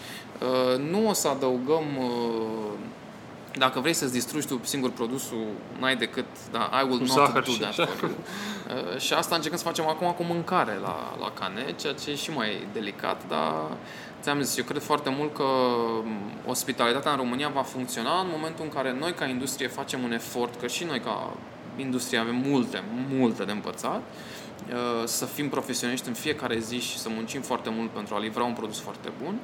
uh, 0.40 0.90
nu 0.90 1.08
o 1.08 1.12
să 1.12 1.28
adăugăm 1.28 1.84
uh, 1.98 2.72
dacă 3.58 3.80
vrei 3.80 3.92
să-ți 3.92 4.12
distrugi 4.12 4.46
tu 4.46 4.60
singur 4.62 4.90
produsul, 4.90 5.46
n-ai 5.78 5.96
decât, 5.96 6.24
da, 6.52 6.70
I 6.80 6.84
will 6.84 6.98
Cu 6.98 7.04
not 7.04 7.16
zahăr 7.16 7.42
do 7.42 7.50
și 7.50 7.58
that 7.58 7.70
așa. 7.70 7.86
for 7.86 8.08
you. 8.08 8.18
Uh, 8.94 9.00
și 9.00 9.12
asta 9.12 9.34
încercăm 9.34 9.58
să 9.58 9.64
facem 9.64 9.86
acum 9.86 10.10
cu 10.12 10.22
mâncare 10.22 10.78
la, 10.82 11.16
la 11.20 11.30
cane, 11.30 11.74
ceea 11.80 11.92
ce 11.92 12.10
e 12.10 12.14
și 12.14 12.30
mai 12.30 12.66
delicat, 12.72 13.28
dar 13.28 13.52
ți-am 14.22 14.40
zis, 14.40 14.56
eu 14.56 14.64
cred 14.64 14.82
foarte 14.82 15.10
mult 15.10 15.34
că 15.34 15.44
m, 16.04 16.20
ospitalitatea 16.46 17.10
în 17.10 17.16
România 17.16 17.48
va 17.48 17.62
funcționa 17.62 18.20
în 18.20 18.26
momentul 18.30 18.64
în 18.64 18.70
care 18.70 18.92
noi 18.92 19.12
ca 19.12 19.24
industrie 19.26 19.68
facem 19.68 20.02
un 20.02 20.12
efort, 20.12 20.60
că 20.60 20.66
și 20.66 20.84
noi 20.84 21.00
ca 21.00 21.36
industrie 21.76 22.18
avem 22.18 22.36
multe, 22.46 22.82
multe 23.08 23.44
de 23.44 23.52
învățat, 23.52 24.02
uh, 24.68 25.04
să 25.04 25.24
fim 25.24 25.48
profesioniști 25.48 26.08
în 26.08 26.14
fiecare 26.14 26.58
zi 26.58 26.80
și 26.80 26.98
să 26.98 27.08
muncim 27.08 27.40
foarte 27.40 27.70
mult 27.70 27.90
pentru 27.90 28.14
a 28.14 28.18
livra 28.18 28.44
un 28.44 28.52
produs 28.52 28.80
foarte 28.80 29.12
bun 29.22 29.38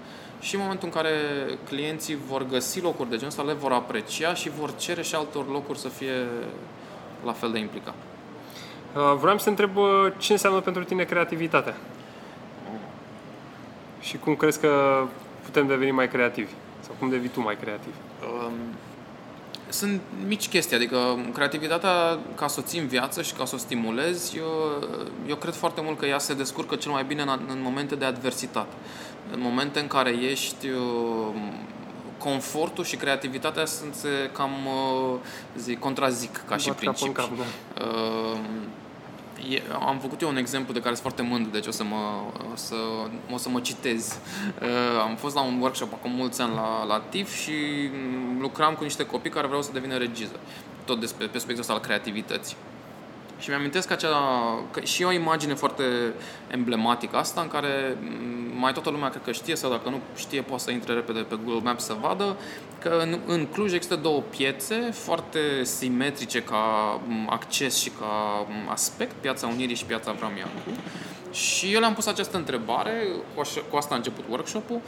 și 0.44 0.54
în 0.54 0.60
momentul 0.60 0.88
în 0.88 0.94
care 0.94 1.10
clienții 1.68 2.18
vor 2.28 2.46
găsi 2.46 2.80
locuri 2.80 3.08
de 3.08 3.14
genul 3.14 3.30
ăsta, 3.30 3.42
le 3.42 3.52
vor 3.52 3.72
aprecia 3.72 4.34
și 4.34 4.50
vor 4.50 4.76
cere 4.76 5.02
și 5.02 5.14
altor 5.14 5.50
locuri 5.50 5.78
să 5.78 5.88
fie 5.88 6.26
la 7.24 7.32
fel 7.32 7.52
de 7.52 7.58
implicat. 7.58 7.94
Uh, 8.96 9.16
Vreau 9.20 9.38
să 9.38 9.44
te 9.44 9.50
întreb 9.50 9.76
uh, 9.76 10.12
ce 10.18 10.32
înseamnă 10.32 10.60
pentru 10.60 10.84
tine 10.84 11.04
creativitatea 11.04 11.76
și 14.00 14.16
cum 14.16 14.34
crezi 14.36 14.60
că 14.60 15.02
putem 15.42 15.66
deveni 15.66 15.90
mai 15.90 16.08
creativi 16.08 16.52
sau 16.80 16.94
cum 16.98 17.08
devii 17.08 17.28
tu 17.28 17.40
mai 17.40 17.56
creativ. 17.56 17.94
Um, 18.22 18.52
sunt 19.68 20.00
mici 20.26 20.48
chestii, 20.48 20.76
adică 20.76 20.98
creativitatea, 21.32 22.18
ca 22.34 22.46
să 22.46 22.60
o 22.60 22.66
ții 22.66 22.80
în 22.80 22.86
viață 22.86 23.22
și 23.22 23.32
ca 23.32 23.44
să 23.44 23.54
o 23.54 23.58
stimulezi, 23.58 24.36
eu, 24.36 24.84
eu 25.26 25.36
cred 25.36 25.54
foarte 25.54 25.80
mult 25.80 25.98
că 25.98 26.06
ea 26.06 26.18
se 26.18 26.34
descurcă 26.34 26.76
cel 26.76 26.90
mai 26.90 27.04
bine 27.04 27.22
în, 27.22 27.40
în 27.48 27.60
momente 27.62 27.94
de 27.94 28.04
adversitate. 28.04 28.72
În 29.32 29.40
momente 29.40 29.80
în 29.80 29.86
care 29.86 30.10
ești 30.10 30.68
uh, 30.68 31.34
confortul 32.18 32.84
și 32.84 32.96
creativitatea 32.96 33.64
sunt 33.64 33.94
se 33.94 34.30
cam 34.32 34.50
uh, 34.66 35.18
zic, 35.56 35.78
contrazic 35.78 36.44
ca 36.46 36.56
și 36.56 36.70
principiu. 36.70 37.12
Cap 37.12 37.28
cap, 37.28 37.36
da. 37.38 37.84
uh, 37.84 38.38
e, 39.54 39.62
am 39.86 39.98
făcut 39.98 40.20
eu 40.20 40.28
un 40.28 40.36
exemplu 40.36 40.72
de 40.72 40.80
care 40.80 40.94
sunt 40.94 41.06
foarte 41.06 41.22
mândru, 41.22 41.50
deci 41.50 41.66
o 41.66 41.70
să 41.70 41.84
mă, 41.84 41.96
o 42.52 42.56
să, 42.56 42.74
o 43.32 43.36
să 43.36 43.48
mă 43.48 43.60
citez. 43.60 44.18
Uh, 44.62 45.00
am 45.02 45.16
fost 45.16 45.34
la 45.34 45.42
un 45.42 45.60
workshop 45.60 45.92
acum 45.92 46.10
mulți 46.10 46.40
ani 46.40 46.54
la, 46.54 46.84
la 46.84 47.00
TIF 47.08 47.42
și 47.42 47.52
lucram 48.40 48.74
cu 48.74 48.82
niște 48.82 49.06
copii 49.06 49.30
care 49.30 49.46
vreau 49.46 49.62
să 49.62 49.70
devină 49.72 49.96
regiză. 49.96 50.38
Tot 50.84 51.00
despre 51.00 51.26
pe 51.26 51.38
subiectul 51.38 51.60
ăsta 51.60 51.72
al 51.72 51.80
creativității. 51.80 52.56
Și 53.44 53.50
mi-amintesc 53.50 53.90
acea, 53.90 54.16
că 54.70 54.80
și 54.80 55.02
o 55.02 55.12
imagine 55.12 55.54
foarte 55.54 55.82
emblematică 56.50 57.16
asta, 57.16 57.40
în 57.40 57.48
care 57.48 57.96
mai 58.58 58.72
toată 58.72 58.90
lumea 58.90 59.08
cred 59.08 59.22
că 59.22 59.32
știe, 59.32 59.56
sau 59.56 59.70
dacă 59.70 59.88
nu 59.88 60.00
știe, 60.16 60.42
poate 60.42 60.62
să 60.62 60.70
intre 60.70 60.94
repede 60.94 61.20
pe 61.20 61.38
Google 61.44 61.62
Maps 61.62 61.84
să 61.84 61.96
vadă, 62.00 62.36
că 62.80 62.98
în, 63.02 63.18
în 63.26 63.46
Cluj 63.46 63.72
există 63.72 63.96
două 63.96 64.20
piețe 64.20 64.74
foarte 64.92 65.64
simetrice 65.64 66.42
ca 66.42 67.00
acces 67.26 67.78
și 67.78 67.90
ca 68.00 68.46
aspect, 68.68 69.12
Piața 69.20 69.46
Unirii 69.46 69.76
și 69.76 69.84
Piața 69.84 70.12
Vramiancu. 70.12 70.70
Și 71.32 71.72
eu 71.72 71.80
le-am 71.80 71.94
pus 71.94 72.06
această 72.06 72.36
întrebare, 72.36 73.06
cu, 73.34 73.40
așa, 73.40 73.60
cu 73.70 73.76
asta 73.76 73.94
a 73.94 73.96
început 73.96 74.24
workshop-ul, 74.30 74.80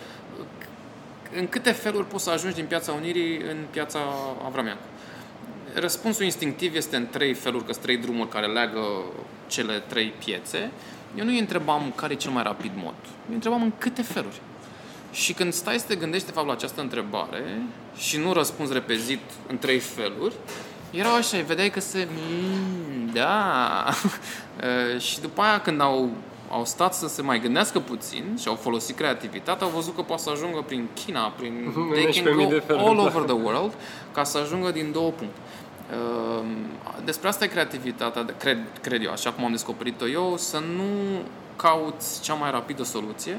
în 1.36 1.48
câte 1.48 1.72
feluri 1.72 2.06
poți 2.06 2.24
să 2.24 2.30
ajungi 2.30 2.56
din 2.56 2.66
Piața 2.66 2.92
Unirii 2.92 3.36
în 3.36 3.56
Piața 3.70 3.98
Avrameancu? 4.46 4.82
Răspunsul 5.80 6.24
instinctiv 6.24 6.74
este 6.74 6.96
în 6.96 7.06
trei 7.10 7.34
feluri, 7.34 7.64
că 7.64 7.72
sunt 7.72 7.84
trei 7.84 7.96
drumuri 7.96 8.28
care 8.28 8.46
leagă 8.46 8.80
cele 9.46 9.82
trei 9.86 10.12
piețe. 10.24 10.70
Eu 11.18 11.24
nu 11.24 11.30
îi 11.30 11.38
întrebam 11.38 11.92
care 11.94 12.12
e 12.12 12.16
cel 12.16 12.30
mai 12.30 12.42
rapid 12.42 12.70
mod. 12.74 12.94
Eu 13.04 13.28
îi 13.28 13.34
întrebam 13.34 13.62
în 13.62 13.72
câte 13.78 14.02
feluri. 14.02 14.40
Și 15.12 15.32
când 15.32 15.52
stai 15.52 15.78
să 15.78 15.86
te 15.86 15.94
gândești 15.94 16.26
de 16.26 16.32
fapt 16.32 16.46
la 16.46 16.52
această 16.52 16.80
întrebare 16.80 17.62
și 17.96 18.18
nu 18.18 18.32
răspunzi 18.32 18.72
repezit 18.72 19.20
în 19.46 19.58
trei 19.58 19.78
feluri, 19.78 20.34
erau 20.90 21.14
așa, 21.14 21.38
vedeai 21.46 21.70
că 21.70 21.80
se... 21.80 22.08
Mm, 22.10 23.10
da... 23.12 23.84
și 25.06 25.20
după 25.20 25.42
aia 25.42 25.60
când 25.60 25.80
au, 25.80 26.10
au 26.50 26.64
stat 26.64 26.94
să 26.94 27.08
se 27.08 27.22
mai 27.22 27.40
gândească 27.40 27.80
puțin 27.80 28.24
și 28.40 28.48
au 28.48 28.54
folosit 28.54 28.96
creativitatea, 28.96 29.66
au 29.66 29.72
văzut 29.72 29.94
că 29.94 30.02
poate 30.02 30.22
să 30.22 30.30
ajungă 30.30 30.62
prin 30.66 30.88
China, 31.04 31.32
prin... 31.36 31.74
They 31.92 32.22
can 32.22 32.34
go 32.34 32.88
all 32.88 32.98
over 32.98 33.22
the 33.22 33.34
world 33.34 33.72
ca 34.12 34.24
să 34.24 34.38
ajungă 34.38 34.70
din 34.70 34.92
două 34.92 35.10
puncte. 35.10 35.38
Ehm, 35.92 37.04
despre 37.04 37.28
asta 37.28 37.44
e 37.44 37.46
creativitatea, 37.46 38.24
cred, 38.38 38.58
cred 38.80 39.02
eu, 39.04 39.10
așa 39.10 39.32
cum 39.32 39.44
am 39.44 39.50
descoperit-o 39.50 40.08
eu, 40.08 40.36
să 40.36 40.58
nu 40.58 41.22
cauți 41.56 42.20
cea 42.22 42.34
mai 42.34 42.50
rapidă 42.50 42.82
soluție, 42.82 43.38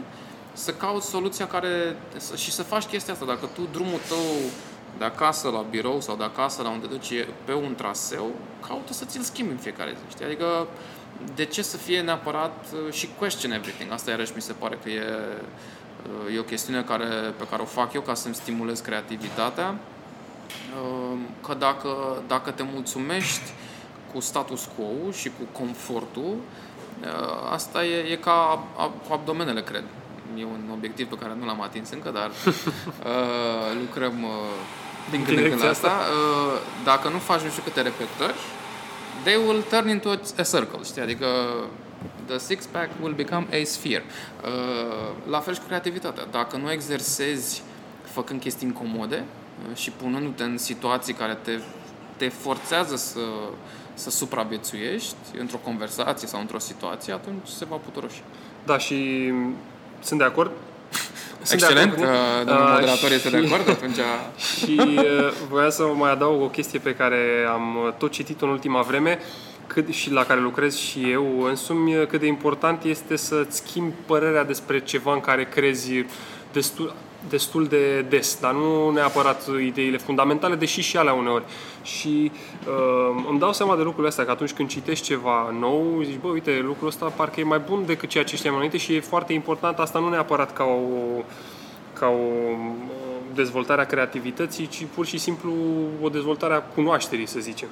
să 0.53 0.73
cauți 0.73 1.09
soluția 1.09 1.47
care... 1.47 1.97
și 2.35 2.51
să 2.51 2.63
faci 2.63 2.83
chestia 2.83 3.13
asta. 3.13 3.25
Dacă 3.25 3.49
tu 3.53 3.67
drumul 3.71 3.99
tău 4.07 4.49
de 4.97 5.05
acasă 5.05 5.49
la 5.49 5.65
birou 5.69 6.01
sau 6.01 6.15
de 6.15 6.23
acasă 6.23 6.61
la 6.61 6.69
unde 6.69 6.87
duci 6.87 7.13
pe 7.45 7.53
un 7.53 7.75
traseu, 7.75 8.31
caută 8.67 8.93
să 8.93 9.05
ți-l 9.05 9.21
schimbi 9.21 9.51
în 9.51 9.57
fiecare 9.57 9.89
zi. 9.89 10.11
Știi? 10.11 10.25
Adică 10.25 10.67
de 11.35 11.45
ce 11.45 11.61
să 11.61 11.77
fie 11.77 12.01
neapărat 12.01 12.65
uh, 12.73 12.93
și 12.93 13.09
question 13.17 13.51
everything? 13.51 13.91
Asta 13.91 14.09
iarăși 14.09 14.31
mi 14.35 14.41
se 14.41 14.53
pare 14.53 14.79
că 14.83 14.89
e, 14.89 15.03
uh, 16.27 16.35
e 16.35 16.39
o 16.39 16.43
chestiune 16.43 16.81
care, 16.81 17.05
pe 17.37 17.47
care 17.49 17.61
o 17.61 17.65
fac 17.65 17.93
eu 17.93 18.01
ca 18.01 18.13
să-mi 18.13 18.35
stimulez 18.35 18.79
creativitatea 18.79 19.67
Ehm, 19.67 19.96
că 21.45 21.53
dacă, 21.53 22.21
dacă 22.27 22.51
te 22.51 22.63
mulțumești 22.73 23.51
cu 24.13 24.19
status 24.19 24.69
quo 24.75 25.11
și 25.11 25.27
cu 25.27 25.61
confortul, 25.61 26.35
eh, 27.03 27.51
asta 27.51 27.85
e, 27.85 28.11
e 28.11 28.15
ca 28.15 28.63
cu 29.07 29.13
abdomenele, 29.13 29.61
cred. 29.61 29.83
E 30.37 30.43
un 30.43 30.69
obiectiv 30.73 31.07
pe 31.07 31.15
care 31.15 31.33
nu 31.39 31.45
l-am 31.45 31.61
atins 31.61 31.89
încă, 31.91 32.09
dar 32.09 32.29
uh, 32.29 33.77
lucrăm 33.81 34.23
uh, 34.23 34.29
din 35.09 35.25
când 35.25 35.37
în 35.37 35.49
când 35.49 35.63
la 35.63 35.69
asta. 35.69 35.87
Uh, 35.87 36.59
dacă 36.83 37.09
nu 37.09 37.17
faci 37.17 37.41
nu 37.41 37.49
știu 37.49 37.63
câte 37.63 37.81
repetări, 37.81 38.37
they 39.23 39.35
will 39.35 39.61
turn 39.61 39.89
into 39.89 40.09
a 40.37 40.43
circle, 40.43 40.83
știi? 40.83 41.01
Adică 41.01 41.27
the 42.25 42.37
six-pack 42.37 42.89
will 43.01 43.13
become 43.13 43.47
a 43.51 43.63
sphere. 43.63 44.03
Uh, 44.43 45.29
la 45.29 45.39
fel 45.39 45.53
și 45.53 45.59
cu 45.59 45.65
creativitatea. 45.65 46.25
Dacă 46.31 46.57
nu 46.57 46.71
exersezi 46.71 47.63
făcând 48.03 48.39
chestii 48.39 48.67
incomode, 48.67 49.23
și 49.73 49.91
punându-te 49.91 50.43
în 50.43 50.57
situații 50.57 51.13
care 51.13 51.37
te, 51.41 51.51
te 52.17 52.27
forțează 52.29 52.95
să, 52.95 53.19
să 53.93 54.09
supraviețuiești 54.09 55.15
într-o 55.39 55.57
conversație 55.63 56.27
sau 56.27 56.39
într-o 56.39 56.59
situație, 56.59 57.13
atunci 57.13 57.47
se 57.47 57.65
va 57.65 57.75
puturoși. 57.75 58.23
Da, 58.65 58.77
și 58.77 59.31
sunt 59.99 60.19
de 60.19 60.25
acord. 60.25 60.51
Sunt 61.41 61.61
Excelent, 61.61 61.95
de 61.95 62.03
acord, 62.03 62.19
uh, 62.19 62.45
domnul 62.45 62.69
moderator 62.69 63.11
este 63.11 63.29
de 63.29 63.37
acord 63.37 63.69
atunci. 63.69 63.97
și 64.57 64.79
uh, 64.79 65.31
voiam 65.49 65.69
să 65.69 65.83
mai 65.83 66.11
adaug 66.11 66.41
o 66.41 66.47
chestie 66.49 66.79
pe 66.79 66.95
care 66.95 67.47
am 67.51 67.95
tot 67.97 68.11
citit 68.11 68.41
în 68.41 68.49
ultima 68.49 68.81
vreme 68.81 69.19
cât, 69.67 69.87
și 69.87 70.11
la 70.11 70.23
care 70.23 70.39
lucrez 70.39 70.75
și 70.75 71.11
eu 71.11 71.41
însumi, 71.41 72.07
cât 72.07 72.19
de 72.19 72.27
important 72.27 72.83
este 72.83 73.15
să-ți 73.15 73.57
schimbi 73.57 73.93
părerea 74.05 74.43
despre 74.43 74.79
ceva 74.79 75.13
în 75.13 75.19
care 75.19 75.43
crezi 75.45 76.05
destul, 76.51 76.93
destul 77.29 77.65
de 77.65 78.01
des, 78.01 78.39
dar 78.39 78.53
nu 78.53 78.89
neapărat 78.89 79.47
ideile 79.65 79.97
fundamentale, 79.97 80.55
deși 80.55 80.81
și 80.81 80.97
alea 80.97 81.13
uneori. 81.13 81.43
Și 81.81 82.31
uh, 82.67 83.23
îmi 83.29 83.39
dau 83.39 83.53
seama 83.53 83.75
de 83.75 83.81
lucrurile 83.81 84.07
astea, 84.07 84.25
că 84.25 84.31
atunci 84.31 84.53
când 84.53 84.69
citești 84.69 85.05
ceva 85.05 85.55
nou, 85.59 86.01
zici, 86.03 86.19
bă, 86.21 86.27
uite, 86.27 86.61
lucrul 86.63 86.87
ăsta 86.87 87.05
parcă 87.15 87.39
e 87.39 87.43
mai 87.43 87.61
bun 87.69 87.85
decât 87.85 88.09
ceea 88.09 88.23
ce 88.23 88.35
știam 88.35 88.55
înainte 88.55 88.77
și 88.77 88.93
e 88.93 88.99
foarte 88.99 89.33
important, 89.33 89.77
asta 89.77 89.99
nu 89.99 90.09
neapărat 90.09 90.53
ca 90.53 90.63
o, 90.63 91.21
ca 91.93 92.07
o 92.07 92.55
dezvoltare 93.33 93.81
a 93.81 93.85
creativității, 93.85 94.67
ci 94.67 94.85
pur 94.93 95.05
și 95.05 95.17
simplu 95.17 95.53
o 96.01 96.09
dezvoltare 96.09 96.53
a 96.53 96.61
cunoașterii, 96.61 97.27
să 97.27 97.39
zicem. 97.39 97.67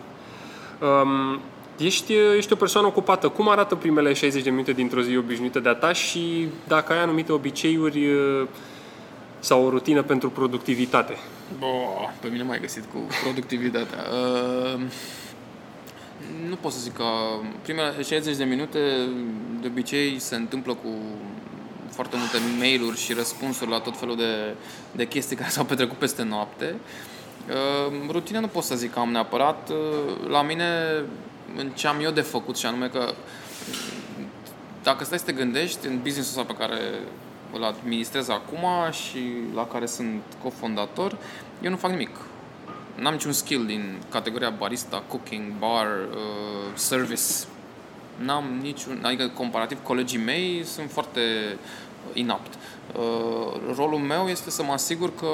Um, 0.82 1.40
Ești, 1.78 2.14
ești 2.38 2.54
o 2.54 2.56
persoană 2.56 2.88
ocupată. 2.88 3.28
Cum 3.28 3.50
arată 3.50 3.76
primele 3.76 4.14
60 4.14 4.44
de 4.44 4.50
minute 4.50 4.72
dintr-o 4.72 5.02
zi 5.02 5.18
obișnuită 5.18 5.60
de-a 5.60 5.74
ta 5.74 5.94
și 5.94 6.48
dacă 6.68 6.94
ai 6.94 7.02
anumite 7.02 7.32
obiceiuri 7.32 8.08
sau 9.46 9.66
o 9.66 9.70
rutină 9.70 10.04
pentru 10.04 10.30
productivitate? 10.30 11.18
Bo, 11.60 11.68
pe 12.20 12.28
mine 12.28 12.44
m-ai 12.44 12.60
găsit 12.60 12.84
cu 12.94 12.98
productivitatea. 13.24 14.00
Uh, 14.12 14.82
nu 16.50 16.56
pot 16.56 16.72
să 16.72 16.80
zic 16.80 16.94
că 16.94 17.04
primele 17.62 18.02
60 18.02 18.36
de 18.36 18.44
minute 18.44 18.80
de 19.62 19.68
obicei 19.68 20.20
se 20.20 20.36
întâmplă 20.36 20.74
cu 20.74 20.90
foarte 21.90 22.16
multe 22.18 22.38
mail-uri 22.60 22.98
și 22.98 23.14
răspunsuri 23.14 23.70
la 23.70 23.80
tot 23.80 23.98
felul 23.98 24.16
de, 24.16 24.56
de 24.92 25.08
chestii 25.08 25.36
care 25.36 25.50
s-au 25.50 25.66
petrecut 25.66 25.98
peste 25.98 26.24
noapte. 26.24 26.76
Uh, 27.50 28.10
rutina 28.10 28.40
nu 28.40 28.48
pot 28.48 28.64
să 28.64 28.76
zic 28.76 28.94
că 28.94 29.00
am 29.00 29.12
neapărat. 29.12 29.70
Uh, 29.70 30.30
la 30.30 30.42
mine, 30.42 30.66
în 31.58 31.70
ce 31.70 31.88
am 31.88 32.02
eu 32.02 32.12
de 32.12 32.22
făcut 32.22 32.58
și 32.58 32.66
anume 32.66 32.88
că 32.88 33.14
dacă 34.84 35.04
stai 35.04 35.18
să 35.20 35.26
te 35.26 35.32
gândești 35.32 35.88
în 35.88 36.00
business-ul 36.04 36.42
ăsta 36.42 36.54
pe 36.54 36.60
care 36.60 36.80
îl 37.56 37.64
administrez 37.64 38.30
acum 38.30 38.92
și 38.92 39.20
la 39.54 39.68
care 39.68 39.86
sunt 39.86 40.22
cofondator, 40.44 41.18
eu 41.62 41.70
nu 41.70 41.78
fac 41.78 41.92
nimic. 41.92 42.18
N-am 42.96 43.14
niciun 43.14 43.32
skill 43.32 43.66
din 43.66 44.02
categoria 44.10 44.50
barista, 44.50 45.04
cooking, 45.08 45.54
bar, 45.60 45.88
uh, 46.12 46.74
service. 46.74 47.24
N-am 48.18 48.44
niciun, 48.62 49.02
adică 49.04 49.28
comparativ 49.28 49.78
colegii 49.84 50.20
mei 50.20 50.64
sunt 50.64 50.92
foarte 50.92 51.22
inapt. 52.14 52.54
Uh, 52.54 53.76
rolul 53.76 54.00
meu 54.00 54.28
este 54.28 54.50
să 54.50 54.64
mă 54.64 54.72
asigur 54.72 55.16
că 55.16 55.28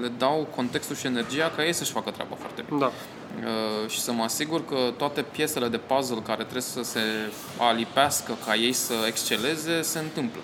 le 0.00 0.10
dau 0.18 0.48
contextul 0.54 0.96
și 0.96 1.06
energia 1.06 1.52
ca 1.56 1.64
ei 1.64 1.72
să-și 1.72 1.92
facă 1.92 2.10
treaba 2.10 2.34
foarte 2.34 2.64
bine. 2.66 2.78
Da. 2.78 2.86
Uh, 2.86 3.90
și 3.90 4.00
să 4.00 4.12
mă 4.12 4.22
asigur 4.22 4.64
că 4.64 4.76
toate 4.96 5.22
piesele 5.22 5.68
de 5.68 5.76
puzzle 5.76 6.20
care 6.26 6.42
trebuie 6.42 6.62
să 6.62 6.82
se 6.82 7.00
alipească 7.58 8.36
ca 8.46 8.54
ei 8.54 8.72
să 8.72 8.94
exceleze 9.06 9.82
se 9.82 9.98
întâmplă 9.98 10.40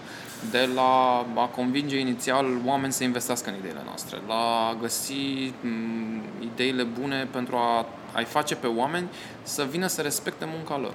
de 0.51 0.68
la 0.74 1.24
a 1.34 1.47
convinge 1.55 1.99
inițial 1.99 2.47
oameni 2.64 2.92
să 2.92 3.05
investească 3.05 3.51
în 3.51 3.57
ideile 3.57 3.82
noastre, 3.84 4.20
la 4.28 4.68
a 4.68 4.76
găsi 4.80 5.53
m, 5.61 6.22
ideile 6.42 6.82
bune 6.82 7.28
pentru 7.30 7.57
a, 7.57 7.86
a-i 8.12 8.24
face 8.24 8.55
pe 8.55 8.66
oameni 8.66 9.09
să 9.42 9.66
vină 9.70 9.86
să 9.86 10.03
respecte 10.03 10.45
munca 10.55 10.78
lor. 10.78 10.95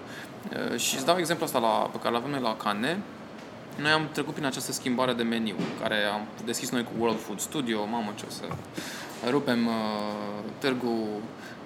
Și 0.78 0.96
îți 0.96 1.06
dau 1.06 1.18
exemplu 1.18 1.46
asta 1.46 1.60
la, 1.60 1.90
pe 1.92 1.98
care 2.00 2.14
l 2.14 2.18
avem 2.18 2.30
noi 2.30 2.40
la 2.40 2.56
Cane. 2.56 3.00
Noi 3.78 3.92
am 3.92 4.08
trecut 4.12 4.34
prin 4.34 4.46
această 4.46 4.72
schimbare 4.72 5.14
de 5.14 5.24
meniu, 5.24 5.56
care 5.82 5.96
am 6.14 6.22
deschis 6.46 6.70
noi 6.70 6.84
cu 6.84 6.92
World 7.00 7.20
Food 7.20 7.40
Studio, 7.40 7.86
mamă 7.86 8.14
ce 8.16 8.24
o 8.28 8.32
să 8.32 8.44
rupem 9.30 9.68
uh, 9.68 9.74
târgul 10.58 11.08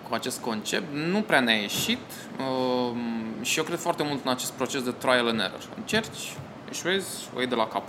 cu 0.07 0.13
acest 0.13 0.39
concept. 0.41 0.93
Nu 0.93 1.21
prea 1.21 1.39
ne-a 1.39 1.55
ieșit 1.55 1.99
uh, 2.39 2.97
și 3.41 3.57
eu 3.57 3.63
cred 3.63 3.79
foarte 3.79 4.03
mult 4.03 4.25
în 4.25 4.31
acest 4.31 4.51
proces 4.51 4.83
de 4.83 4.91
trial 4.91 5.27
and 5.27 5.39
error. 5.39 5.61
Încerci, 5.77 6.35
eșuezi, 6.69 7.07
o 7.35 7.39
iei 7.39 7.47
de 7.47 7.55
la 7.55 7.67
cap. 7.67 7.87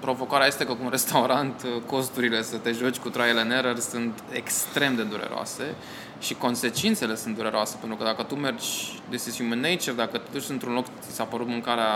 provocarea 0.00 0.46
este 0.46 0.64
că 0.64 0.72
cu 0.72 0.82
un 0.82 0.90
restaurant 0.90 1.66
costurile 1.86 2.42
să 2.42 2.56
te 2.56 2.72
joci 2.72 2.96
cu 2.96 3.08
trial 3.08 3.38
and 3.38 3.52
error 3.52 3.78
sunt 3.78 4.22
extrem 4.32 4.94
de 4.96 5.02
dureroase 5.02 5.74
și 6.20 6.34
consecințele 6.34 7.16
sunt 7.16 7.36
dureroase, 7.36 7.76
pentru 7.80 7.98
că 7.98 8.04
dacă 8.04 8.22
tu 8.22 8.34
mergi, 8.34 9.00
this 9.08 9.24
is 9.24 9.36
human 9.36 9.60
nature, 9.60 9.92
dacă 9.96 10.18
te 10.18 10.28
duci 10.32 10.48
într-un 10.48 10.72
loc, 10.72 10.84
ți 11.00 11.14
s-a 11.14 11.24
părut 11.24 11.46
mâncarea 11.46 11.92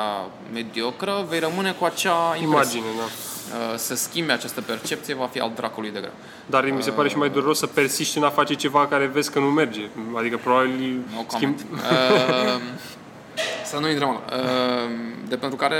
mediocră, 0.52 1.26
vei 1.28 1.38
rămâne 1.38 1.72
cu 1.78 1.84
acea 1.84 2.36
impresie. 2.40 2.78
Imagine, 2.78 2.84
da. 2.98 3.04
Uh, 3.72 3.78
Să 3.78 3.94
schimbi 3.94 4.32
această 4.32 4.60
percepție 4.60 5.14
va 5.14 5.26
fi 5.26 5.38
al 5.38 5.52
dracului 5.54 5.90
de 5.90 5.98
greu. 5.98 6.12
Dar 6.46 6.70
mi 6.70 6.82
se 6.82 6.90
pare 6.90 7.08
și 7.08 7.16
mai 7.16 7.30
dureros 7.30 7.58
să 7.58 7.66
persiști 7.66 8.18
în 8.18 8.24
a 8.24 8.30
face 8.30 8.54
ceva 8.54 8.86
care 8.86 9.06
vezi 9.06 9.32
că 9.32 9.38
nu 9.38 9.46
merge. 9.46 9.88
Adică 10.16 10.36
probabil 10.36 11.00
No 11.14 11.24
schimb... 11.28 11.58
comment. 13.72 13.72
Uh, 13.72 13.72
să 13.72 13.78
nu 13.78 13.88
intrăm 13.88 14.08
acolo. 14.08 14.42
Uh, 14.42 14.90
De 15.28 15.36
pentru 15.36 15.58
care 15.58 15.76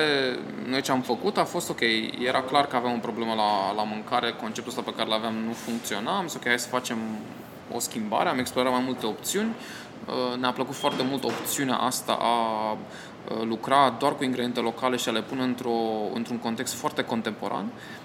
noi 0.66 0.80
ce 0.80 0.93
am 0.93 1.01
făcut 1.01 1.36
a 1.36 1.45
fost 1.45 1.70
ok, 1.70 1.80
era 2.26 2.43
clar 2.43 2.66
că 2.66 2.76
aveam 2.76 2.95
o 2.95 2.99
problemă 2.99 3.34
la, 3.34 3.74
la 3.74 3.82
mâncare, 3.82 4.34
conceptul 4.40 4.72
ăsta 4.72 4.90
pe 4.90 4.97
care 4.97 5.09
l-aveam 5.09 5.34
nu 5.34 5.53
funcționa, 5.53 6.16
am 6.16 6.26
zis 6.26 6.36
ok, 6.36 6.47
hai 6.47 6.59
să 6.59 6.68
facem 6.68 6.99
o 7.74 7.78
schimbare, 7.78 8.28
am 8.28 8.38
explorat 8.38 8.72
mai 8.72 8.82
multe 8.84 9.07
opțiuni, 9.07 9.55
Uh, 10.07 10.38
ne-a 10.40 10.53
plăcut 10.53 10.74
foarte 10.74 11.03
mult 11.03 11.24
opțiunea 11.24 11.76
asta 11.76 12.12
a 12.20 12.70
uh, 12.72 13.43
lucra 13.45 13.97
doar 13.99 14.16
cu 14.16 14.24
ingrediente 14.24 14.61
locale 14.61 14.97
și 14.97 15.09
a 15.09 15.12
le 15.12 15.22
pune 15.22 15.43
într-o, 15.43 15.78
într-un 16.14 16.38
context 16.38 16.74
foarte 16.74 17.05
contemporan. 17.05 17.64
Uh, 17.64 18.01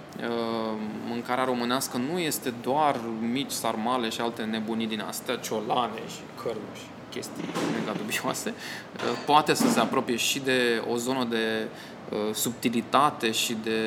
Mâncarea 1.08 1.44
românească 1.44 1.98
nu 2.12 2.20
este 2.20 2.54
doar 2.62 3.00
mici 3.32 3.52
sarmale 3.52 4.10
și 4.10 4.22
alte 4.22 4.44
nebunii 4.44 4.88
din 4.88 5.02
astea, 5.08 5.36
ciolane 5.36 6.02
și 6.08 6.20
cărnuși 6.44 6.88
chestii 7.10 7.44
mega 7.80 7.98
dubioase, 7.98 8.54
uh, 8.96 9.18
poate 9.26 9.54
să 9.54 9.68
se 9.68 9.80
apropie 9.80 10.16
și 10.16 10.40
de 10.40 10.84
o 10.92 10.98
zonă 10.98 11.28
de 11.30 11.68
uh, 12.10 12.34
subtilitate 12.34 13.32
și 13.32 13.58
de, 13.64 13.82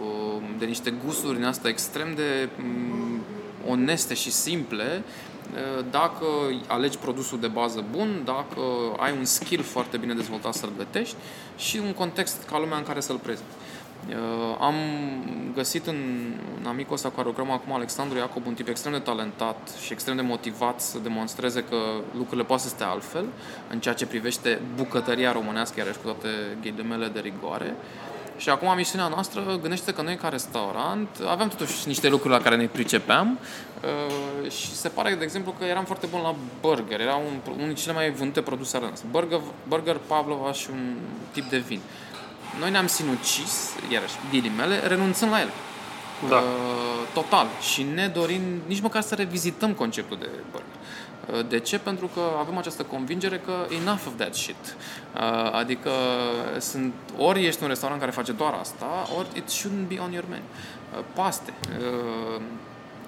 uh, 0.00 0.42
de 0.58 0.64
niște 0.64 0.94
gusturi 1.04 1.36
din 1.36 1.44
astea 1.44 1.70
extrem 1.70 2.14
de 2.14 2.48
mm, 2.56 3.20
oneste 3.66 4.14
și 4.14 4.30
simple, 4.30 5.02
uh, 5.52 5.84
dacă 5.90 6.24
alegi 6.66 6.98
produsul 6.98 7.40
de 7.40 7.46
bază 7.46 7.84
bun, 7.90 8.22
dacă 8.24 8.60
ai 8.96 9.14
un 9.18 9.24
skill 9.24 9.62
foarte 9.62 9.96
bine 9.96 10.14
dezvoltat 10.14 10.54
să-l 10.54 10.72
gătești 10.76 11.16
și 11.56 11.80
un 11.84 11.92
context 11.92 12.44
ca 12.50 12.58
lumea 12.58 12.76
în 12.76 12.84
care 12.84 13.00
să-l 13.00 13.16
prezinti. 13.16 13.52
Uh, 14.08 14.56
am 14.60 14.74
găsit 15.54 15.86
în, 15.86 15.96
în 16.60 16.66
amicul 16.66 16.94
ăsta 16.94 17.08
cu 17.08 17.14
care 17.14 17.26
lucrăm 17.26 17.50
acum, 17.50 17.72
Alexandru 17.72 18.18
Iacob, 18.18 18.46
un 18.46 18.54
tip 18.54 18.68
extrem 18.68 18.92
de 18.92 18.98
talentat 18.98 19.68
și 19.84 19.92
extrem 19.92 20.16
de 20.16 20.22
motivat 20.22 20.80
să 20.80 20.98
demonstreze 20.98 21.64
că 21.64 21.76
lucrurile 22.16 22.46
poate 22.46 22.62
să 22.62 22.68
stea 22.68 22.88
altfel 22.88 23.24
în 23.70 23.80
ceea 23.80 23.94
ce 23.94 24.06
privește 24.06 24.60
bucătăria 24.76 25.32
românească, 25.32 25.74
iarăși 25.78 25.98
cu 25.98 26.04
toate 26.04 26.28
ghilimele 26.60 27.06
de 27.06 27.20
rigoare. 27.20 27.74
Și 28.36 28.48
acum 28.50 28.74
misiunea 28.76 29.08
noastră, 29.08 29.58
gândește 29.60 29.92
că 29.92 30.02
noi 30.02 30.16
ca 30.16 30.28
restaurant 30.28 31.08
aveam 31.28 31.48
totuși 31.48 31.86
niște 31.86 32.08
lucruri 32.08 32.34
la 32.34 32.40
care 32.40 32.56
ne 32.56 32.66
pricepeam 32.66 33.38
uh, 33.82 34.50
și 34.50 34.74
se 34.74 34.88
pare, 34.88 35.14
de 35.14 35.24
exemplu, 35.24 35.54
că 35.58 35.64
eram 35.64 35.84
foarte 35.84 36.06
bun 36.06 36.20
la 36.20 36.34
burger. 36.60 37.00
Era 37.00 37.14
un, 37.14 37.40
unul 37.44 37.56
dintre 37.56 37.82
cele 37.82 37.94
mai 37.94 38.10
vândute 38.10 38.40
produse 38.40 38.76
ale 38.76 38.86
noastre. 38.86 39.08
Burger, 39.10 39.40
burger 39.68 39.96
Pavlova 40.06 40.52
și 40.52 40.68
un 40.70 40.96
tip 41.32 41.44
de 41.44 41.58
vin. 41.58 41.80
Noi 42.58 42.70
ne-am 42.70 42.86
sinucis, 42.86 43.70
iarăși, 43.88 44.14
ghilimele, 44.30 44.78
renunțând 44.86 45.30
la 45.30 45.40
el. 45.40 45.50
Da. 46.28 46.36
Uh, 46.36 46.42
total. 47.14 47.46
Și 47.72 47.82
ne 47.82 48.08
dorim 48.08 48.40
nici 48.66 48.80
măcar 48.80 49.02
să 49.02 49.14
revizităm 49.14 49.72
conceptul 49.72 50.16
de 50.20 50.28
burger. 50.50 50.70
Uh, 51.42 51.48
De 51.48 51.58
ce? 51.58 51.78
Pentru 51.78 52.06
că 52.14 52.20
avem 52.38 52.58
această 52.58 52.82
convingere 52.82 53.38
că 53.44 53.52
enough 53.82 54.00
of 54.06 54.12
that 54.16 54.34
shit. 54.34 54.76
Uh, 55.14 55.52
Adică 55.52 55.90
sunt, 56.58 56.92
ori 57.16 57.44
ești 57.46 57.62
un 57.62 57.68
restaurant 57.68 58.00
care 58.00 58.12
face 58.12 58.32
doar 58.32 58.56
asta, 58.60 59.08
ori 59.18 59.26
it 59.34 59.48
shouldn't 59.50 59.88
be 59.88 59.98
on 59.98 60.12
your 60.12 60.24
menu. 60.30 60.42
Uh, 60.98 61.04
Paste. 61.14 61.52
uh, 61.80 62.40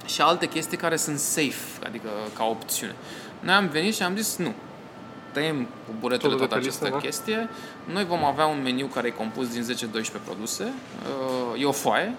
Și 0.07 0.21
alte 0.21 0.47
chestii 0.47 0.77
care 0.77 0.97
sunt 0.97 1.19
safe, 1.19 1.87
adică 1.87 2.09
ca 2.37 2.45
opțiune. 2.45 2.95
Noi 3.41 3.55
am 3.55 3.69
venit 3.69 3.95
și 3.95 4.03
am 4.03 4.17
zis 4.17 4.37
nu. 4.37 4.53
Tăiem 5.33 5.65
cu 5.65 5.95
buretele 6.01 6.33
Totul 6.33 6.39
de 6.39 6.47
toată 6.47 6.55
pe 6.63 6.69
listă, 6.69 6.85
această 6.85 6.99
da? 7.01 7.07
chestie. 7.09 7.49
Noi 7.93 8.05
vom 8.05 8.25
avea 8.25 8.47
un 8.47 8.63
meniu 8.63 8.87
care 8.87 9.07
e 9.07 9.11
compus 9.11 9.49
din 9.49 9.63
10-12 9.63 10.03
produse. 10.25 10.65
Uh, 11.55 11.61
E 11.61 11.65
o 11.65 11.73
foaie. 11.73 12.15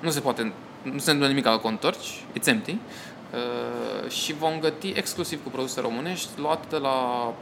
Nu 0.00 0.10
se 0.10 0.20
poate, 0.20 0.42
nu 0.82 0.90
se 0.98 1.10
întâmplă 1.10 1.26
nimic 1.28 1.46
al 1.46 1.60
contorci. 1.60 2.24
It's 2.38 2.46
empty. 2.46 2.70
Uh, 2.70 4.10
și 4.10 4.32
vom 4.34 4.58
găti 4.60 4.88
exclusiv 4.96 5.42
cu 5.42 5.48
produse 5.48 5.80
românești 5.80 6.28
luate 6.36 6.66
de 6.70 6.76
la 6.76 6.90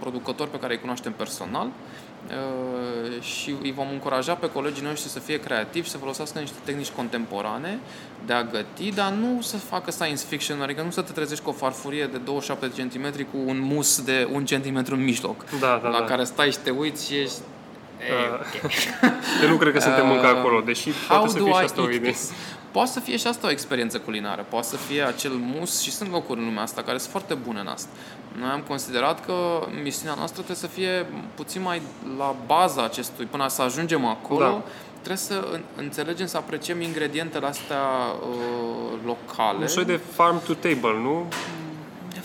producători 0.01 0.51
pe 0.51 0.59
care 0.59 0.73
îi 0.73 0.79
cunoaștem 0.81 1.13
personal 1.13 1.67
uh, 1.67 3.23
și 3.23 3.55
îi 3.63 3.73
vom 3.73 3.87
încuraja 3.91 4.35
pe 4.35 4.51
colegii 4.51 4.85
noștri 4.85 5.11
să 5.11 5.19
fie 5.19 5.41
creativi, 5.41 5.89
să 5.89 5.99
folosească 5.99 6.39
niște 6.39 6.57
tehnici 6.65 6.91
contemporane 6.91 7.79
de 8.27 8.33
a 8.33 8.43
găti, 8.45 8.91
dar 8.95 9.11
nu 9.11 9.41
să 9.43 9.57
facă 9.57 9.91
science 9.91 10.23
fiction, 10.29 10.63
adică 10.63 10.83
nu 10.83 10.91
să 10.91 11.01
te 11.03 11.13
trezești 11.13 11.45
cu 11.45 11.51
o 11.51 11.53
farfurie 11.53 12.07
de 12.07 12.19
27 12.19 12.83
cm 12.83 13.31
cu 13.31 13.37
un 13.47 13.59
mus 13.61 14.03
de 14.03 14.29
1 14.33 14.45
cm 14.45 14.85
în 14.91 15.05
mijloc, 15.05 15.45
Da, 15.61 15.81
da, 15.83 15.89
la 15.89 15.99
da. 15.99 16.05
care 16.05 16.25
stai 16.25 16.51
și 16.51 16.59
te 16.59 16.71
uiți 16.71 17.07
și 17.07 17.15
ești... 17.15 17.39
Uh, 18.11 18.70
Eu 19.42 19.48
nu 19.48 19.57
cred 19.57 19.72
că 19.72 19.80
suntem 19.80 20.11
încă 20.11 20.26
acolo, 20.26 20.61
deși 20.61 20.90
poate 21.09 21.28
să 21.28 21.38
fie 21.38 21.53
și 21.53 21.62
asta 21.64 21.82
o 21.82 21.90
idee. 21.90 22.11
this? 22.11 22.30
Poate 22.70 22.90
să 22.90 23.00
fie 23.00 23.16
și 23.16 23.26
asta 23.26 23.46
o 23.46 23.50
experiență 23.50 23.98
culinară, 23.98 24.46
poate 24.48 24.66
să 24.66 24.76
fie 24.76 25.03
acel 25.03 25.30
mus 25.30 25.80
și 25.80 25.90
sunt 25.90 26.11
locuri 26.11 26.38
în 26.40 26.44
lumea 26.44 26.62
asta 26.62 26.82
care 26.82 26.98
sunt 26.98 27.11
foarte 27.11 27.34
bune 27.34 27.61
în 27.61 27.66
asta. 27.66 27.88
Noi 28.38 28.50
am 28.50 28.61
considerat 28.68 29.24
că 29.24 29.34
misiunea 29.82 30.14
noastră 30.16 30.42
trebuie 30.42 30.57
să 30.57 30.66
fie 30.78 31.07
puțin 31.34 31.62
mai 31.62 31.82
la 32.18 32.34
baza 32.46 32.84
acestui, 32.84 33.24
până 33.24 33.48
să 33.48 33.62
ajungem 33.62 34.05
acolo, 34.07 34.38
Da. 34.44 34.62
trebuie 34.94 35.16
să 35.16 35.48
în- 35.53 35.62
înțelegem, 35.76 36.26
să 36.26 36.36
apreciem 36.36 36.80
ingredientele 36.80 37.46
astea 37.46 37.82
uh, 38.30 38.98
locale. 39.05 39.59
Un 39.61 39.66
soi 39.68 39.84
de 39.84 40.00
farm 40.12 40.42
to 40.44 40.53
table, 40.55 40.98
nu? 41.03 41.26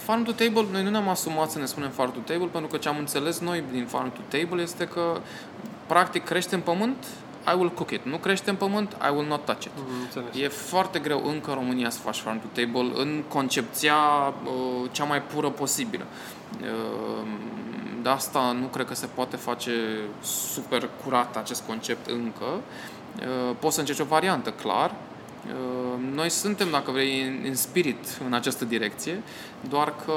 De 0.08 0.14
Farm 0.14 0.26
to 0.26 0.32
Table, 0.32 0.66
noi 0.72 0.84
nu 0.84 0.90
ne-am 0.90 1.10
asumat 1.10 1.52
să 1.52 1.60
ne 1.60 1.66
spunem 1.66 1.90
Farm 1.90 2.12
to 2.12 2.20
Table, 2.20 2.46
pentru 2.46 2.70
că 2.70 2.78
ce 2.78 2.90
am 2.90 2.98
înțeles 2.98 3.40
noi 3.40 3.64
din 3.72 3.86
Farm 3.86 4.12
to 4.12 4.38
Table 4.38 4.62
este 4.62 4.86
că, 4.88 5.22
practic, 5.86 6.24
crește 6.24 6.56
în 6.56 6.62
pământ, 6.62 7.06
I 7.54 7.56
will 7.56 7.72
cook 7.72 7.92
it. 7.92 8.06
Nu 8.06 8.18
crește 8.18 8.50
în 8.50 8.56
pământ, 8.56 8.92
I 8.92 9.14
will 9.16 9.28
not 9.28 9.46
touch 9.46 9.64
it. 9.64 9.72
Mm, 9.76 10.02
Înțeles. 10.02 10.36
E 10.36 10.48
foarte 10.48 11.00
greu 11.00 11.26
încă 11.26 11.50
în 11.50 11.56
România 11.56 11.90
să 11.90 12.00
faci 12.00 12.20
farm 12.20 12.42
to 12.42 12.62
table 12.62 13.02
în 13.02 13.24
concepția 13.28 13.96
uh, 14.44 14.90
cea 14.92 15.04
mai 15.04 15.22
pură 15.22 15.50
posibilă. 15.50 16.06
Uh, 16.62 17.28
de 18.02 18.10
asta 18.10 18.56
nu 18.60 18.66
cred 18.66 18.86
că 18.86 18.96
se 18.96 19.08
poate 19.14 19.36
face 19.36 19.72
super 20.24 20.90
curat 21.04 21.38
acest 21.38 21.64
concept 21.68 22.10
încă. 22.10 22.46
Uh, 23.20 23.56
poți 23.60 23.74
să 23.74 23.80
încerci 23.80 24.00
o 24.00 24.06
variantă, 24.06 24.52
clar. 24.52 24.96
Uh, 25.50 25.56
Noi 26.14 26.30
suntem, 26.30 26.70
dacă 26.72 26.92
vrei, 26.92 27.22
în- 27.22 27.42
în 27.48 27.56
spirit 27.56 27.98
în 28.26 28.34
această 28.34 28.66
direcție, 28.66 29.22
doar 29.70 29.94
că, 30.06 30.14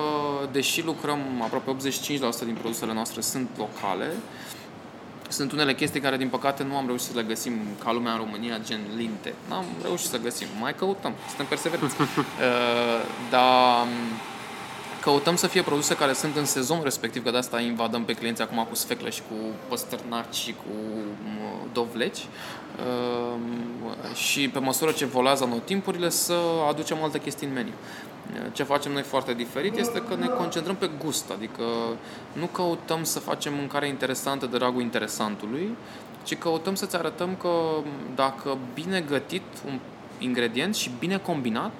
deși 0.52 0.84
lucrăm 0.84 1.18
aproape 1.42 1.70
85% 1.70 2.44
din 2.44 2.54
produsele 2.54 2.92
noastre 2.92 3.20
sunt 3.20 3.48
locale, 3.58 4.12
sunt 5.28 5.52
unele 5.52 5.74
chestii 5.74 6.00
care, 6.00 6.16
din 6.16 6.28
păcate, 6.28 6.62
nu 6.62 6.76
am 6.76 6.86
reușit 6.86 7.06
să 7.06 7.12
le 7.14 7.22
găsim 7.22 7.52
ca 7.84 7.92
lumea 7.92 8.12
în 8.12 8.18
România, 8.18 8.58
gen 8.64 8.80
linte. 8.96 9.34
N-am 9.48 9.64
reușit 9.82 10.08
să 10.08 10.18
găsim. 10.18 10.46
Mai 10.60 10.74
căutăm. 10.74 11.12
Suntem 11.28 11.46
perseverenți. 11.46 11.94
uh, 12.00 12.06
dar 13.30 13.82
um, 13.82 13.88
căutăm 15.00 15.36
să 15.36 15.46
fie 15.46 15.62
produse 15.62 15.96
care 15.96 16.12
sunt 16.12 16.36
în 16.36 16.44
sezon 16.44 16.80
respectiv, 16.82 17.24
că 17.24 17.30
de 17.30 17.36
asta 17.36 17.60
invadăm 17.60 18.04
pe 18.04 18.12
clienți 18.14 18.42
acum 18.42 18.66
cu 18.68 18.74
sfeclă 18.74 19.10
și 19.10 19.20
cu 19.28 19.34
păstărnaci 19.68 20.34
și 20.34 20.52
cu 20.52 20.72
um, 21.24 21.68
dovleci. 21.72 22.18
Uh, 22.78 24.14
și 24.14 24.48
pe 24.48 24.58
măsură 24.58 24.90
ce 24.90 25.04
volează 25.04 25.44
anotimpurile 25.44 26.08
să 26.08 26.34
aducem 26.68 27.02
alte 27.02 27.20
chestii 27.20 27.46
în 27.46 27.52
meniu. 27.52 27.72
Ce 28.52 28.62
facem 28.62 28.92
noi 28.92 29.02
foarte 29.02 29.34
diferit 29.34 29.76
este 29.76 30.02
că 30.08 30.14
ne 30.14 30.26
concentrăm 30.26 30.76
pe 30.76 30.90
gust, 31.04 31.30
adică 31.30 31.62
nu 32.32 32.46
căutăm 32.46 33.04
să 33.04 33.18
facem 33.18 33.54
mâncare 33.54 33.88
interesantă 33.88 34.46
de 34.46 34.56
dragul 34.56 34.82
interesantului, 34.82 35.76
ci 36.22 36.38
căutăm 36.38 36.74
să-ți 36.74 36.96
arătăm 36.96 37.36
că 37.36 37.50
dacă 38.14 38.58
bine 38.74 39.00
gătit 39.00 39.42
un 39.66 39.78
ingredient 40.18 40.74
și 40.74 40.90
bine 40.98 41.16
combinat, 41.16 41.72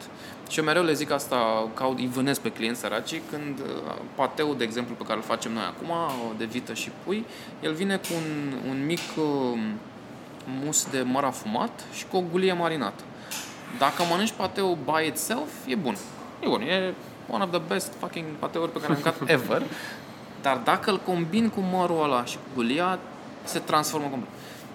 și 0.49 0.59
eu 0.59 0.65
mereu 0.65 0.83
le 0.83 0.93
zic 0.93 1.11
asta, 1.11 1.69
caut, 1.75 1.99
îi 1.99 2.11
vânesc 2.13 2.41
pe 2.41 2.53
clienți 2.53 2.81
săraci, 2.81 3.21
când 3.31 3.59
uh, 3.59 3.95
pateul, 4.15 4.57
de 4.57 4.65
exemplu, 4.65 4.95
pe 4.95 5.03
care 5.03 5.17
îl 5.17 5.23
facem 5.23 5.53
noi 5.53 5.63
acum, 5.63 5.93
de 6.39 6.45
vită 6.45 6.75
și 6.75 6.91
pui, 7.05 7.25
el 7.63 7.73
vine 7.73 7.97
cu 7.97 8.09
un, 8.17 8.53
un 8.71 8.87
mic 8.87 9.01
uh, 9.17 9.59
mus 10.65 10.87
de 10.91 11.03
măr 11.03 11.25
afumat 11.25 11.85
și 11.93 12.07
cu 12.07 12.17
o 12.17 12.23
gulie 12.31 12.53
marinată. 12.53 13.03
Dacă 13.79 14.03
mănânci 14.11 14.33
pateul 14.37 14.79
by 14.85 15.07
itself, 15.07 15.49
e 15.67 15.75
bun. 15.75 15.97
E 16.41 16.47
bun, 16.47 16.61
e 16.61 16.95
one 17.29 17.43
of 17.43 17.51
the 17.51 17.61
best 17.69 17.93
fucking 17.99 18.27
pateuri 18.27 18.73
pe 18.73 18.81
care 18.81 18.93
am 18.93 18.99
mâncat 19.03 19.29
ever. 19.29 19.63
Dar 20.43 20.57
dacă 20.57 20.91
îl 20.91 20.99
combin 20.99 21.49
cu 21.49 21.61
mărul 21.61 22.03
ăla 22.03 22.25
și 22.25 22.37
cu 22.37 22.43
gulia, 22.55 22.99
se 23.45 23.59
transformă 23.59 24.07
complet. 24.07 24.31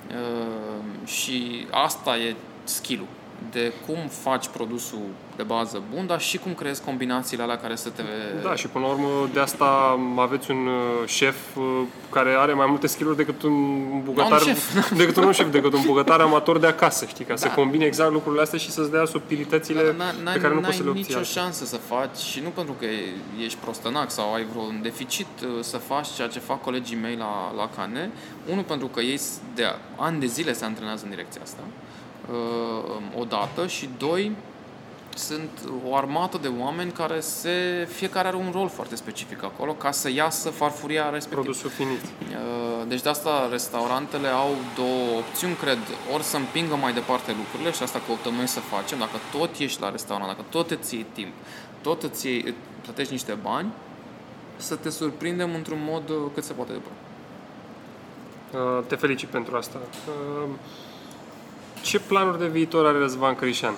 Uh, 0.09 1.07
și 1.07 1.68
asta 1.72 2.18
e 2.18 2.36
skill-ul. 2.63 3.07
De 3.51 3.73
cum 3.86 3.97
faci 4.07 4.47
produsul 4.47 4.99
de 5.36 5.43
bază 5.43 5.81
bun, 5.95 6.07
dar 6.07 6.21
și 6.21 6.38
cum 6.38 6.53
creezi 6.53 6.83
combinațiile 6.83 7.43
alea 7.43 7.57
care 7.57 7.75
să 7.75 7.89
te... 7.89 8.01
Da, 8.43 8.55
și 8.55 8.67
până 8.67 8.86
la 8.86 8.91
urmă 8.91 9.07
de 9.33 9.39
asta 9.39 9.99
aveți 10.17 10.51
un 10.51 10.67
uh, 10.67 11.07
șef 11.07 11.36
uh, 11.55 11.63
care 12.11 12.29
are 12.38 12.53
mai 12.53 12.65
multe 12.69 12.88
skill 12.88 13.15
decât 13.15 13.41
un 13.43 14.01
bucătar, 14.03 14.31
Un 14.31 14.38
șef. 14.47 14.81
decât 15.01 15.15
un 15.15 15.31
șef, 15.31 15.51
decât 15.51 15.73
un 15.73 15.81
bucătar 15.86 16.19
amator 16.19 16.59
de 16.59 16.67
acasă, 16.67 17.05
știi, 17.05 17.25
ca 17.25 17.36
să 17.36 17.47
Da. 17.47 17.53
combine 17.53 17.86
exact 17.86 18.11
lucrurile 18.11 18.41
astea 18.41 18.59
și 18.59 18.71
să-ți 18.71 18.91
dea 18.91 19.05
subtilitățile 19.05 19.93
N- 19.93 20.33
pe 20.33 20.39
care 20.39 20.53
nu 20.53 20.59
n-ai 20.59 20.63
poți 20.63 20.77
să 20.77 20.83
le 20.83 20.89
obții 20.89 21.03
nicio 21.07 21.17
altfel. 21.17 21.41
șansă 21.41 21.65
să 21.65 21.75
faci 21.77 22.17
și 22.17 22.39
nu 22.43 22.49
pentru 22.49 22.75
că 22.79 22.86
ești 23.43 23.57
prostănac 23.61 24.11
sau 24.11 24.33
ai 24.33 24.45
vreun 24.51 24.79
deficit 24.81 25.27
uh, 25.43 25.49
să 25.63 25.77
faci 25.77 26.07
ceea 26.15 26.27
ce 26.27 26.39
fac 26.39 26.61
colegii 26.61 26.97
mei 27.01 27.15
la, 27.15 27.53
la 27.57 27.69
Cane. 27.75 28.11
Unul, 28.51 28.63
pentru 28.63 28.88
că 28.88 28.99
ei 29.01 29.17
s- 29.17 29.39
de 29.55 29.63
ani 29.95 30.19
de 30.19 30.25
zile 30.25 30.53
se 30.53 30.65
antrenează 30.65 31.03
în 31.03 31.09
direcția 31.09 31.41
asta, 31.43 31.59
uh, 31.67 31.73
odată, 33.19 33.67
și 33.67 33.89
doi, 33.97 34.32
sunt 35.15 35.49
o 35.89 35.95
armată 35.95 36.38
de 36.41 36.51
oameni 36.59 36.91
care 36.91 37.19
se, 37.19 37.88
fiecare 37.91 38.28
are 38.28 38.38
un 38.38 38.49
rol 38.51 38.69
foarte 38.69 38.95
specific 38.95 39.43
acolo 39.43 39.71
ca 39.71 39.91
să 39.91 40.11
iasă 40.11 40.49
farfuria 40.49 41.09
respectivă. 41.09 41.41
Produsul 41.41 41.69
finit. 41.69 42.01
Uh, 42.01 42.88
Deci 42.88 43.01
de 43.01 43.09
asta 43.09 43.47
restaurantele 43.51 44.28
au 44.28 44.49
două 44.76 45.17
opțiuni, 45.17 45.55
cred, 45.55 45.78
ori 46.13 46.23
să 46.23 46.38
împingă 46.38 46.76
mai 46.76 46.93
departe 46.93 47.36
lucrurile 47.38 47.71
și 47.71 47.84
asta 47.84 48.01
căutăm 48.07 48.34
noi 48.34 48.47
să 48.47 48.59
facem, 48.59 48.99
dacă 48.99 49.17
tot 49.38 49.57
ești 49.57 49.82
la 49.82 49.91
restaurant, 49.91 50.30
dacă 50.30 50.43
tot 50.49 50.71
îți 50.71 50.95
iei 50.95 51.05
timp, 51.13 51.34
tot 51.82 52.03
îți 52.03 52.28
iei, 52.28 52.41
îți 52.45 52.57
plătești 52.82 53.11
niște 53.11 53.38
bani, 53.41 53.71
să 54.55 54.76
te 54.76 54.89
surprindem 54.89 55.53
într-un 55.53 55.80
mod 55.89 56.09
uh, 56.09 56.15
cât 56.34 56.43
se 56.43 56.53
poate 56.53 56.71
de 56.71 56.78
bun. 56.78 56.95
Uh, 58.61 58.84
Te 58.88 58.95
felicit 58.95 59.28
pentru 59.28 59.55
asta. 59.55 59.78
Uh, 61.86 61.91
Ce 61.91 61.99
planuri 61.99 62.39
de 62.39 62.47
viitor 62.47 62.86
are 62.86 62.97
Răzvan 62.97 63.36
Crișan? 63.36 63.73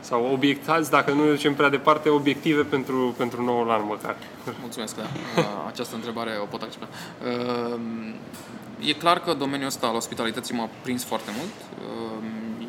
Sau 0.00 0.32
obiectați, 0.32 0.90
dacă 0.90 1.12
nu 1.12 1.26
ducem 1.26 1.54
prea 1.54 1.68
departe, 1.68 2.08
obiective 2.08 2.62
pentru, 2.62 3.14
pentru 3.16 3.42
noul 3.44 3.70
an 3.70 3.84
măcar. 3.86 4.16
Mulțumesc, 4.60 4.96
da. 4.96 5.02
Uh, 5.36 5.44
Această 5.66 5.94
întrebare 5.94 6.30
o 6.42 6.44
pot 6.44 6.62
accepta. 6.62 6.88
Uh, 7.24 7.80
E 8.84 8.92
clar 8.92 9.20
că 9.20 9.34
domeniul 9.34 9.68
ăsta 9.68 9.86
al 9.86 9.94
ospitalității 9.94 10.54
m-a 10.54 10.68
prins 10.82 11.04
foarte 11.04 11.30
mult. 11.36 11.52
Uh, 11.78 12.22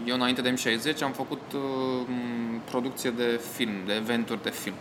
Eu, 0.05 0.15
înainte 0.15 0.41
de 0.41 0.53
M60, 0.53 1.03
am 1.03 1.11
făcut 1.11 1.41
uh, 1.53 1.61
producție 2.69 3.09
de 3.09 3.41
film, 3.55 3.71
de 3.85 3.93
eventuri 3.93 4.43
de 4.43 4.49
film, 4.49 4.75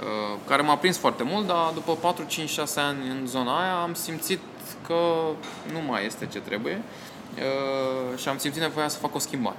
uh, 0.00 0.38
care 0.46 0.62
m-a 0.62 0.76
prins 0.76 0.98
foarte 0.98 1.22
mult, 1.22 1.46
dar 1.46 1.70
după 1.74 1.92
4, 1.92 2.24
5, 2.26 2.48
6 2.48 2.80
ani 2.80 3.08
în 3.08 3.26
zona 3.26 3.60
aia 3.60 3.82
am 3.82 3.94
simțit 3.94 4.40
că 4.86 4.94
nu 5.72 5.80
mai 5.88 6.06
este 6.06 6.26
ce 6.26 6.38
trebuie 6.38 6.74
uh, 6.76 7.10
și 8.16 8.28
am 8.28 8.38
simțit 8.38 8.60
nevoia 8.60 8.88
să 8.88 8.98
fac 8.98 9.14
o 9.14 9.18
schimbare. 9.18 9.56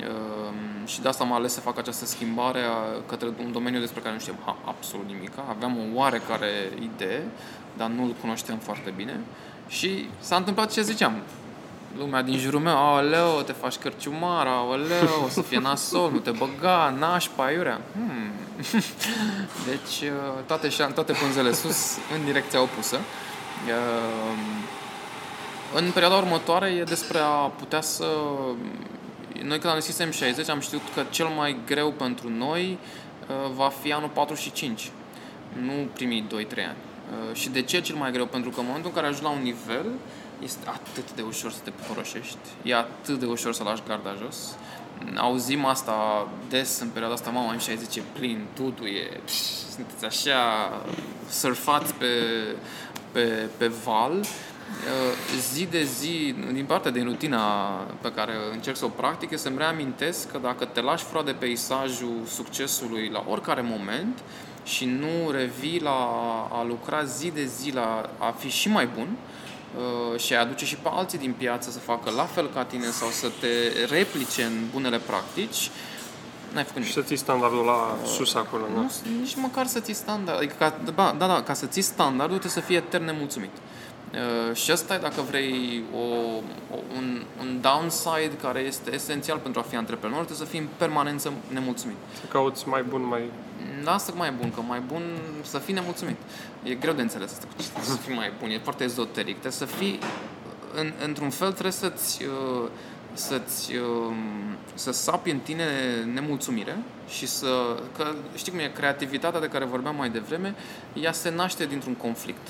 Uh, 0.00 0.52
și 0.88 1.00
de 1.00 1.08
asta 1.08 1.24
am 1.24 1.32
ales 1.32 1.52
să 1.52 1.60
fac 1.60 1.78
această 1.78 2.06
schimbare 2.06 2.58
a- 2.60 3.00
către 3.06 3.28
un 3.44 3.52
domeniu 3.52 3.80
despre 3.80 4.00
care 4.00 4.14
nu 4.14 4.20
știam 4.20 4.36
ha, 4.44 4.56
absolut 4.64 5.06
nimic. 5.06 5.30
Aveam 5.48 5.76
o 5.78 5.98
oarecare 5.98 6.50
idee, 6.82 7.22
dar 7.76 7.88
nu-l 7.88 8.14
cunoșteam 8.20 8.58
foarte 8.58 8.92
bine. 8.96 9.20
Și 9.68 10.08
s-a 10.20 10.36
întâmplat 10.36 10.72
ce 10.72 10.82
ziceam. 10.82 11.12
Lumea 11.98 12.22
din 12.22 12.38
jurul 12.38 12.60
meu, 12.60 12.76
aoleu, 12.76 13.40
te 13.46 13.52
faci 13.52 13.76
cărciumar, 13.76 14.46
aoleu, 14.46 15.22
o 15.24 15.28
să 15.28 15.42
fie 15.42 15.58
nasol, 15.58 16.10
nu 16.12 16.18
te 16.18 16.30
băga, 16.30 16.94
nașpa, 16.98 17.50
iurea. 17.50 17.80
Hmm. 17.92 18.30
Deci, 19.68 20.08
uh, 20.10 20.42
toate, 20.46 20.68
șan- 20.68 20.94
toate 20.94 21.12
pânzele 21.12 21.52
sus, 21.52 21.96
în 22.18 22.24
direcția 22.24 22.60
opusă. 22.62 22.96
Uh, 25.72 25.80
În 25.80 25.90
perioada 25.90 26.16
următoare 26.16 26.68
e 26.68 26.82
despre 26.82 27.18
a 27.18 27.30
putea 27.32 27.80
să... 27.80 28.06
Noi 29.42 29.58
când 29.58 29.72
am 29.72 29.78
deschis 29.78 30.02
M60 30.02 30.46
am 30.50 30.60
știut 30.60 30.82
că 30.94 31.04
cel 31.10 31.26
mai 31.26 31.56
greu 31.66 31.90
pentru 31.90 32.28
noi 32.30 32.78
uh, 33.28 33.50
va 33.54 33.68
fi 33.82 33.92
anul 33.92 34.08
45, 34.08 34.90
nu 35.60 35.72
primii 35.92 36.26
2-3 36.26 36.30
ani. 36.32 36.76
Uh, 37.30 37.36
Și 37.36 37.48
de 37.48 37.62
ce 37.62 37.80
cel 37.80 37.96
mai 37.96 38.12
greu? 38.12 38.26
Pentru 38.26 38.50
că 38.50 38.60
în 38.60 38.66
momentul 38.66 38.90
în 38.90 38.96
care 38.96 39.06
ajungi 39.06 39.24
la 39.24 39.30
un 39.30 39.42
nivel, 39.42 39.86
este 40.42 40.66
atât 40.66 41.12
de 41.12 41.22
ușor 41.22 41.50
să 41.50 41.58
te 41.64 41.70
poroșești, 41.70 42.38
e 42.62 42.74
atât 42.74 43.18
de 43.18 43.26
ușor 43.26 43.52
să 43.52 43.62
lași 43.62 43.82
garda 43.88 44.14
jos. 44.18 44.56
Auzim 45.16 45.64
asta 45.64 46.28
des 46.48 46.80
în 46.80 46.88
perioada 46.88 47.14
asta, 47.14 47.30
mama, 47.30 47.56
M60 47.56 47.96
e 47.96 48.02
plin, 48.12 48.44
totul 48.54 48.86
e... 48.86 49.20
pș, 49.24 49.32
Sunteți 49.74 50.04
așa 50.04 50.38
surfați 51.30 51.94
pe, 51.94 52.06
pe, 53.12 53.48
pe 53.56 53.66
val 53.66 54.12
Uh, 54.12 54.47
zi 55.52 55.66
de 55.70 55.82
zi, 55.84 56.34
din 56.52 56.64
partea 56.64 56.90
din 56.90 57.04
rutina 57.04 57.42
pe 58.00 58.12
care 58.12 58.32
încerc 58.52 58.76
să 58.76 58.84
o 58.84 58.88
practic, 58.88 59.30
e 59.30 59.36
să-mi 59.36 59.58
reamintesc 59.58 60.30
că 60.30 60.38
dacă 60.42 60.64
te 60.64 60.80
lași 60.80 61.04
fără 61.04 61.24
de 61.24 61.32
peisajul 61.32 62.16
succesului 62.26 63.08
la 63.12 63.24
oricare 63.28 63.60
moment 63.60 64.18
și 64.64 64.84
nu 64.84 65.30
revii 65.30 65.80
la 65.80 65.98
a 66.52 66.64
lucra 66.64 67.04
zi 67.04 67.30
de 67.30 67.44
zi 67.44 67.70
la 67.70 68.10
a 68.18 68.34
fi 68.38 68.48
și 68.48 68.68
mai 68.68 68.88
bun 68.94 69.08
uh, 69.76 70.20
și 70.20 70.34
a 70.34 70.40
aduce 70.40 70.64
și 70.64 70.76
pe 70.76 70.88
alții 70.92 71.18
din 71.18 71.34
piață 71.38 71.70
să 71.70 71.78
facă 71.78 72.10
la 72.10 72.24
fel 72.24 72.50
ca 72.54 72.64
tine 72.64 72.86
sau 72.86 73.08
să 73.08 73.30
te 73.40 73.84
replice 73.94 74.42
în 74.42 74.52
bunele 74.72 74.98
practici, 74.98 75.70
n-ai 76.52 76.64
făcut 76.64 76.82
Și 76.82 76.88
nimic. 76.88 76.92
să 76.92 77.00
ții 77.02 77.16
standardul 77.16 77.64
la 77.64 77.96
sus 78.06 78.34
acolo, 78.34 78.62
da? 78.74 78.80
Nu, 78.80 78.90
nici 79.20 79.34
măcar 79.34 79.66
să 79.66 79.80
ții 79.80 79.94
standard. 79.94 80.38
Adică, 80.38 80.54
ca, 80.58 80.78
da, 80.94 81.14
da, 81.18 81.26
da, 81.26 81.42
ca 81.42 81.54
să 81.54 81.66
ții 81.66 81.82
standardul 81.82 82.38
trebuie 82.38 82.62
să 82.62 82.68
fii 82.68 82.76
etern 82.76 83.04
nemulțumit. 83.04 83.50
Uh, 84.12 84.56
și 84.56 84.70
asta 84.70 84.94
e, 84.94 84.98
dacă 84.98 85.20
vrei, 85.20 85.82
o, 85.94 86.04
o, 86.74 86.78
un, 86.96 87.22
un 87.40 87.60
downside 87.60 88.36
care 88.42 88.60
este 88.60 88.94
esențial 88.94 89.38
pentru 89.38 89.60
a 89.60 89.68
fi 89.68 89.76
antreprenor, 89.76 90.24
trebuie 90.24 90.46
să 90.46 90.52
fii 90.52 90.58
în 90.58 90.68
permanență 90.76 91.32
nemulțumit. 91.52 91.96
Să 92.20 92.26
cauți 92.28 92.68
mai 92.68 92.82
bun, 92.82 93.06
mai... 93.06 93.22
Lasă 93.84 94.12
mai 94.16 94.32
bun, 94.32 94.50
că 94.50 94.60
mai 94.60 94.80
bun 94.80 95.02
să 95.42 95.58
fii 95.58 95.74
nemulțumit. 95.74 96.16
E 96.62 96.74
greu 96.74 96.92
de 96.92 97.02
înțeles 97.02 97.32
asta, 97.32 97.46
cu 97.56 97.62
ce 97.62 97.82
să 97.82 97.96
fii 97.96 98.14
mai 98.14 98.32
bun, 98.40 98.50
e 98.50 98.58
foarte 98.58 98.84
ezoteric. 98.84 99.38
Trebuie 99.38 99.52
să 99.52 99.64
fii, 99.64 99.98
în, 100.74 100.92
într-un 101.04 101.30
fel 101.30 101.50
trebuie 101.50 101.72
să-ți, 101.72 102.24
uh, 102.24 102.68
să-ți, 103.12 103.76
um, 103.76 104.16
să 104.74 104.92
sapi 104.92 105.30
în 105.30 105.38
tine 105.38 105.64
nemulțumire 106.12 106.76
și 107.08 107.26
să, 107.26 107.82
că 107.96 108.14
știi 108.36 108.52
cum 108.52 108.60
e, 108.60 108.70
creativitatea 108.74 109.40
de 109.40 109.46
care 109.48 109.64
vorbeam 109.64 109.96
mai 109.96 110.10
devreme, 110.10 110.54
ea 110.92 111.12
se 111.12 111.30
naște 111.30 111.66
dintr-un 111.66 111.94
conflict. 111.94 112.46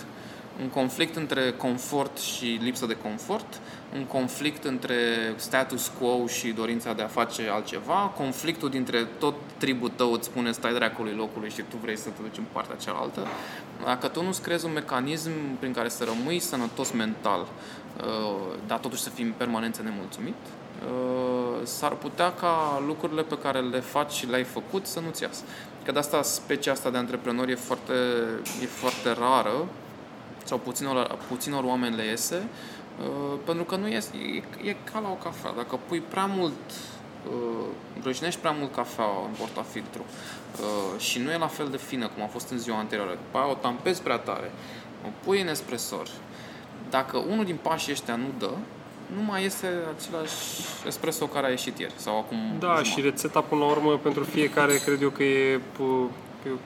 Un 0.61 0.69
conflict 0.69 1.17
între 1.17 1.53
confort 1.53 2.19
și 2.19 2.59
lipsă 2.63 2.87
de 2.87 2.97
confort, 2.97 3.61
un 3.95 4.05
conflict 4.05 4.65
între 4.65 4.97
status 5.37 5.91
quo 5.99 6.27
și 6.27 6.49
dorința 6.49 6.93
de 6.93 7.03
a 7.03 7.07
face 7.07 7.49
altceva, 7.51 8.13
conflictul 8.17 8.71
dintre 8.71 9.07
tot 9.19 9.35
tribul 9.57 9.93
tău 9.97 10.13
îți 10.13 10.27
spune 10.27 10.53
stai 10.53 10.75
dracului 10.75 11.15
locului 11.15 11.51
și 11.51 11.63
tu 11.69 11.77
vrei 11.83 11.97
să 11.97 12.09
te 12.09 12.23
duci 12.23 12.37
în 12.37 12.45
partea 12.53 12.77
cealaltă. 12.77 13.27
Dacă 13.85 14.09
tu 14.09 14.23
nu-ți 14.23 14.43
creezi 14.43 14.65
un 14.65 14.73
mecanism 14.73 15.31
prin 15.59 15.73
care 15.73 15.89
să 15.89 16.05
rămâi 16.05 16.39
sănătos 16.39 16.91
mental, 16.91 17.41
uh, 17.41 18.35
dar 18.67 18.79
totuși 18.79 19.03
să 19.03 19.11
fii 19.11 19.25
în 19.25 19.33
permanență 19.37 19.83
nemulțumit, 19.83 20.35
uh, 20.35 21.67
s-ar 21.67 21.93
putea 21.93 22.33
ca 22.33 22.83
lucrurile 22.87 23.23
pe 23.23 23.39
care 23.39 23.61
le 23.61 23.81
faci 23.81 24.13
și 24.13 24.27
le-ai 24.27 24.45
făcut 24.45 24.87
să 24.87 25.01
nu-ți 25.01 25.23
iasă. 25.23 25.43
Că 25.85 25.93
de 25.93 25.99
asta 25.99 26.23
specia 26.23 26.73
asta 26.73 26.91
de 26.91 26.97
antreprenori 26.97 27.51
e 27.51 27.55
foarte, 27.55 27.93
e 28.63 28.67
foarte 28.67 29.13
rară, 29.13 29.67
sau 30.49 30.59
puținor, 30.59 31.19
puținor 31.29 31.65
oameni 31.65 31.97
le 31.97 32.05
iese, 32.05 32.43
uh, 33.01 33.39
pentru 33.45 33.65
că 33.65 33.77
nu 33.77 33.89
iese, 33.89 34.11
e, 34.63 34.69
e 34.69 34.77
ca 34.93 34.99
la 34.99 35.09
o 35.09 35.13
cafea. 35.25 35.53
Dacă 35.57 35.79
pui 35.89 36.01
prea 36.09 36.27
mult, 36.27 36.53
uh, 37.31 37.65
rășnești 38.03 38.41
prea 38.41 38.55
mult 38.59 38.75
cafea 38.75 39.05
în 39.29 39.35
portafiltru 39.39 40.05
uh, 40.61 41.01
și 41.01 41.19
nu 41.19 41.31
e 41.31 41.37
la 41.39 41.47
fel 41.47 41.69
de 41.71 41.77
fină 41.77 42.07
cum 42.09 42.23
a 42.23 42.27
fost 42.27 42.51
în 42.51 42.59
ziua 42.59 42.79
anterioară, 42.79 43.11
după 43.13 43.39
aia 43.39 43.51
o 43.51 43.55
tampezi 43.55 44.03
prea 44.03 44.17
tare, 44.19 44.51
o 45.07 45.09
pui 45.25 45.41
în 45.41 45.49
espresor, 45.49 46.07
dacă 46.91 47.17
unul 47.17 47.45
din 47.45 47.59
pașii 47.63 47.93
ăștia 47.93 48.17
nu 48.17 48.27
dă, 48.39 48.51
nu 49.17 49.23
mai 49.23 49.45
este 49.45 49.67
același 49.99 50.35
espresso 50.87 51.27
care 51.27 51.47
a 51.47 51.51
ieșit 51.51 51.79
ieri 51.79 51.93
sau 51.97 52.19
acum 52.19 52.37
Da, 52.59 52.67
jumătate. 52.67 52.89
și 52.89 53.01
rețeta 53.01 53.41
până 53.41 53.61
la 53.65 53.71
urmă 53.71 53.97
pentru 53.99 54.25
fiecare 54.25 54.77
cred 54.85 55.03
eu 55.03 55.11
că 55.11 55.23
e 55.23 55.61
pu- 55.73 56.11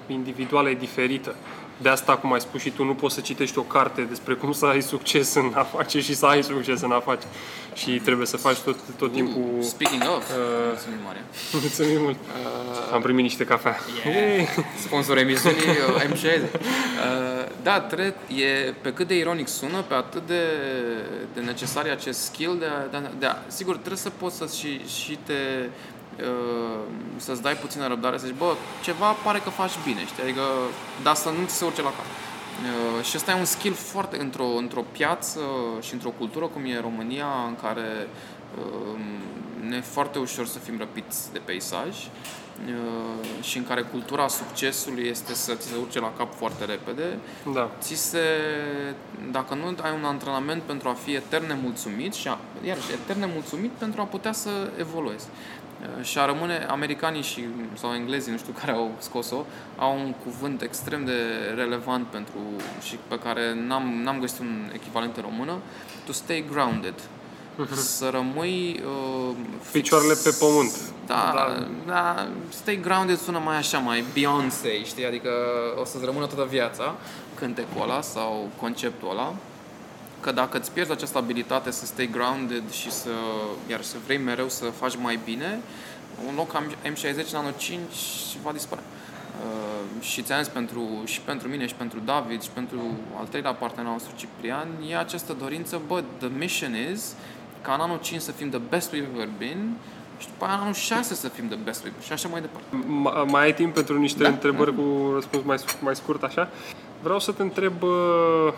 e 0.09 0.12
individuală, 0.12 0.70
e 0.70 0.74
diferită. 0.74 1.35
De 1.77 1.89
asta, 1.89 2.16
cum 2.16 2.33
ai 2.33 2.41
spus 2.41 2.61
și 2.61 2.70
tu, 2.70 2.85
nu 2.85 2.95
poți 2.95 3.14
să 3.14 3.20
citești 3.20 3.59
o 3.59 3.62
carte 3.62 4.03
despre 4.03 4.35
cum 4.35 4.53
să 4.53 4.66
ai 4.66 4.83
succes 4.83 5.35
în 5.35 5.53
afaceri 5.55 6.05
și 6.05 6.14
să 6.14 6.27
ai 6.27 6.43
succes 6.43 6.81
în 6.81 6.91
afaceri. 6.91 7.27
Și 7.75 7.91
trebuie 7.91 8.27
să 8.27 8.37
faci 8.37 8.59
tot, 8.59 8.77
tot 8.99 9.12
timpul... 9.12 9.62
Speaking 9.62 10.03
of, 10.16 10.31
Uh, 10.31 10.39
mulțumim, 10.66 10.99
Maria. 11.05 11.23
Mulțumim 11.61 12.01
mult! 12.03 12.16
Am 12.93 13.03
primit 13.03 13.23
niște 13.23 13.45
cafea. 13.45 13.77
Yay! 14.05 14.49
Sponsor 14.85 15.18
emisiunii 15.18 15.61
uh, 15.95 16.03
M60. 16.03 16.43
Uh, 16.43 16.61
da, 17.62 17.81
trebuie, 17.81 18.14
e, 18.45 18.75
pe 18.81 18.93
cât 18.93 19.07
de 19.07 19.16
ironic 19.16 19.49
sună, 19.49 19.83
pe 19.89 19.95
atât 19.95 20.27
de, 20.27 20.43
de 21.35 21.41
necesar 21.41 21.87
e 21.87 21.91
acest 21.91 22.20
skill 22.20 22.57
de 22.59 22.64
a, 22.64 22.87
de, 22.91 22.97
a, 22.97 23.11
de 23.18 23.27
a, 23.27 23.37
Sigur, 23.47 23.77
trebuie 23.77 23.99
să 23.99 24.11
poți 24.11 24.37
să 24.37 24.51
și, 24.59 24.81
și 24.87 25.18
te 25.27 25.33
uh, 25.33 25.70
să-ți 27.16 27.42
dai 27.42 27.54
puțină 27.54 27.86
răbdare, 27.86 28.18
să 28.18 28.26
zici, 28.26 28.36
bă, 28.36 28.54
ceva 28.82 29.10
pare 29.12 29.38
că 29.38 29.50
faci 29.50 29.72
bine, 29.84 30.06
știi? 30.06 30.22
Adică, 30.22 30.42
dar 31.02 31.14
să 31.14 31.28
nu 31.28 31.46
ți 31.46 31.54
se 31.54 31.64
urce 31.64 31.82
la 31.82 31.88
cap. 31.88 32.06
Uh, 32.60 33.04
și 33.04 33.16
ăsta 33.16 33.30
e 33.30 33.34
un 33.34 33.44
skill 33.44 33.74
foarte 33.74 34.20
într-o, 34.20 34.46
într-o 34.46 34.84
piață 34.92 35.40
și 35.80 35.92
într-o 35.92 36.12
cultură 36.18 36.46
cum 36.46 36.64
e 36.64 36.80
România, 36.80 37.26
în 37.46 37.56
care 37.62 38.08
uh, 38.58 38.98
ne 39.68 39.76
e 39.76 39.80
foarte 39.80 40.18
ușor 40.18 40.46
să 40.46 40.58
fim 40.58 40.78
răpiți 40.78 41.32
de 41.32 41.40
peisaj 41.44 41.88
uh, 41.88 43.42
și 43.42 43.56
în 43.56 43.64
care 43.64 43.82
cultura 43.82 44.28
succesului 44.28 45.06
este 45.08 45.34
să 45.34 45.54
ți 45.54 45.66
se 45.66 45.74
urce 45.80 46.00
la 46.00 46.12
cap 46.16 46.34
foarte 46.34 46.64
repede, 46.64 47.18
Da. 47.54 47.70
ți 47.80 47.94
se, 47.94 48.18
dacă 49.30 49.54
nu 49.54 49.74
ai 49.82 49.92
un 49.98 50.04
antrenament 50.04 50.62
pentru 50.62 50.88
a 50.88 50.92
fi 50.92 51.14
etern 51.14 51.46
nemulțumit 51.46 52.14
și 52.14 52.28
a, 52.28 52.38
iarăși 52.64 52.92
etern 52.92 53.18
nemulțumit 53.18 53.70
pentru 53.70 54.00
a 54.00 54.04
putea 54.04 54.32
să 54.32 54.50
evoluezi. 54.78 55.26
Uh, 55.83 56.05
Și 56.05 56.18
a 56.18 56.24
rămâne, 56.26 56.66
americanii 56.70 57.22
și, 57.22 57.45
sau 57.74 57.93
englezii, 57.95 58.33
nu 58.33 58.39
știu 58.39 58.53
care 58.59 58.72
au 58.72 58.91
scos-o, 58.99 59.45
au 59.78 59.95
un 59.99 60.12
cuvânt 60.24 60.62
extrem 60.62 61.05
de 61.05 61.16
relevant 61.55 62.07
pentru 62.07 62.39
și 62.83 62.99
pe 63.09 63.18
care 63.18 63.55
n-am, 63.66 64.01
n-am 64.03 64.20
găsit 64.20 64.39
un 64.41 64.70
echivalent 64.74 65.16
în 65.16 65.22
română, 65.22 65.53
to 66.07 66.12
stay 66.12 66.45
grounded. 66.53 66.95
Să 67.74 68.09
rămâi 68.12 68.83
uh, 68.87 69.35
fix- 69.61 69.70
Picioarele 69.72 70.14
pe 70.24 70.37
pământ. 70.39 70.72
da, 71.07 71.33
Da. 71.35 71.55
da, 71.55 71.66
da, 71.93 72.26
Stay 72.49 72.80
Grounded 72.83 73.18
sună 73.18 73.39
mai 73.45 73.57
așa, 73.57 73.78
mai 73.78 74.05
Beyoncé, 74.12 74.85
știi? 74.85 75.07
Adică 75.07 75.30
o 75.80 75.85
să-ți 75.85 76.05
rămână 76.05 76.26
toată 76.26 76.49
viața 76.51 76.95
cântecul 77.35 77.83
ăla 77.83 78.01
sau 78.01 78.49
conceptul 78.61 79.11
ăla. 79.11 79.35
Că 80.23 80.33
dacă 80.33 80.59
îți 80.59 80.73
pierzi 80.73 80.93
această 80.93 81.18
abilitate 81.18 81.70
să 81.70 81.87
stay 81.87 82.09
grounded 82.12 82.70
și 82.70 82.91
să, 82.91 83.11
iar 83.70 83.83
să 83.83 83.97
vrei 84.05 84.18
mereu 84.18 84.49
să 84.49 84.64
faci 84.64 84.97
mai 84.97 85.18
bine, 85.25 85.61
un 86.29 86.35
loc 86.37 86.55
am 86.55 86.64
M60 86.93 87.31
Nano 87.33 87.51
5 87.57 87.81
va 88.43 88.53
dispărea. 88.53 88.85
Uh, 89.45 90.03
și 90.05 90.23
ți-am 90.23 90.43
zis 90.43 90.53
pentru, 90.53 90.89
și 91.05 91.20
pentru 91.20 91.49
mine 91.49 91.66
și 91.66 91.75
pentru 91.75 91.99
David 92.05 92.43
și 92.43 92.51
pentru 92.51 92.81
al 93.18 93.27
treilea 93.27 93.53
partener 93.53 93.87
al 93.87 93.93
nostru 93.93 94.12
Ciprian 94.16 94.68
e 94.91 94.97
această 94.97 95.33
dorință, 95.41 95.81
bă, 95.87 96.03
the 96.18 96.29
mission 96.39 96.75
is 96.93 97.14
ca 97.62 97.75
în 97.75 97.81
anul 97.81 97.99
5 98.03 98.20
să 98.20 98.33
fim 98.33 98.49
the 98.51 98.59
best 98.59 98.91
we've 98.95 99.09
ever 99.14 99.29
been 99.39 99.77
și 100.18 100.27
după 100.27 100.45
aia 100.45 100.55
în 100.55 100.61
anul 100.61 100.73
6 100.75 101.14
să 101.14 101.29
fim 101.29 101.47
the 101.49 101.57
best 101.64 101.85
we've 101.87 102.05
și 102.05 102.12
așa 102.12 102.29
mai 102.29 102.41
departe. 102.41 102.66
Ma- 102.77 103.31
Mai 103.31 103.43
ai 103.43 103.55
timp 103.55 103.75
pentru 103.75 103.99
niște 103.99 104.23
Da. 104.23 104.29
întrebări 104.29 104.75
cu 104.75 105.11
răspuns 105.14 105.45
mai, 105.45 105.57
mai 105.81 105.97
scurt, 105.97 106.23
așa? 106.23 106.49
Vreau 107.03 107.18
să 107.20 107.33
te 107.33 107.43
întreb 107.43 107.83
uh, 107.83 108.53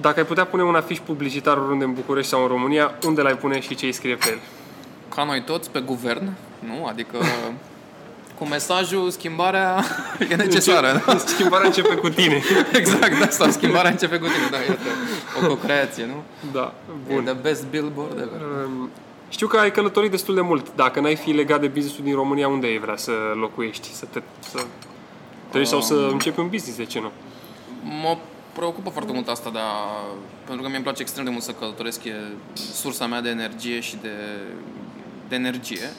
dacă 0.00 0.18
ai 0.20 0.26
putea 0.26 0.44
pune 0.44 0.62
un 0.62 0.74
afiș 0.74 0.98
publicitar 0.98 1.56
oriunde 1.56 1.84
în 1.84 1.92
București 1.92 2.30
sau 2.30 2.42
în 2.42 2.48
România, 2.48 2.94
unde 3.06 3.22
l-ai 3.22 3.36
pune 3.36 3.60
și 3.60 3.74
ce 3.74 3.86
îi 3.86 3.92
scrie 3.92 4.14
pe 4.14 4.28
el? 4.30 4.38
Ca 5.14 5.24
noi 5.24 5.42
toți 5.42 5.70
pe 5.70 5.80
guvern, 5.80 6.32
nu? 6.58 6.86
Adică 6.86 7.16
cu 8.38 8.46
mesajul 8.46 9.10
schimbarea 9.10 9.84
e 10.30 10.34
necesară. 10.34 11.02
da? 11.06 11.16
Schimbarea 11.16 11.66
începe 11.66 11.94
cu 11.94 12.08
tine. 12.08 12.42
exact, 12.72 13.18
da, 13.18 13.28
sau 13.28 13.50
schimbarea 13.50 13.90
începe 13.90 14.18
cu 14.18 14.24
tine, 14.26 14.48
da, 14.50 14.56
iată, 14.56 14.80
o 15.42 15.46
co-creație, 15.46 16.06
nu? 16.06 16.22
Da, 16.52 16.74
E 17.10 17.14
bun. 17.14 17.24
the 17.24 17.32
best 17.34 17.66
billboard 17.66 18.12
ever. 18.12 18.40
Um, 18.66 18.90
Știu 19.28 19.46
că 19.46 19.56
ai 19.56 19.70
călătorit 19.72 20.10
destul 20.10 20.34
de 20.34 20.40
mult. 20.40 20.66
Dacă 20.74 21.00
n-ai 21.00 21.16
fi 21.16 21.30
legat 21.30 21.60
de 21.60 21.66
business-ul 21.66 22.04
din 22.04 22.14
România, 22.14 22.48
unde 22.48 22.66
ai 22.66 22.78
vrea 22.78 22.96
să 22.96 23.12
locuiești? 23.34 23.92
Să 23.94 24.06
te 24.10 24.22
să 24.38 24.60
treci 25.50 25.66
sau 25.66 25.80
să 25.80 26.08
începi 26.10 26.40
un 26.40 26.48
business, 26.48 26.76
de 26.76 26.84
ce 26.84 27.00
nu? 27.00 27.10
Mă 28.02 28.16
preocupă 28.52 28.90
foarte 28.90 29.12
mult 29.12 29.28
asta, 29.28 29.50
dar 29.50 29.64
pentru 30.44 30.62
că 30.64 30.70
mi-e 30.70 30.80
place 30.80 31.02
extrem 31.02 31.24
de 31.24 31.30
mult 31.30 31.42
să 31.42 31.52
călătoresc, 31.52 32.04
e 32.04 32.14
sursa 32.52 33.06
mea 33.06 33.20
de 33.20 33.28
energie 33.28 33.80
și 33.80 33.96
de, 34.02 34.14
de 35.28 35.34
energie. 35.34 35.90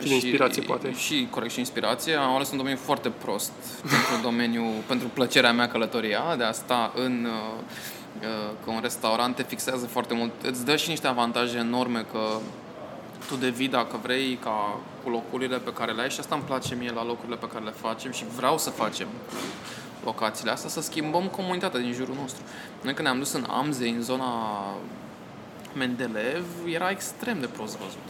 Și 0.00 0.08
de 0.08 0.14
inspirație, 0.14 0.62
poate. 0.62 0.94
Și, 0.94 1.28
corect, 1.30 1.52
și 1.52 1.58
inspirație. 1.58 2.14
Am 2.14 2.34
ales 2.34 2.50
un 2.50 2.56
domeniu 2.56 2.78
foarte 2.78 3.08
prost 3.08 3.52
pentru 3.92 4.22
domeniu, 4.22 4.64
pentru 4.86 5.08
plăcerea 5.08 5.52
mea 5.52 5.68
călătoria, 5.68 6.34
de 6.36 6.44
a 6.44 6.52
sta 6.52 6.92
în 6.94 7.24
uh, 7.24 7.60
uh, 8.20 8.52
că 8.64 8.70
un 8.70 8.80
restaurant 8.82 9.34
te 9.34 9.42
fixează 9.42 9.86
foarte 9.86 10.14
mult, 10.14 10.32
îți 10.42 10.64
dă 10.64 10.76
și 10.76 10.88
niște 10.88 11.06
avantaje 11.06 11.56
enorme 11.56 12.06
că 12.12 12.38
tu 13.26 13.36
devii 13.36 13.68
dacă 13.68 13.98
vrei 14.02 14.38
ca 14.42 14.78
cu 15.02 15.10
locurile 15.10 15.56
pe 15.56 15.72
care 15.72 15.92
le 15.92 16.02
ai 16.02 16.10
și 16.10 16.20
asta 16.20 16.34
îmi 16.34 16.44
place 16.44 16.74
mie 16.74 16.92
la 16.92 17.04
locurile 17.04 17.36
pe 17.36 17.46
care 17.46 17.64
le 17.64 17.70
facem 17.70 18.12
și 18.12 18.24
vreau 18.36 18.58
să 18.58 18.70
facem 18.70 19.06
cu 19.06 19.85
locațiile 20.04 20.50
astea, 20.50 20.70
să 20.70 20.80
schimbăm 20.80 21.28
comunitatea 21.28 21.80
din 21.80 21.92
jurul 21.92 22.14
nostru. 22.20 22.42
Noi 22.82 22.94
când 22.94 23.06
ne-am 23.06 23.18
dus 23.18 23.32
în 23.32 23.46
Amze, 23.50 23.88
în 23.88 24.02
zona 24.02 24.24
Mendeleev, 25.76 26.44
era 26.74 26.90
extrem 26.90 27.40
de 27.40 27.46
prost 27.46 27.76
văzut. 27.76 28.06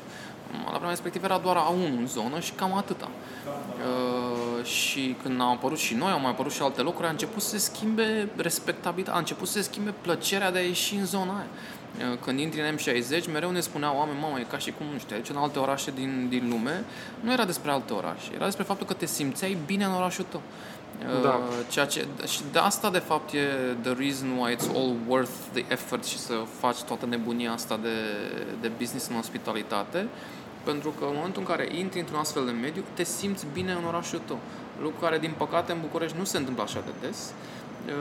La 0.64 0.70
vremea 0.70 0.88
respectivă 0.88 1.24
era 1.24 1.38
doar 1.38 1.56
A1 1.56 1.98
în 1.98 2.06
zonă 2.06 2.40
și 2.40 2.52
cam 2.52 2.76
atâta. 2.76 3.08
Uh, 3.46 4.64
și 4.64 5.16
când 5.22 5.40
au 5.40 5.52
apărut 5.52 5.78
și 5.78 5.94
noi, 5.94 6.10
au 6.10 6.20
mai 6.20 6.30
apărut 6.30 6.52
și 6.52 6.62
alte 6.62 6.80
locuri, 6.80 7.06
a 7.06 7.10
început 7.10 7.42
să 7.42 7.48
se 7.48 7.58
schimbe 7.58 8.28
respectabil, 8.36 9.08
a 9.10 9.18
început 9.18 9.48
să 9.48 9.52
se 9.52 9.62
schimbe 9.62 9.94
plăcerea 10.00 10.50
de 10.50 10.58
a 10.58 10.62
ieși 10.62 10.94
în 10.94 11.06
zona 11.06 11.36
aia. 11.36 11.46
Uh, 12.12 12.18
Când 12.24 12.38
intri 12.38 12.60
în 12.60 12.76
M60, 12.76 13.32
mereu 13.32 13.50
ne 13.50 13.60
spuneau 13.60 13.96
oameni, 13.96 14.18
mamă, 14.20 14.38
e 14.38 14.46
ca 14.50 14.58
și 14.58 14.72
cum, 14.78 14.86
nu 14.92 14.98
știu, 14.98 15.16
aici 15.16 15.28
în 15.28 15.36
alte 15.36 15.58
orașe 15.58 15.90
din, 15.90 16.26
din 16.28 16.48
lume, 16.48 16.84
nu 17.20 17.32
era 17.32 17.44
despre 17.44 17.70
alte 17.70 17.92
orașe, 17.92 18.30
era 18.34 18.44
despre 18.44 18.64
faptul 18.64 18.86
că 18.86 18.92
te 18.92 19.06
simțeai 19.06 19.56
bine 19.66 19.84
în 19.84 19.92
orașul 19.92 20.26
tău. 20.28 20.42
Uh, 21.14 21.22
Da. 21.22 21.40
Ceea 21.70 21.86
ce, 21.86 22.06
și 22.26 22.40
de 22.52 22.58
asta, 22.58 22.90
de 22.90 22.98
fapt, 22.98 23.32
e 23.32 23.40
the 23.82 23.94
reason 23.98 24.28
why 24.38 24.54
it's 24.54 24.68
all 24.74 24.94
worth 25.08 25.30
the 25.52 25.64
effort 25.68 26.04
și 26.04 26.18
să 26.18 26.34
faci 26.58 26.82
toată 26.82 27.06
nebunia 27.06 27.52
asta 27.52 27.78
de, 27.82 27.96
de 28.60 28.70
business 28.78 29.08
în 29.08 29.16
ospitalitate, 29.16 30.06
pentru 30.64 30.90
că 30.98 31.04
în 31.04 31.12
momentul 31.14 31.40
în 31.40 31.48
care 31.48 31.68
intri 31.78 31.98
într-un 31.98 32.18
astfel 32.18 32.44
de 32.44 32.50
mediu, 32.50 32.82
te 32.94 33.04
simți 33.04 33.46
bine 33.52 33.72
în 33.72 33.84
orașul 33.84 34.20
tău. 34.26 34.38
Lucru 34.82 35.00
care, 35.00 35.18
din 35.18 35.34
păcate, 35.36 35.72
în 35.72 35.78
București 35.80 36.18
nu 36.18 36.24
se 36.24 36.36
întâmplă 36.36 36.62
așa 36.62 36.82
de 36.84 37.06
des. 37.06 37.32
Uh, 37.86 37.92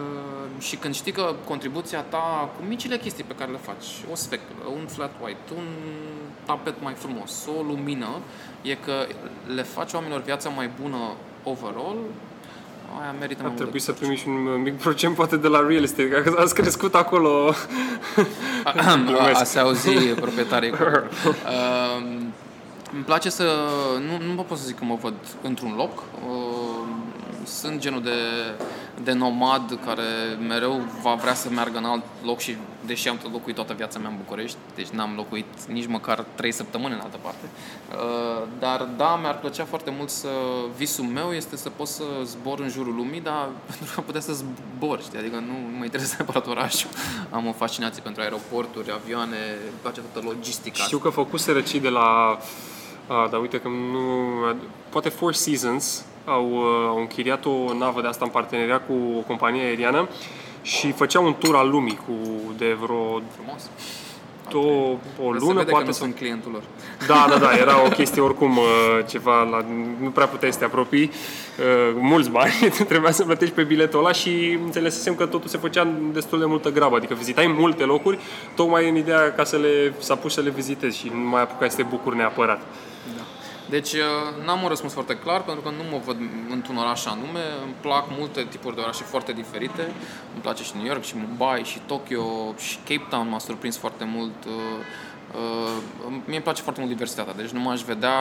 și 0.60 0.76
când 0.76 0.94
știi 0.94 1.12
că 1.12 1.36
contribuția 1.46 2.02
ta 2.02 2.50
cu 2.58 2.64
micile 2.68 2.98
chestii 2.98 3.24
pe 3.24 3.36
care 3.36 3.52
le 3.52 3.58
faci, 3.58 3.86
o 4.12 4.16
sfeclă, 4.16 4.68
un 4.76 4.86
flat 4.88 5.12
white, 5.24 5.54
un 5.56 5.68
tapet 6.46 6.74
mai 6.82 6.94
frumos, 6.94 7.48
o 7.60 7.62
lumină, 7.62 8.10
e 8.62 8.76
că 8.76 9.06
le 9.56 9.64
faci 9.64 9.94
oamenilor 9.94 10.22
viața 10.22 10.50
mai 10.50 10.70
bună 10.82 10.98
overall, 11.44 11.98
aia 13.02 13.16
merită 13.20 13.40
Ar 13.42 13.46
mai 13.48 13.56
trebui 13.56 13.72
mult. 13.72 13.84
să 13.84 13.92
primi 13.92 14.16
și 14.16 14.28
un 14.28 14.62
mic 14.62 14.74
procent 14.78 15.16
poate 15.16 15.38
de 15.38 15.48
la 15.48 15.66
real 15.68 15.84
estate, 15.84 16.10
că 16.10 16.36
ați 16.38 16.54
crescut 16.56 16.96
acolo. 16.96 17.54
A, 18.64 18.96
Glumesc. 19.06 19.40
a 19.40 19.44
se 19.44 19.60
auzi 19.60 19.90
proprietarii 20.26 20.70
cu 20.70 20.78
uh, 21.28 22.06
Îmi 22.94 23.04
place 23.04 23.30
să... 23.30 23.44
Nu, 24.10 24.34
nu 24.36 24.42
pot 24.42 24.58
să 24.58 24.66
zic 24.66 24.78
că 24.78 24.84
mă 24.86 24.98
văd 25.02 25.14
într-un 25.42 25.74
loc. 25.78 26.04
Uh, 26.28 26.88
sunt 27.46 27.80
genul 27.80 28.02
de, 28.02 28.12
de 29.04 29.12
nomad 29.12 29.80
care 29.86 30.04
mereu 30.48 30.82
va 31.02 31.14
vrea 31.14 31.34
să 31.34 31.50
meargă 31.50 31.78
în 31.78 31.86
alt 31.86 32.04
loc 32.24 32.40
și 32.40 32.58
deși 32.86 33.08
am 33.08 33.18
tot 33.18 33.32
locuit 33.32 33.56
toată 33.56 33.74
viața 33.74 34.00
mea 34.00 34.10
în 34.10 34.18
București, 34.18 34.58
deci 34.76 34.88
n-am 34.88 35.14
locuit 35.16 35.46
nici 35.68 35.88
măcar 35.88 36.26
3 36.36 36.52
săptămâni 36.52 36.94
în 36.94 37.00
altă 37.00 37.18
parte. 37.22 37.46
Uh, 37.92 38.48
Dar 38.60 38.88
da, 38.98 39.16
mi-ar 39.16 39.40
plăcea 39.40 39.66
foarte 39.66 39.94
mult 39.98 40.10
să... 40.10 40.30
Visul 40.78 41.06
meu 41.06 41.32
este 41.32 41.58
să 41.58 41.70
pot 41.70 41.88
să 41.88 42.04
zbor 42.24 42.60
în 42.60 42.70
jurul 42.70 42.96
lumii, 42.96 43.22
dar 43.22 43.50
pentru 43.78 43.96
a 43.98 44.02
putea 44.02 44.22
să 44.22 44.34
zbor, 44.34 45.02
știi? 45.02 45.18
Adică 45.18 45.36
nu, 45.36 45.70
nu 45.72 45.78
mă 45.78 45.84
interesează 45.84 46.16
neapărat 46.18 46.48
orașul. 46.48 46.90
Am 47.38 47.48
o 47.48 47.52
fascinație 47.52 48.02
pentru 48.02 48.22
aeroporturi, 48.22 48.92
avioane, 48.92 49.38
îmi 49.70 49.80
place 49.82 50.02
toată 50.02 50.28
logistica. 50.28 50.84
Știu 50.84 50.98
că 50.98 51.10
făcuseră 51.10 51.62
cei 51.62 51.80
de 51.80 51.90
la... 51.90 52.40
A, 53.08 53.28
dar 53.32 53.40
uite 53.40 53.60
că 53.60 53.68
nu... 53.68 54.56
Poate 54.90 55.10
Four 55.10 55.34
Seasons 55.34 56.06
au, 56.26 56.50
uh, 56.52 56.88
au 56.88 56.98
închiriat 56.98 57.46
o 57.46 57.74
navă 57.78 58.02
de 58.02 58.08
asta 58.08 58.26
în 58.26 58.32
parteneria 58.32 58.80
cu 58.80 58.94
o 59.18 59.20
companie 59.20 59.64
aeriană 59.64 60.08
și 60.62 60.92
făceau 60.92 61.26
un 61.26 61.36
tur 61.40 61.56
al 61.56 61.70
lumii 61.70 62.00
cu 62.08 62.14
de 62.58 62.78
vreo 62.80 63.22
Frumos. 63.36 63.70
două, 64.50 64.98
o 65.24 65.34
Se 65.34 65.40
lună, 65.40 65.54
vede 65.54 65.64
că 65.64 65.70
poate 65.70 65.86
nu 65.86 65.92
sau 65.92 66.06
sunt 66.06 66.16
clientul 66.16 66.52
lor. 66.52 66.64
Da, 67.08 67.26
da, 67.30 67.38
da, 67.38 67.52
era 67.58 67.86
o 67.86 67.90
chestie 68.00 68.22
oricum 68.22 68.58
uh, 68.58 68.66
ceva, 69.08 69.44
la, 69.44 69.66
nu 70.02 70.10
prea 70.10 70.28
puteai 70.28 70.52
să 70.52 70.60
te 70.60 70.66
apropii, 70.66 71.04
uh, 71.04 71.96
mulți 72.00 72.30
bani, 72.30 72.52
trebuia 72.88 73.12
să 73.12 73.24
plătești 73.24 73.56
pe 73.56 73.64
biletul 73.64 74.00
ăla 74.00 74.12
și 74.12 74.60
înțelesesem 74.64 75.16
că 75.16 75.26
totul 75.26 75.50
se 75.50 75.58
făcea 75.58 75.82
în 75.82 76.10
destul 76.14 76.40
de 76.40 76.46
multă 76.46 76.72
grabă, 76.72 76.96
adică 76.96 77.14
vizitai 77.14 77.48
multe 77.48 77.84
locuri, 77.84 78.20
tocmai 78.56 78.90
în 78.90 78.96
ideea 78.96 79.34
ca 79.34 79.44
să 79.44 79.58
le, 79.58 79.94
să 79.98 80.12
apuci 80.12 80.32
să 80.32 80.42
le 80.42 80.50
vizitezi 80.50 80.98
și 80.98 81.12
nu 81.14 81.30
mai 81.30 81.42
apucai 81.42 81.70
să 81.70 81.76
te 81.76 81.84
bucuri 81.84 82.16
neapărat. 82.16 82.62
Deci 83.70 83.94
uh, 83.94 84.46
n-am 84.46 84.62
un 84.62 84.68
răspuns 84.68 84.94
foarte 84.94 85.18
clar 85.18 85.44
pentru 85.44 85.64
că 85.64 85.70
nu 85.70 85.84
mă 85.92 86.02
văd 86.06 86.18
într-un 86.50 86.78
oraș 86.78 87.06
anume. 87.06 87.44
Îmi 87.64 87.74
plac 87.82 88.06
multe 88.18 88.48
tipuri 88.50 88.76
de 88.76 88.82
orașe 88.82 89.04
foarte 89.04 89.32
diferite. 89.32 89.82
Îmi 90.34 90.42
place 90.42 90.64
și 90.64 90.72
New 90.76 90.86
York, 90.86 91.04
și 91.04 91.16
Mumbai, 91.18 91.64
și 91.64 91.80
Tokyo, 91.86 92.54
și 92.58 92.78
Cape 92.78 93.06
Town 93.10 93.30
m-a 93.30 93.40
surprins 93.40 93.78
foarte 93.78 94.04
mult. 94.04 94.46
Uh, 94.46 94.54
uh, 95.36 96.12
Mie 96.26 96.36
îmi 96.36 96.44
place 96.44 96.62
foarte 96.62 96.80
mult 96.80 96.94
diversitatea, 96.94 97.34
deci 97.34 97.50
nu 97.50 97.60
m-aș 97.60 97.82
vedea 97.82 98.18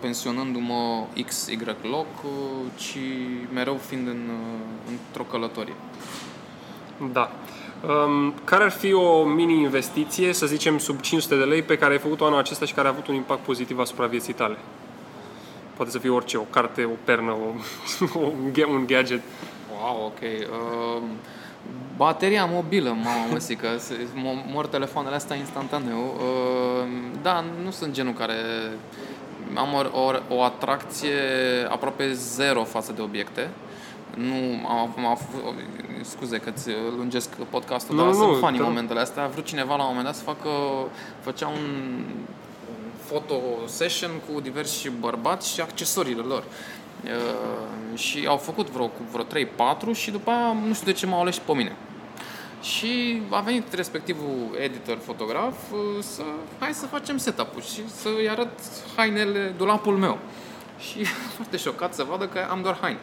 pensionându-mă 0.00 1.04
XY 1.26 1.58
loc, 1.82 2.06
uh, 2.24 2.30
ci 2.76 2.98
mereu 3.52 3.80
fiind 3.86 4.06
în, 4.06 4.30
uh, 4.30 4.90
într-o 4.90 5.22
călătorie. 5.22 5.74
Da. 7.12 7.30
Um, 7.86 8.34
care 8.44 8.64
ar 8.64 8.70
fi 8.70 8.92
o 8.92 9.24
mini-investiție, 9.24 10.32
să 10.32 10.46
zicem 10.46 10.78
sub 10.78 11.00
500 11.00 11.36
de 11.36 11.44
lei, 11.44 11.62
pe 11.62 11.78
care 11.78 11.92
ai 11.92 11.98
făcut-o 11.98 12.24
anul 12.24 12.38
acesta 12.38 12.64
și 12.64 12.72
care 12.74 12.86
a 12.86 12.90
avut 12.90 13.06
un 13.06 13.14
impact 13.14 13.40
pozitiv 13.40 13.78
asupra 13.78 14.06
vieții 14.06 14.32
tale? 14.32 14.56
Poate 15.76 15.90
să 15.90 15.98
fie 15.98 16.10
orice, 16.10 16.36
o 16.36 16.42
carte, 16.42 16.84
o 16.84 16.96
pernă, 17.04 17.30
o, 17.30 17.54
un 18.18 18.52
ga- 18.52 18.68
un 18.68 18.86
gadget. 18.86 19.20
Wow, 19.80 20.04
ok. 20.04 20.20
Uh, 20.22 21.02
Bateria 21.96 22.44
mobilă, 22.44 22.88
mamă, 22.88 23.26
măsică, 23.30 23.68
mor 24.52 24.66
telefoanele 24.66 25.14
astea 25.14 25.36
instantaneu. 25.36 25.98
Uh, 25.98 26.88
da, 27.22 27.44
nu 27.64 27.70
sunt 27.70 27.92
genul 27.92 28.12
care 28.12 28.34
am 29.54 29.74
o, 29.74 30.00
o, 30.00 30.12
o 30.28 30.42
atracție 30.42 31.12
aproape 31.68 32.12
zero 32.12 32.64
față 32.64 32.92
de 32.92 33.02
obiecte. 33.02 33.50
Nu 34.18 34.68
am, 34.68 34.94
am, 34.96 35.06
am 35.06 35.18
scuze 36.02 36.38
că 36.38 36.50
ți 36.50 36.70
lungesc 36.96 37.34
podcastul, 37.34 37.94
nu, 37.94 38.02
dar 38.02 38.12
nu, 38.12 38.18
sunt 38.18 38.38
fani 38.38 38.58
momentele 38.58 39.00
astea. 39.00 39.22
A 39.22 39.26
vrut 39.26 39.44
cineva 39.44 39.76
la 39.76 39.82
un 39.82 39.88
moment 39.88 40.04
dat 40.04 40.14
să 40.14 40.22
facă, 40.22 40.48
făcea 41.20 41.46
un 41.46 42.04
photo 43.06 43.34
session 43.66 44.10
cu 44.10 44.40
diversi 44.40 44.90
bărbați 44.90 45.52
și 45.52 45.60
accesoriile 45.60 46.22
lor. 46.22 46.44
Uh, 47.04 47.98
și 47.98 48.26
au 48.26 48.36
făcut 48.36 48.70
vreo, 48.70 48.90
vreo 49.12 49.24
3-4 49.24 49.94
și 49.94 50.10
după 50.10 50.30
aia 50.30 50.56
nu 50.66 50.74
știu 50.74 50.86
de 50.86 50.92
ce 50.92 51.06
m-au 51.06 51.20
ales 51.20 51.34
și 51.34 51.40
pe 51.40 51.52
mine. 51.52 51.76
Și 52.62 53.22
a 53.30 53.40
venit 53.40 53.72
respectivul 53.72 54.56
editor 54.60 54.98
fotograf 55.04 55.54
uh, 55.72 55.78
să 56.00 56.22
hai 56.58 56.72
să 56.72 56.86
facem 56.86 57.16
setup-ul 57.16 57.62
și 57.62 57.88
să-i 57.88 58.28
arăt 58.30 58.58
hainele, 58.96 59.54
dulapul 59.56 59.96
meu. 59.96 60.18
Și 60.78 61.04
foarte 61.36 61.56
șocat 61.56 61.94
să 61.94 62.06
vadă 62.10 62.26
că 62.26 62.46
am 62.50 62.62
doar 62.62 62.78
haine. 62.80 63.00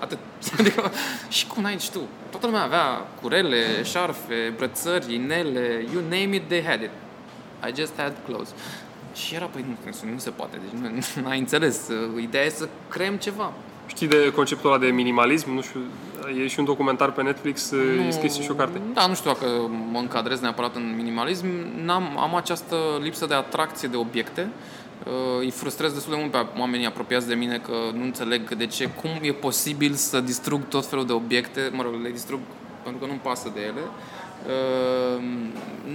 Atât. 0.00 0.18
Adică, 0.58 0.90
și 1.28 1.46
cum 1.46 1.62
n-ai 1.62 1.78
tu? 1.92 2.00
Toată 2.30 2.46
lumea 2.46 2.62
avea 2.62 3.06
curele, 3.20 3.82
șarfe, 3.82 4.52
brățări, 4.56 5.14
inele, 5.14 5.84
you 5.92 6.02
name 6.02 6.34
it, 6.34 6.48
they 6.48 6.62
had 6.62 6.82
it. 6.82 6.90
I 7.68 7.72
just 7.80 7.92
had 7.96 8.14
clothes. 8.26 8.54
Și 9.14 9.34
era, 9.34 9.44
păi 9.44 9.64
nu, 9.68 10.10
nu 10.12 10.18
se 10.18 10.30
poate, 10.30 10.58
deci 10.62 10.80
nu, 10.80 10.88
n-ai 11.22 11.38
înțeles. 11.38 11.90
Ideea 12.20 12.44
e 12.44 12.48
să 12.48 12.68
creăm 12.88 13.16
ceva. 13.16 13.52
Știi 13.86 14.06
de 14.06 14.32
conceptul 14.34 14.70
ăla 14.70 14.78
de 14.78 14.86
minimalism? 14.86 15.54
Nu 15.54 15.62
știu, 15.62 15.80
e 16.42 16.46
și 16.46 16.58
un 16.58 16.64
documentar 16.64 17.12
pe 17.12 17.22
Netflix, 17.22 17.70
nu, 17.70 18.02
e 18.02 18.10
scris 18.10 18.40
și 18.40 18.50
o 18.50 18.54
carte. 18.54 18.80
Da, 18.94 19.06
nu 19.06 19.14
știu 19.14 19.32
dacă 19.32 19.46
mă 19.92 19.98
încadrez 19.98 20.40
neapărat 20.40 20.76
în 20.76 20.94
minimalism. 20.96 21.46
N-am, 21.84 22.18
am 22.18 22.34
această 22.34 22.76
lipsă 23.00 23.26
de 23.26 23.34
atracție 23.34 23.88
de 23.88 23.96
obiecte. 23.96 24.48
Uh, 25.04 25.12
îi 25.40 25.50
frustrez 25.50 25.92
destul 25.92 26.12
de 26.12 26.18
mult 26.20 26.30
pe 26.30 26.46
oamenii 26.60 26.86
apropiați 26.86 27.26
de 27.26 27.34
mine 27.34 27.58
că 27.58 27.72
nu 27.94 28.02
înțeleg 28.02 28.54
de 28.54 28.66
ce, 28.66 28.88
cum 28.88 29.10
e 29.22 29.32
posibil 29.32 29.92
să 29.92 30.20
distrug 30.20 30.68
tot 30.68 30.86
felul 30.86 31.06
de 31.06 31.12
obiecte, 31.12 31.70
mă 31.72 31.82
rog, 31.82 31.92
le 32.02 32.10
distrug 32.10 32.40
pentru 32.82 33.00
că 33.00 33.06
nu-mi 33.06 33.20
pasă 33.22 33.50
de 33.54 33.60
ele. 33.60 33.80
Uh, 34.46 35.22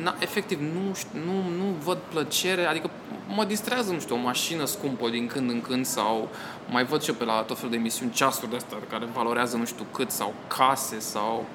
na, 0.03 0.15
efectiv, 0.19 0.59
nu, 0.59 0.95
nu, 1.25 1.33
nu 1.57 1.75
văd 1.83 1.97
plăcere, 1.97 2.65
adică 2.65 2.89
mă 3.27 3.43
distrează, 3.43 3.91
nu 3.91 3.99
știu, 3.99 4.15
o 4.15 4.19
mașină 4.19 4.65
scumpă 4.65 5.09
din 5.09 5.27
când 5.27 5.49
în 5.49 5.61
când 5.61 5.85
sau 5.85 6.29
mai 6.69 6.83
văd 6.83 7.01
și 7.01 7.09
eu 7.09 7.15
pe 7.15 7.23
la 7.23 7.41
tot 7.41 7.55
felul 7.55 7.71
de 7.71 7.77
emisiuni 7.77 8.11
ceasuri 8.11 8.49
de 8.49 8.55
astea 8.55 8.77
care 8.89 9.05
valorează 9.13 9.57
nu 9.57 9.65
știu 9.65 9.85
cât 9.91 10.11
sau 10.11 10.33
case 10.47 10.99
sau... 10.99 11.45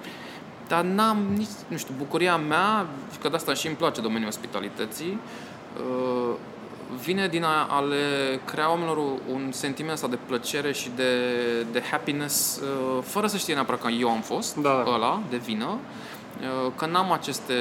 Dar 0.68 0.84
n-am 0.84 1.18
nici, 1.36 1.48
nu 1.68 1.76
știu, 1.76 1.94
bucuria 1.98 2.36
mea, 2.36 2.86
că 3.20 3.28
de 3.28 3.36
asta 3.36 3.54
și 3.54 3.66
îmi 3.66 3.76
place 3.76 4.00
domeniul 4.00 4.28
ospitalității, 4.28 5.18
uh, 5.76 6.34
vine 7.04 7.28
din 7.28 7.44
a, 7.44 7.66
a 7.70 7.80
le 7.80 8.40
crea 8.44 8.70
oamenilor 8.70 8.98
un 9.32 9.52
sentiment 9.52 9.94
ăsta 9.94 10.06
de 10.06 10.18
plăcere 10.26 10.72
și 10.72 10.90
de, 10.96 11.12
de 11.72 11.82
happiness, 11.90 12.60
uh, 12.60 13.02
fără 13.02 13.26
să 13.26 13.36
știe 13.36 13.54
neapărat 13.54 13.80
că 13.80 13.88
eu 13.88 14.10
am 14.10 14.20
fost 14.20 14.56
da. 14.56 14.84
ăla, 14.94 15.22
de 15.30 15.36
vină, 15.36 15.66
uh, 15.66 16.72
că 16.76 16.86
n-am 16.86 17.12
aceste 17.12 17.54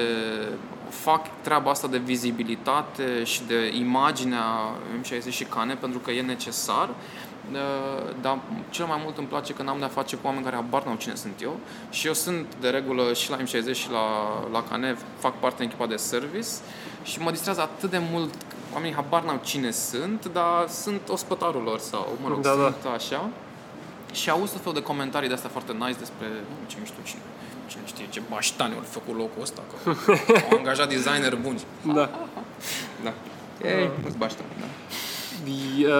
fac 0.90 1.42
treaba 1.42 1.70
asta 1.70 1.88
de 1.88 1.98
vizibilitate 1.98 3.24
și 3.24 3.42
de 3.48 3.76
imaginea 3.78 4.76
M60 5.02 5.30
și 5.30 5.44
cane 5.44 5.76
pentru 5.76 6.00
că 6.00 6.12
e 6.12 6.22
necesar, 6.22 6.90
dar 8.22 8.39
cel 8.70 8.86
mai 8.86 9.00
mult 9.04 9.18
îmi 9.18 9.28
place 9.28 9.54
că 9.54 9.64
n-am 9.64 9.80
de-a 9.80 9.88
face 9.88 10.16
cu 10.16 10.22
oameni 10.26 10.43
care 10.43 10.56
habar 10.56 10.84
n-au 10.84 10.96
cine 10.96 11.16
sunt 11.16 11.41
eu 11.41 11.60
și 11.89 12.08
eu 12.08 12.14
sunt 12.14 12.46
de 12.60 12.70
regulă 12.70 13.14
și 13.14 13.30
la 13.30 13.38
M60 13.38 13.74
și 13.74 13.89
la, 13.91 14.06
la 14.52 14.64
cane, 14.64 14.98
fac 15.18 15.39
parte 15.39 15.58
din 15.58 15.68
echipa 15.68 15.88
de 15.88 15.96
service 15.96 16.48
și 17.04 17.20
mă 17.20 17.32
distrează 17.32 17.62
atât 17.62 17.89
de 17.89 18.02
mult 18.12 18.34
oamenii 18.74 18.96
habar 18.96 19.24
n-au 19.24 19.39
cine 19.43 19.72
sunt, 19.72 20.26
dar 20.34 20.68
sunt 20.70 21.02
ospătarul 21.10 21.62
lor 21.62 21.80
sau, 21.80 22.18
mă 22.22 22.28
rog, 22.30 22.39
da, 22.39 22.52
sunt 22.52 22.84
da. 22.84 22.91
așa. 22.91 23.30
Și 24.14 24.30
auzi 24.30 24.52
tot 24.52 24.62
felul 24.62 24.74
de 24.74 24.82
comentarii 24.82 25.28
de 25.28 25.34
astea 25.34 25.50
foarte 25.50 25.72
nice 25.72 26.00
despre 26.00 26.28
ce 26.68 26.76
mișto 26.80 26.96
cine 27.04 27.22
cine 27.68 27.82
știe 27.86 28.06
ce 28.10 28.22
baștani 28.30 28.74
au 28.74 28.82
făcut 28.89 29.16
locul 29.18 29.41
ăsta, 29.41 29.62
că 29.70 29.89
au 30.50 30.58
angajat 30.58 30.89
designer 30.89 31.36
buni. 31.36 31.62
Da. 31.82 32.10
da. 33.04 33.14
Ei, 33.64 33.89
nu-ți 34.04 34.18
baștani, 34.18 34.48
da. 34.60 34.66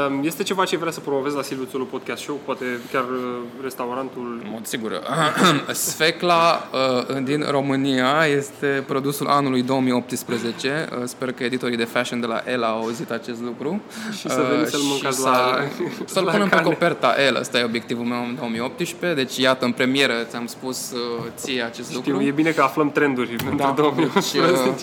Um, 0.08 0.24
este 0.24 0.44
ceva 0.44 0.66
ce 0.66 0.78
vrea 0.78 0.92
să 0.92 1.00
promovezi 1.00 1.36
la 1.36 1.42
Silviu 1.42 1.66
Țolu 1.66 1.86
Podcast 1.86 2.22
Show? 2.22 2.40
Poate 2.46 2.66
chiar 2.92 3.04
uh, 3.04 3.38
restaurantul? 3.64 4.40
În 4.44 4.50
mod 4.52 4.66
sigur. 4.66 5.02
Sfecla 5.72 6.70
uh, 7.10 7.24
din 7.24 7.46
România 7.50 8.26
este 8.38 8.84
produsul 8.88 9.28
anului 9.28 9.62
2018. 9.62 10.88
Uh, 10.92 11.04
sper 11.06 11.32
că 11.32 11.44
editorii 11.44 11.78
de 11.78 11.84
fashion 11.84 12.20
de 12.20 12.26
la 12.26 12.42
Ela 12.46 12.68
au 12.68 12.82
auzit 12.82 13.12
acest 13.12 13.42
lucru. 13.42 13.82
Și 14.12 14.30
să 14.30 14.46
veniți 14.52 14.72
să-l 14.72 14.82
mâncați 14.82 15.22
la 15.22 15.60
Să-l 16.06 16.24
punem 16.32 16.50
pe 16.50 16.62
coperta 16.62 17.16
Ela. 17.28 17.40
Ăsta 17.40 17.60
e 17.60 17.64
obiectivul 17.64 18.06
meu 18.06 18.24
în 18.24 18.36
2018. 18.36 19.22
Deci, 19.22 19.38
iată, 19.38 19.66
în 19.66 19.72
premieră 19.72 20.14
ți-am 20.30 20.46
spus 20.46 20.94
ție 21.36 21.62
acest 21.62 21.90
Știu, 21.90 22.12
lucru. 22.12 22.26
e 22.26 22.32
bine 22.32 22.52
că 22.52 22.62
aflăm 22.62 22.92
trenduri 22.92 23.36
da, 23.36 23.50
între 23.50 23.72
2018. 23.78 24.64
Deci, 24.64 24.82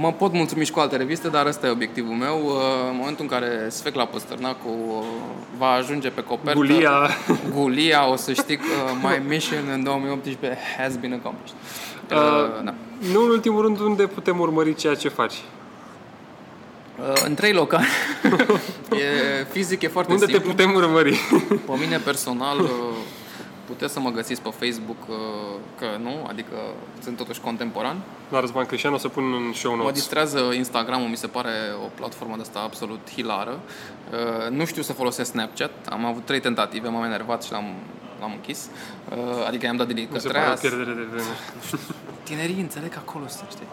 mă 0.00 0.12
pot 0.12 0.32
mulțumi 0.32 0.64
și 0.64 0.70
cu 0.70 0.80
alte 0.80 0.96
reviste, 0.96 1.28
dar 1.28 1.46
ăsta 1.46 1.66
e 1.66 1.70
obiectivul 1.70 2.14
meu. 2.14 2.46
În 2.90 2.96
momentul 2.96 3.24
în 3.24 3.38
care 3.38 3.66
Sfecla 3.68 4.02
la 4.02 4.08
Păstărnacu 4.08 5.04
va 5.58 5.66
ajunge 5.70 6.08
pe 6.08 6.22
copertă. 6.22 6.58
Gulia. 6.58 7.08
Gulia, 7.54 8.08
o 8.08 8.16
să 8.16 8.32
știi 8.32 8.56
că 8.56 8.64
my 9.02 9.22
mission 9.28 9.68
în 9.72 9.82
2018 9.82 10.58
has 10.78 10.96
been 10.96 11.12
accomplished. 11.12 11.56
Uh, 12.10 12.16
uh, 12.16 12.64
da. 12.64 12.74
Nu 13.12 13.24
în 13.24 13.30
ultimul 13.30 13.62
rând, 13.62 13.80
unde 13.80 14.06
putem 14.06 14.40
urmări 14.40 14.74
ceea 14.74 14.94
ce 14.94 15.08
faci? 15.08 15.34
Uh, 17.00 17.22
în 17.24 17.34
trei 17.34 17.52
locali. 17.52 17.86
e, 19.40 19.44
fizic 19.50 19.82
e 19.82 19.88
foarte 19.88 20.12
Unde 20.12 20.26
simplu. 20.26 20.42
te 20.42 20.50
putem 20.54 20.74
urmări? 20.74 21.20
Pe 21.48 21.72
mine 21.78 21.96
personal, 21.96 22.60
uh, 22.60 22.68
puteți 23.66 23.92
să 23.92 24.00
mă 24.00 24.10
găsiți 24.10 24.42
pe 24.42 24.48
Facebook 24.48 25.08
uh, 25.08 25.16
că 25.78 25.86
nu, 26.02 26.26
adică 26.28 26.56
sunt 27.02 27.16
totuși 27.16 27.40
contemporan. 27.40 27.96
La 28.28 28.40
Răzvan 28.40 28.66
Crișan 28.66 28.92
o 28.92 28.98
să 28.98 29.08
pun 29.08 29.32
în 29.32 29.52
show 29.52 29.70
notes. 29.70 29.90
Mă 29.90 29.98
distrează 29.98 30.38
Instagram-ul, 30.38 31.08
mi 31.08 31.16
se 31.16 31.26
pare 31.26 31.50
o 31.84 31.88
platformă 31.94 32.34
de 32.36 32.40
asta 32.42 32.60
absolut 32.60 33.10
hilară. 33.14 33.60
Uh, 34.12 34.50
nu 34.50 34.64
știu 34.64 34.82
să 34.82 34.92
folosesc 34.92 35.30
Snapchat, 35.30 35.70
am 35.90 36.04
avut 36.04 36.24
trei 36.24 36.40
tentative, 36.40 36.88
m-am 36.88 37.04
enervat 37.04 37.42
și 37.42 37.52
l-am, 37.52 37.74
l-am 38.20 38.32
închis. 38.32 38.68
Uh, 39.10 39.46
adică 39.46 39.66
i-am 39.66 39.76
dat 39.76 39.86
delete 39.86 40.12
către 40.12 40.28
se 40.28 40.34
pare 40.34 40.50
o 40.50 40.60
pierdere 40.60 40.92
de 40.92 41.06
vreme. 41.10 41.28
Tinerii 42.28 42.60
înțeleg 42.60 42.96
acolo, 42.96 43.24
să 43.26 43.42
știi. 43.50 43.66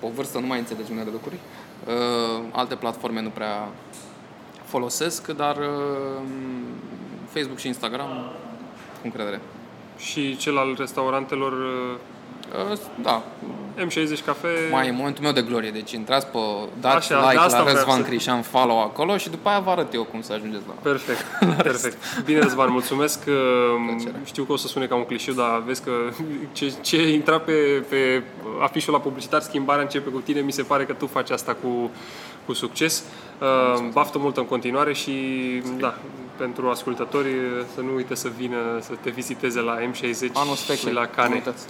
Pe 0.00 0.06
o 0.06 0.08
vârstă 0.08 0.38
nu 0.38 0.46
mai 0.46 0.58
înțelegi 0.58 0.92
unele 0.92 1.10
lucruri. 1.12 1.36
Alte 2.52 2.74
platforme 2.74 3.20
nu 3.20 3.28
prea 3.28 3.68
folosesc, 4.64 5.26
dar 5.26 5.56
Facebook 7.32 7.58
și 7.58 7.66
Instagram 7.66 8.32
cu 9.02 9.08
încredere. 9.10 9.40
Și 9.98 10.36
cel 10.36 10.58
al 10.58 10.74
restaurantelor? 10.78 11.52
Uh, 11.52 12.78
da. 13.02 13.22
M60 13.76 14.24
Cafe. 14.24 14.48
Mai 14.70 14.88
e 14.88 14.90
momentul 14.90 15.22
meu 15.22 15.32
de 15.32 15.42
glorie, 15.42 15.70
deci 15.70 15.92
intrați 15.92 16.26
pe, 16.26 16.38
dați 16.80 17.12
Așa, 17.12 17.30
like 17.30 17.56
la 17.56 17.72
Răzvan 17.72 17.96
să... 17.96 18.02
Crișan, 18.02 18.42
follow 18.42 18.82
acolo 18.82 19.16
și 19.16 19.30
după 19.30 19.48
aia 19.48 19.58
vă 19.58 19.70
arăt 19.70 19.94
eu 19.94 20.04
cum 20.04 20.22
să 20.22 20.32
ajungeți 20.32 20.62
la 20.66 20.72
Perfect, 20.82 21.24
la 21.40 21.62
perfect. 21.70 21.96
Bine, 22.24 22.38
Răzvan, 22.38 22.70
mulțumesc. 22.70 23.24
Plăcere. 23.86 24.20
Știu 24.24 24.44
că 24.44 24.52
o 24.52 24.56
să 24.56 24.66
sune 24.66 24.86
ca 24.86 24.94
un 24.94 25.04
clișeu, 25.04 25.34
dar 25.34 25.62
vezi 25.66 25.82
că 25.82 25.90
ce, 26.52 26.72
ce 26.80 27.12
intra 27.12 27.38
pe, 27.38 27.84
pe 27.88 28.22
afișul 28.62 28.92
la 28.92 29.00
publicitar, 29.00 29.40
schimbarea 29.40 29.82
începe 29.82 30.10
cu 30.10 30.18
tine, 30.18 30.40
mi 30.40 30.52
se 30.52 30.62
pare 30.62 30.84
că 30.84 30.92
tu 30.92 31.06
faci 31.06 31.30
asta 31.30 31.56
cu, 31.62 31.90
cu 32.46 32.52
succes. 32.52 33.04
Uh, 33.42 33.88
baftă 33.92 34.18
mult 34.18 34.36
în 34.36 34.46
continuare 34.46 34.92
și 34.92 35.12
da, 35.78 35.98
pentru 36.36 36.68
ascultători 36.68 37.28
să 37.74 37.80
nu 37.80 37.94
uite 37.94 38.14
să 38.14 38.28
vină 38.28 38.78
să 38.80 38.92
te 39.00 39.10
viziteze 39.10 39.60
la 39.60 39.78
M60 39.80 40.32
Anul 40.32 40.56
și 40.56 40.92
la 40.92 41.06
Cane. 41.06 41.34
Uitați, 41.34 41.66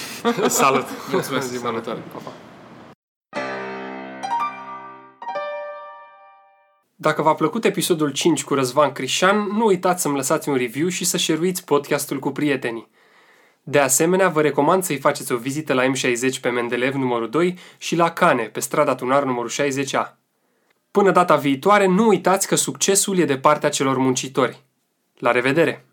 Salut! 0.60 0.86
Mulțumesc! 1.12 1.58
Salutare! 1.58 2.02
Dacă 6.96 7.22
v-a 7.22 7.34
plăcut 7.34 7.64
episodul 7.64 8.10
5 8.10 8.44
cu 8.44 8.54
Răzvan 8.54 8.92
Crișan, 8.92 9.48
nu 9.52 9.64
uitați 9.66 10.02
să-mi 10.02 10.16
lăsați 10.16 10.48
un 10.48 10.56
review 10.56 10.88
și 10.88 11.04
să 11.04 11.16
share 11.16 11.52
podcastul 11.64 12.18
cu 12.18 12.30
prietenii. 12.30 12.90
De 13.62 13.78
asemenea, 13.78 14.28
vă 14.28 14.40
recomand 14.40 14.82
să-i 14.82 14.98
faceți 14.98 15.32
o 15.32 15.36
vizită 15.36 15.72
la 15.72 15.84
M60 15.84 16.40
pe 16.40 16.48
Mendeleev 16.48 16.94
numărul 16.94 17.30
2 17.30 17.58
și 17.78 17.96
la 17.96 18.10
Cane, 18.10 18.42
pe 18.42 18.60
strada 18.60 18.94
Tunar 18.94 19.24
numărul 19.24 19.50
60A. 19.50 20.18
Până 20.98 21.10
data 21.10 21.36
viitoare, 21.36 21.86
nu 21.86 22.06
uitați 22.06 22.46
că 22.46 22.54
succesul 22.54 23.18
e 23.18 23.24
de 23.24 23.38
partea 23.38 23.68
celor 23.68 23.98
muncitori. 23.98 24.62
La 25.18 25.30
revedere! 25.30 25.87